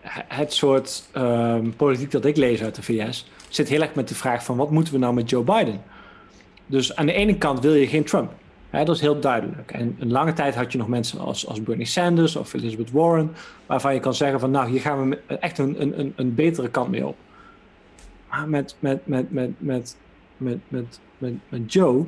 he- 0.00 0.22
het 0.28 0.52
soort 0.52 1.04
ehm, 1.12 1.70
politiek 1.70 2.10
dat 2.10 2.24
ik 2.24 2.36
lees 2.36 2.62
uit 2.62 2.74
de 2.74 2.82
VS 2.82 3.26
zit 3.48 3.68
heel 3.68 3.80
erg 3.82 3.94
met 3.94 4.08
de 4.08 4.14
vraag 4.14 4.44
van 4.44 4.56
wat 4.56 4.70
moeten 4.70 4.92
we 4.92 4.98
nou 4.98 5.14
met 5.14 5.30
Joe 5.30 5.44
Biden? 5.44 5.82
Dus 6.70 6.96
aan 6.96 7.06
de 7.06 7.12
ene 7.12 7.36
kant 7.38 7.60
wil 7.60 7.74
je 7.74 7.86
geen 7.86 8.04
Trump. 8.04 8.32
Hè, 8.70 8.84
dat 8.84 8.94
is 8.94 9.00
heel 9.00 9.20
duidelijk. 9.20 9.70
En 9.72 9.96
een 9.98 10.10
lange 10.10 10.32
tijd 10.32 10.54
had 10.54 10.72
je 10.72 10.78
nog 10.78 10.88
mensen 10.88 11.18
als, 11.18 11.46
als 11.46 11.62
Bernie 11.62 11.86
Sanders 11.86 12.36
of 12.36 12.52
Elizabeth 12.54 12.90
Warren, 12.90 13.32
waarvan 13.66 13.94
je 13.94 14.00
kan 14.00 14.14
zeggen 14.14 14.40
van 14.40 14.50
nou, 14.50 14.70
hier 14.70 14.80
gaan 14.80 15.08
we 15.08 15.18
echt 15.40 15.58
een, 15.58 15.82
een, 15.82 16.00
een, 16.00 16.12
een 16.16 16.34
betere 16.34 16.68
kant 16.68 16.90
mee 16.90 17.06
op. 17.06 17.16
Maar 18.28 18.48
met, 18.48 18.76
met, 18.78 19.06
met, 19.06 19.30
met, 19.32 19.50
met, 19.58 19.96
met, 20.36 20.58
met, 20.68 21.00
met, 21.18 21.32
met 21.48 21.72
Joe, 21.72 22.04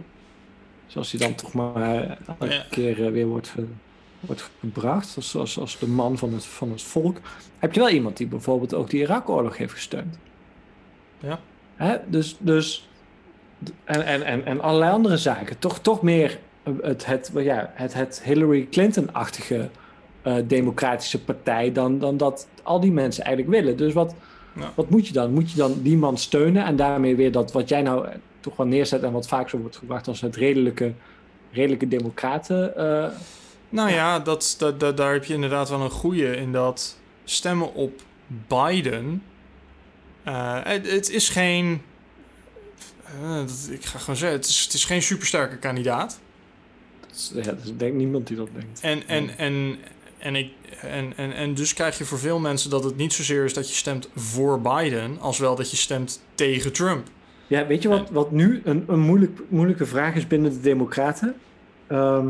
zoals 0.86 1.12
hij 1.12 1.20
dan 1.20 1.34
toch 1.34 1.52
maar 1.52 2.18
elke 2.26 2.54
Ja. 2.54 2.64
keer 2.70 3.06
eh, 3.06 3.12
weer 3.12 3.26
wordt, 3.26 3.54
wordt 4.20 4.50
gebracht, 4.60 5.16
als, 5.16 5.36
als, 5.36 5.58
als 5.58 5.78
de 5.78 5.88
man 5.88 6.18
van 6.18 6.32
het, 6.32 6.44
van 6.44 6.70
het 6.70 6.82
volk, 6.82 7.16
heb 7.58 7.72
je 7.72 7.80
wel 7.80 7.88
iemand 7.90 8.16
die 8.16 8.26
bijvoorbeeld 8.26 8.74
ook 8.74 8.90
die 8.90 9.00
Irak-oorlog 9.00 9.56
heeft 9.56 9.72
gesteund. 9.72 10.18
Ja. 11.18 11.40
Hè? 11.76 11.96
Dus, 12.06 12.36
dus 12.38 12.88
en, 13.84 14.04
en, 14.06 14.22
en, 14.22 14.44
en 14.46 14.60
allerlei 14.60 14.92
andere 14.92 15.16
zaken. 15.16 15.58
Toch, 15.58 15.78
toch 15.78 16.02
meer 16.02 16.38
het, 16.82 17.06
het, 17.06 17.30
ja, 17.34 17.70
het, 17.74 17.94
het 17.94 18.20
Hillary 18.24 18.66
Clinton-achtige 18.70 19.68
eh, 20.22 20.34
democratische 20.44 21.20
partij 21.24 21.72
dan, 21.72 21.98
dan 21.98 22.16
dat 22.16 22.48
al 22.62 22.80
die 22.80 22.92
mensen 22.92 23.24
eigenlijk 23.24 23.56
willen. 23.56 23.76
Dus 23.76 23.92
wat, 23.92 24.14
Ja. 24.54 24.72
wat 24.74 24.90
moet 24.90 25.06
je 25.06 25.12
dan? 25.12 25.32
Moet 25.32 25.50
je 25.50 25.56
dan 25.56 25.74
die 25.82 25.96
man 25.96 26.18
steunen 26.18 26.64
en 26.64 26.76
daarmee 26.76 27.16
weer 27.16 27.32
dat 27.32 27.52
wat 27.52 27.68
jij 27.68 27.82
nou 27.82 28.06
toch 28.40 28.56
wel 28.56 28.66
neerzet 28.66 29.02
en 29.02 29.12
wat 29.12 29.28
vaak 29.28 29.48
zo 29.48 29.58
wordt 29.58 29.76
gebracht 29.76 30.08
als 30.08 30.20
het 30.20 30.36
redelijke, 30.36 30.92
redelijke 31.52 31.88
democraten. 31.88 32.76
eh, 32.76 33.08
Nou 33.68 33.90
ja, 33.90 34.18
dat, 34.18 34.54
dat, 34.58 34.80
dat, 34.80 34.96
daar 34.96 35.12
heb 35.12 35.24
je 35.24 35.34
inderdaad 35.34 35.68
wel 35.68 35.80
een 35.80 35.90
goede 35.90 36.36
in 36.36 36.52
dat 36.52 36.98
stemmen 37.24 37.74
op 37.74 38.00
Biden. 38.48 39.22
eh, 40.24 40.58
het, 40.62 40.90
het 40.90 41.10
is 41.10 41.28
geen. 41.28 41.82
Eh, 43.22 43.36
dat- 43.36 43.68
ik 43.70 43.84
ga 43.84 43.98
gewoon 43.98 44.16
zeggen, 44.16 44.38
het 44.38 44.48
is, 44.48 44.62
het 44.64 44.72
is 44.72 44.84
geen 44.84 45.02
supersterke 45.02 45.56
kandidaat. 45.56 46.20
dat 47.00 47.10
is- 47.16 47.32
ja, 47.34 47.42
dat 47.52 47.64
is 47.64 47.76
denk 47.76 47.92
ik 47.92 47.98
niemand 47.98 48.26
die 48.26 48.36
dat 48.36 48.48
denkt. 48.54 48.80
En, 48.80 49.06
en, 49.08 49.38
en, 49.38 49.76
en, 50.18 50.34
ik, 50.36 50.52
en, 50.80 51.12
en, 51.16 51.32
en 51.32 51.54
dus 51.54 51.74
krijg 51.74 51.98
je 51.98 52.04
voor 52.04 52.18
veel 52.18 52.38
mensen 52.38 52.70
dat 52.70 52.84
het 52.84 52.96
niet 52.96 53.12
zozeer 53.12 53.44
is 53.44 53.54
dat 53.54 53.68
je 53.68 53.74
stemt 53.74 54.08
voor 54.16 54.60
Biden, 54.60 55.20
als 55.20 55.38
wel 55.38 55.54
dat 55.56 55.70
je 55.70 55.76
stemt 55.76 56.22
tegen 56.34 56.72
Trump. 56.72 57.08
Ja, 57.46 57.66
weet 57.66 57.82
je 57.82 57.88
wat, 57.88 58.10
wat 58.10 58.30
nu 58.30 58.60
een, 58.64 58.84
een 58.88 59.00
moeilijk, 59.00 59.40
moeilijke 59.48 59.86
vraag 59.86 60.14
is 60.14 60.26
binnen 60.26 60.52
de 60.52 60.60
Democraten? 60.60 61.34
Ehm, 61.86 62.28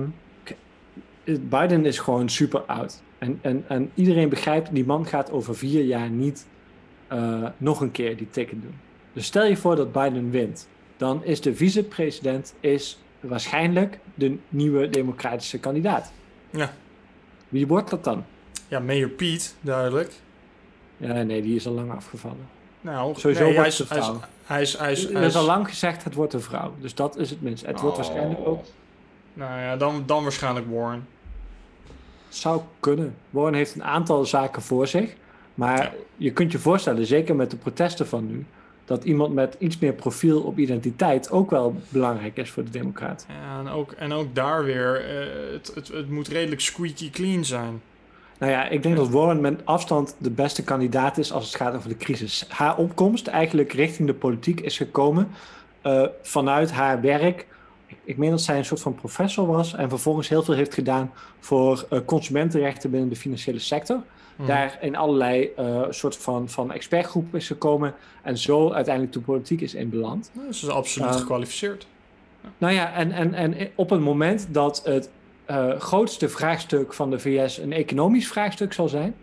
Biden 1.25 1.87
is 1.87 1.99
gewoon 1.99 2.29
super 2.29 2.61
oud. 2.61 3.03
En, 3.19 3.39
en, 3.43 3.65
en 3.69 3.91
iedereen 3.95 4.29
begrijpt, 4.29 4.75
die 4.75 4.85
man 4.87 5.07
gaat 5.07 5.31
over 5.31 5.57
vier 5.57 5.85
jaar 5.85 6.11
niet 6.11 6.47
eh, 7.09 7.47
nog 7.57 7.81
een 7.81 7.91
keer 7.91 8.17
die 8.17 8.31
ticket 8.31 8.63
doen. 8.63 8.75
Dus 9.13 9.27
stel 9.27 9.45
je 9.47 9.57
voor 9.57 9.77
dat 9.77 9.93
Biden 9.93 10.31
wint. 10.31 10.69
Dan 11.03 11.25
is 11.25 11.41
de 11.41 11.55
vicepresident 11.55 12.55
is 12.61 12.99
waarschijnlijk 13.21 13.99
de 14.15 14.37
nieuwe 14.49 14.89
democratische 14.89 15.59
kandidaat. 15.59 16.13
Ja. 16.51 16.73
Wie 17.49 17.67
wordt 17.67 17.91
dat 17.91 18.05
dan? 18.05 18.25
Ja, 18.69 18.81
Mayor 18.81 19.09
Piet, 19.09 19.55
duidelijk. 19.61 20.13
Ja, 20.97 21.23
nee, 21.23 21.43
die 21.43 21.57
is 21.57 21.67
al 21.67 21.73
lang 21.73 21.93
afgevallen. 21.93 22.49
Nou, 22.81 23.19
Sowieso 23.19 23.45
nee, 23.45 23.57
hij, 23.57 23.67
is, 23.67 23.79
het 23.79 23.89
hij, 23.89 23.99
is, 23.99 24.05
vrouw. 24.05 24.21
hij 24.45 24.63
is... 24.63 24.77
Hij 24.79 24.93
is, 24.93 25.09
Er 25.11 25.23
is 25.23 25.35
al 25.37 25.45
lang 25.45 25.69
gezegd, 25.69 26.05
het 26.05 26.15
wordt 26.15 26.33
een 26.33 26.41
vrouw. 26.41 26.75
Dus 26.81 26.95
dat 26.95 27.17
is 27.17 27.31
het 27.31 27.43
minst. 27.43 27.67
Het 27.67 27.81
wordt 27.81 27.99
Oh. 27.99 28.03
waarschijnlijk 28.05 28.47
ook... 28.47 28.65
Nou 29.35 29.61
ja, 29.61 29.77
dan, 29.77 30.03
dan 30.07 30.23
waarschijnlijk 30.23 30.67
Warren. 30.71 31.09
Zou 32.29 32.61
kunnen. 32.81 33.15
Warren 33.31 33.55
heeft 33.55 33.75
een 33.75 33.85
aantal 33.85 34.25
zaken 34.25 34.63
voor 34.63 34.87
zich. 34.87 35.15
Maar 35.55 35.83
Ja. 35.83 35.93
je 36.17 36.33
kunt 36.33 36.53
je 36.53 36.59
voorstellen, 36.59 37.07
zeker 37.07 37.37
met 37.37 37.51
de 37.51 37.57
protesten 37.57 38.07
van 38.07 38.27
nu... 38.27 38.47
dat 38.93 39.05
iemand 39.05 39.35
met 39.35 39.57
iets 39.59 39.79
meer 39.79 39.93
profiel 39.93 40.41
op 40.41 40.59
identiteit 40.59 41.31
ook 41.31 41.51
wel 41.51 41.75
belangrijk 41.89 42.37
is 42.37 42.51
voor 42.51 42.65
de 42.65 42.71
Democraten. 42.71 43.27
Ja, 43.29 43.59
en, 43.59 43.69
ook, 43.69 43.93
en 43.93 44.13
ook 44.13 44.35
daar 44.35 44.65
weer, 44.65 45.05
eh, 45.05 45.53
het, 45.53 45.73
het, 45.75 45.89
het 45.89 46.11
moet 46.11 46.29
redelijk 46.29 46.61
squeaky 46.61 47.11
clean 47.11 47.45
zijn. 47.45 47.83
Nou 48.39 48.53
ja, 48.53 48.69
ik 48.69 48.83
denk 48.83 48.97
dat 48.97 49.09
Warren 49.09 49.41
met 49.41 49.67
afstand 49.67 50.15
de 50.19 50.31
beste 50.31 50.65
kandidaat 50.65 51.19
is 51.19 51.33
als 51.33 51.47
het 51.47 51.55
gaat 51.55 51.75
over 51.75 51.89
de 51.89 51.97
crisis. 51.97 52.45
Haar 52.49 52.77
opkomst 52.77 53.27
eigenlijk 53.27 53.73
richting 53.73 54.09
de 54.09 54.15
politiek 54.15 54.61
is 54.61 54.77
gekomen 54.77 55.29
eh, 55.83 56.05
vanuit 56.23 56.71
haar 56.71 57.01
werk. 57.01 57.47
Ik, 57.87 57.97
ik 58.05 58.17
meen 58.17 58.31
dat 58.31 58.41
zij 58.41 58.59
een 58.59 58.65
soort 58.65 58.81
van 58.81 58.95
professor 58.95 59.47
was 59.47 59.75
en 59.75 59.89
vervolgens 59.89 60.29
heel 60.29 60.43
veel 60.43 60.55
heeft 60.55 60.75
gedaan 60.75 61.13
voor 61.41 61.87
eh, 61.91 61.99
consumentenrechten 62.05 62.91
binnen 62.91 63.09
de 63.09 63.17
financiële 63.17 63.59
sector. 63.59 64.03
Hm. 64.43 64.49
Daar 64.49 64.79
in 64.81 64.97
allerlei 64.97 65.51
eh 65.57 65.83
soort 65.91 66.17
van, 66.17 66.49
van 66.49 66.73
expertgroepen 66.73 67.39
is 67.39 67.47
gekomen 67.47 67.95
en 68.23 68.39
zo 68.39 68.73
uiteindelijk 68.73 69.15
de 69.15 69.21
politiek 69.21 69.61
is 69.61 69.75
inbeland. 69.75 70.31
Nou, 70.33 70.53
ze 70.53 70.67
is 70.67 70.73
absoluut 70.73 71.09
Ah. 71.09 71.17
gekwalificeerd. 71.17 71.87
Nou 72.59 72.73
ja, 72.73 72.93
en, 72.93 73.13
en, 73.13 73.35
en 73.35 73.71
op 73.75 73.91
het 73.91 74.01
moment 74.01 74.47
dat 74.51 74.83
het 74.85 75.11
eh, 75.45 75.79
grootste 75.79 76.29
vraagstuk 76.29 76.93
van 76.95 77.11
de 77.11 77.19
VS 77.19 77.59
een 77.59 77.73
economisch 77.73 78.29
vraagstuk 78.29 78.73
zal 78.73 78.89
zijn, 78.89 79.15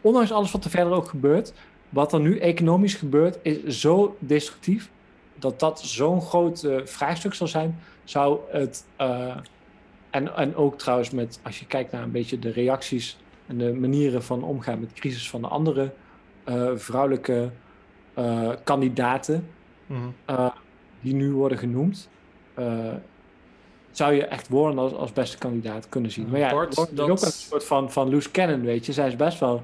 ondanks 0.00 0.32
alles 0.32 0.50
wat 0.50 0.64
er 0.64 0.70
verder 0.70 0.92
ook 0.92 1.08
gebeurt, 1.08 1.52
wat 1.88 2.12
er 2.12 2.20
nu 2.20 2.38
economisch 2.38 2.94
gebeurt 2.94 3.38
is 3.42 3.80
zo 3.80 4.16
destructief 4.18 4.90
dat 5.34 5.60
dat 5.60 5.80
zo'n 5.80 6.22
groot 6.22 6.62
eh, 6.62 6.76
vraagstuk 6.84 7.34
zal 7.34 7.46
zijn, 7.46 7.78
zou 8.04 8.38
het, 8.50 8.84
en, 10.10 10.36
en 10.36 10.56
ook 10.56 10.78
trouwens 10.78 11.10
met, 11.10 11.40
als 11.42 11.58
je 11.58 11.66
kijkt 11.66 11.92
naar 11.92 12.02
een 12.02 12.10
beetje 12.10 12.38
de 12.38 12.50
reacties 12.50 13.16
en 13.48 13.58
de 13.58 13.72
manieren 13.72 14.22
van 14.22 14.42
omgaan 14.42 14.80
met 14.80 14.92
crisis 14.92 15.30
van 15.30 15.40
de 15.40 15.48
andere 15.48 15.92
eh, 16.44 16.70
vrouwelijke 16.74 17.50
eh, 18.14 18.50
kandidaten, 18.64 19.48
Mhm. 19.86 19.98
eh, 20.24 20.50
die 21.00 21.14
nu 21.14 21.32
worden 21.32 21.58
genoemd, 21.58 22.08
eh, 22.54 22.92
zou 23.90 24.12
je 24.12 24.24
echt 24.26 24.48
Warren 24.48 24.78
als, 24.78 24.92
als 24.92 25.12
beste 25.12 25.38
kandidaat 25.38 25.88
kunnen 25.88 26.10
zien. 26.10 26.24
Ja, 26.24 26.30
maar 26.30 26.40
ja, 26.40 26.50
Bart, 26.50 26.74
Warren 26.74 26.92
is 26.92 26.98
dat- 26.98 27.10
ook 27.10 27.20
een 27.22 27.32
soort 27.32 27.64
van, 27.64 27.92
van 27.92 28.10
loose 28.10 28.30
cannon, 28.30 28.60
weet 28.60 28.86
je. 28.86 28.92
Zij 28.92 29.06
is 29.06 29.16
best 29.16 29.38
wel, 29.40 29.56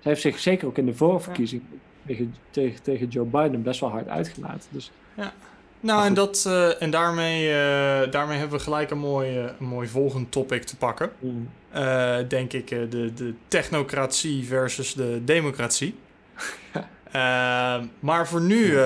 zij 0.00 0.10
heeft 0.10 0.20
zich 0.20 0.38
zeker 0.38 0.66
ook 0.66 0.78
in 0.78 0.86
de 0.86 0.94
voorverkiezing 0.94 1.62
tegen, 2.06 2.34
tegen, 2.50 2.82
tegen 2.82 3.08
Joe 3.08 3.24
Biden 3.26 3.62
best 3.62 3.80
wel 3.80 3.90
hard 3.90 4.08
uitgelaten. 4.08 4.68
Dus 4.70 4.90
Nou, 5.82 6.06
en, 6.06 6.14
dat, 6.14 6.44
eh, 6.46 6.82
en 6.82 6.90
daarmee, 6.90 7.48
eh, 7.48 8.10
daarmee 8.10 8.38
hebben 8.38 8.58
we 8.58 8.64
gelijk 8.64 8.90
een 8.90 8.98
mooi, 8.98 9.38
eh, 9.38 9.44
een 9.60 9.66
mooi 9.66 9.88
volgend 9.88 10.32
topic 10.32 10.64
te 10.64 10.76
pakken. 10.76 11.10
mm, 11.18 11.48
denk 12.28 12.52
ik, 12.52 12.68
de, 12.68 13.12
de 13.14 13.34
technocratie 13.48 14.46
versus 14.46 14.94
de 14.94 15.20
democratie. 15.24 15.94
Maar 18.00 18.28
voor 18.28 18.40
nu 18.40 18.76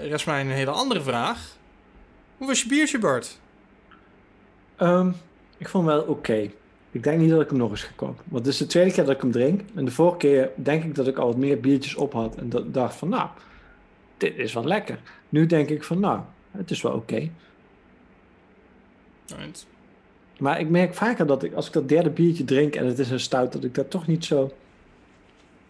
rest 0.00 0.26
mij 0.26 0.40
een 0.40 0.50
hele 0.50 0.70
andere 0.70 1.02
vraag. 1.02 1.56
Hoe 2.36 2.46
was 2.46 2.62
je 2.62 2.68
biertje, 2.68 2.98
Bart? 2.98 3.38
ehm, 4.76 5.10
ik 5.58 5.68
vond 5.68 5.86
hem 5.86 5.94
wel 5.96 6.04
oké. 6.04 6.50
Ik 6.90 7.02
denk 7.02 7.20
niet 7.20 7.30
dat 7.30 7.40
ik 7.40 7.48
hem 7.48 7.58
nog 7.58 7.70
eens 7.70 7.82
ga 7.82 7.92
kopen. 7.96 8.24
Want 8.28 8.44
het 8.44 8.54
is 8.54 8.60
de 8.60 8.66
tweede 8.66 8.92
keer 8.92 9.04
dat 9.04 9.14
ik 9.14 9.20
hem 9.20 9.32
drink. 9.32 9.60
En 9.74 9.84
de 9.84 9.90
vorige 9.90 10.16
keer 10.16 10.50
denk 10.54 10.84
ik 10.84 10.94
dat 10.94 11.06
ik 11.06 11.18
al 11.18 11.26
wat 11.26 11.36
meer 11.36 11.60
biertjes 11.60 11.94
op 11.94 12.12
had. 12.12 12.36
En 12.36 12.48
dat, 12.48 12.74
dacht 12.74 12.94
van, 12.94 13.08
nou, 13.08 13.28
dit 14.16 14.36
is 14.36 14.52
wel 14.52 14.64
lekker. 14.64 14.98
Nu 15.32 15.46
denk 15.46 15.68
ik 15.68 15.84
van, 15.84 16.00
nou, 16.00 16.20
het 16.50 16.70
is 16.70 16.82
wel 16.82 16.92
oké. 16.92 17.28
Right. 19.26 19.66
Maar 20.38 20.60
ik 20.60 20.68
merk 20.68 20.94
vaker 20.94 21.26
dat 21.26 21.42
ik, 21.42 21.52
als 21.54 21.66
ik 21.66 21.72
dat 21.72 21.88
derde 21.88 22.10
biertje 22.10 22.44
drink 22.44 22.74
en 22.74 22.86
het 22.86 22.98
is 22.98 23.10
een 23.10 23.20
stout, 23.20 23.52
dat 23.52 23.64
ik 23.64 23.74
dat 23.74 23.90
toch 23.90 24.06
niet 24.06 24.24
zo. 24.24 24.52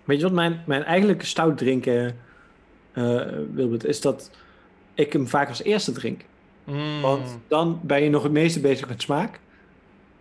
Weet 0.04 0.16
je 0.16 0.22
wat 0.22 0.32
mijn, 0.32 0.62
mijn 0.66 0.84
eigenlijke 0.84 1.26
stout 1.26 1.58
drinken, 1.58 2.16
eh 2.92 3.20
Wilbert, 3.52 3.84
is 3.84 4.00
dat 4.00 4.30
ik 4.94 5.12
hem 5.12 5.28
vaak 5.28 5.48
als 5.48 5.62
eerste 5.62 5.92
drink. 5.92 6.24
Mm. 6.64 7.00
Want 7.00 7.38
dan 7.48 7.80
ben 7.82 8.02
je 8.02 8.10
nog 8.10 8.22
het 8.22 8.32
meeste 8.32 8.60
bezig 8.60 8.88
met 8.88 9.02
smaak. 9.02 9.40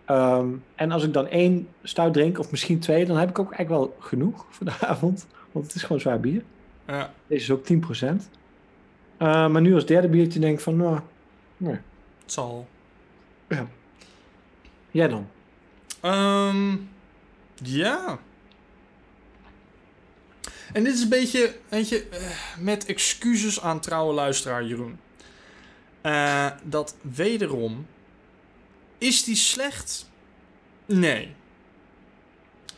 Ehm, 0.04 0.48
en 0.74 0.90
als 0.90 1.04
ik 1.04 1.12
dan 1.12 1.26
één 1.26 1.68
stout 1.82 2.12
drink, 2.12 2.38
of 2.38 2.50
misschien 2.50 2.78
twee, 2.78 3.06
dan 3.06 3.16
heb 3.16 3.28
ik 3.28 3.38
ook 3.38 3.52
eigenlijk 3.52 3.84
wel 3.84 3.96
genoeg 3.98 4.46
voor 4.50 4.66
de 4.66 4.86
avond. 4.86 5.26
Want 5.52 5.66
het 5.66 5.74
is 5.74 5.82
gewoon 5.82 6.00
zwaar 6.00 6.20
bier. 6.20 6.42
Ja, 6.86 7.12
Deze 7.26 7.42
is 7.42 7.50
ook 7.50 7.64
10%. 7.64 8.28
Eh, 9.22 9.48
maar 9.48 9.60
nu 9.60 9.74
als 9.74 9.86
derde 9.86 10.08
biertje 10.08 10.40
denk 10.40 10.54
ik 10.54 10.60
van, 10.60 10.76
nou, 10.76 11.00
nee. 11.56 11.78
het 12.22 12.32
zal. 12.32 12.68
Jij 14.90 15.08
dan? 15.08 15.28
Ehm, 16.00 16.76
ja. 17.62 18.18
En 20.72 20.84
dit 20.84 20.94
is 20.94 21.02
een 21.02 21.08
beetje, 21.08 21.54
weet 21.68 21.88
je, 21.88 22.08
eh, 22.08 22.20
met 22.58 22.86
excuses 22.86 23.60
aan 23.60 23.80
trouwe 23.80 24.14
luisteraar 24.14 24.64
Jeroen. 24.64 24.98
Eh, 26.00 26.46
dat 26.62 26.96
wederom, 27.00 27.86
is 28.98 29.24
die 29.24 29.36
slecht? 29.36 30.10
Nee. 30.86 31.34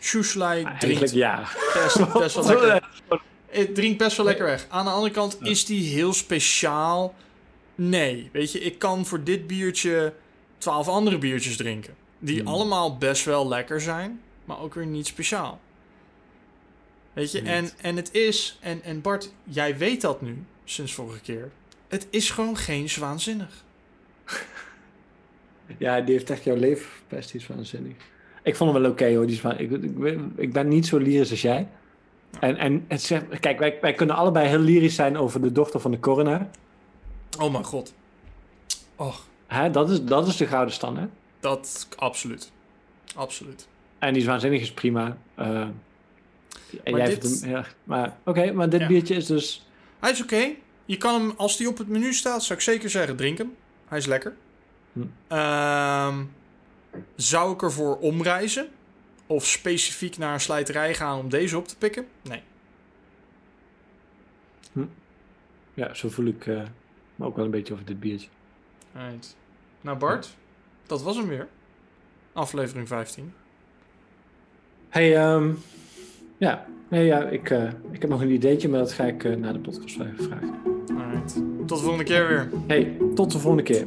Sjoeslei 0.01 0.65
Eigenlijk 0.65 0.99
drinkt 0.99 1.15
ja. 1.15 1.49
best, 1.75 2.13
best 2.13 2.35
wel 2.47 2.61
lekker. 2.61 3.23
Het 3.57 3.75
drinkt 3.75 3.99
best 3.99 4.17
wel 4.17 4.27
lekker 4.27 4.45
weg. 4.45 4.67
Aan 4.69 4.85
de 4.85 4.91
andere 4.91 5.13
kant, 5.13 5.39
is 5.43 5.65
die 5.65 5.89
heel 5.95 6.13
speciaal? 6.13 7.15
Nee. 7.75 8.29
Weet 8.33 8.53
je, 8.53 8.61
ik 8.61 8.79
kan 8.79 9.07
voor 9.07 9.25
dit 9.25 9.47
biertje 9.47 10.13
twaalf 10.59 10.89
andere 10.89 11.19
biertjes 11.19 11.57
drinken. 11.57 11.95
Die 12.19 12.39
Hmm. 12.39 12.49
allemaal 12.49 12.99
best 12.99 13.25
wel 13.25 13.49
lekker 13.49 13.81
zijn, 13.81 14.21
maar 14.45 14.61
ook 14.61 14.75
weer 14.75 14.87
niet 14.87 15.07
speciaal. 15.07 15.61
Weet 17.13 17.33
je, 17.33 17.39
Niet. 17.41 17.51
en, 17.51 17.71
en 17.81 17.97
het 17.97 18.15
is, 18.15 18.59
en, 18.61 18.83
en 18.83 19.01
Bart, 19.01 19.33
jij 19.45 19.79
weet 19.79 20.01
dat 20.01 20.23
nu, 20.23 20.45
sinds 20.65 20.93
vorige 20.93 21.21
keer. 21.21 21.51
Het 21.89 22.07
is 22.11 22.31
gewoon 22.31 22.57
geen 22.57 22.91
zwaanzinnig. 22.91 23.65
Ja, 25.79 26.01
die 26.01 26.15
heeft 26.15 26.31
echt 26.31 26.45
jouw 26.45 26.57
leven 26.57 26.87
verpest, 26.87 27.33
die 27.33 27.41
is 27.41 27.47
waanzinnig. 27.47 27.95
Ik 28.43 28.57
vond 28.57 28.73
hem 28.73 28.83
wel 28.83 28.91
oké 28.91 29.15
hoor, 29.15 29.27
die 29.27 29.37
is 29.37 29.59
ik, 29.59 29.71
ik, 29.71 30.19
ik 30.37 30.53
ben 30.53 30.69
niet 30.69 30.87
zo 30.87 30.99
lyrisch 30.99 31.31
als 31.31 31.43
jij. 31.43 31.69
En, 32.41 32.57
en 32.57 32.85
het 32.89 33.03
zegt, 33.03 33.25
kijk, 33.41 33.59
wij, 33.59 33.79
wij 33.81 33.93
kunnen 33.95 34.17
allebei 34.17 34.49
heel 34.49 34.59
lyrisch 34.59 34.95
zijn 34.95 35.17
over 35.19 35.41
de 35.43 35.53
dochter 35.53 35.81
van 35.81 35.91
de 35.91 36.01
coroner. 36.01 36.47
Oh 37.41 37.53
mijn 37.53 37.65
god. 37.65 37.95
Och, 38.97 39.27
Hè, 39.47 39.71
dat, 39.71 39.91
is, 39.91 40.03
dat 40.05 40.27
is 40.29 40.37
de 40.37 40.47
gouden 40.47 40.75
standaard. 40.75 41.11
dat, 41.41 41.89
absoluut. 41.97 42.53
Absoluut. 43.15 43.69
En 43.99 44.13
die 44.13 44.23
is 44.23 44.29
waanzinnig, 44.29 44.61
is 44.61 44.73
prima. 44.73 45.17
Eh, 45.35 45.47
en 45.47 45.73
Maar 46.85 47.01
jij 47.01 47.09
dit- 47.09 47.19
vindt 47.29 47.41
hem, 47.41 47.51
ja, 47.51 47.65
maar 47.85 48.17
oké, 48.25 48.53
maar 48.53 48.69
dit 48.69 48.81
Ja. 48.81 48.87
biertje 48.87 49.15
is 49.15 49.27
dus... 49.27 49.67
Hij 50.01 50.11
is 50.11 50.23
oké. 50.23 50.49
Je 50.85 50.97
kan 50.97 51.15
hem, 51.21 51.33
als 51.37 51.57
die 51.57 51.69
op 51.69 51.79
het 51.79 51.89
menu 51.89 52.13
staat, 52.13 52.43
zou 52.45 52.59
ik 52.59 52.65
zeker 52.65 52.91
zeggen, 52.91 53.17
drink 53.17 53.39
hem. 53.39 53.55
Hij 53.89 53.99
is 53.99 54.07
lekker. 54.07 54.35
Hm. 54.93 55.01
Ehm, 55.29 56.23
zou 57.17 57.53
ik 57.53 57.63
ervoor 57.63 57.97
omreizen? 57.99 58.69
Of 59.27 59.47
specifiek 59.47 60.19
naar 60.19 60.33
een 60.33 60.41
slijterij 60.41 60.95
gaan 60.95 61.19
om 61.19 61.29
deze 61.29 61.57
op 61.57 61.69
te 61.69 61.77
pikken? 61.77 62.07
Nee. 62.23 62.43
Ja, 65.75 65.95
zo 65.95 66.09
voel 66.09 66.27
ik 66.27 66.47
eh, 66.47 66.63
me 67.17 67.25
ook 67.27 67.37
wel 67.37 67.45
een 67.45 67.51
beetje 67.51 67.73
over 67.73 67.85
dit 67.85 68.01
biertje. 68.01 68.29
Right. 68.93 69.37
Nou 69.81 69.99
Bart, 69.99 70.37
dat 70.87 71.03
was 71.03 71.17
hem 71.17 71.29
weer. 71.29 71.49
Aflevering 72.33 72.89
15. 72.89 73.33
hey, 74.89 75.17
ehm, 75.17 75.53
ja, 76.37 76.67
nee, 76.89 77.05
ja 77.05 77.29
ik, 77.29 77.51
eh, 77.51 77.69
ik 77.91 78.01
heb 78.01 78.11
nog 78.11 78.21
een 78.21 78.31
ideetje, 78.31 78.69
maar 78.69 78.79
dat 78.79 78.93
ga 78.93 79.05
ik 79.05 79.25
eh, 79.25 79.37
na 79.37 79.53
de 79.53 79.59
podcast 79.59 79.95
vragen. 79.95 80.55
Alright. 80.99 81.35
Tot 81.67 81.69
de 81.69 81.77
volgende 81.77 82.05
keer 82.05 82.29
weer. 82.29 82.49
hey, 82.67 82.97
tot 83.15 83.33
de 83.33 83.39
volgende 83.39 83.63
keer. 83.63 83.87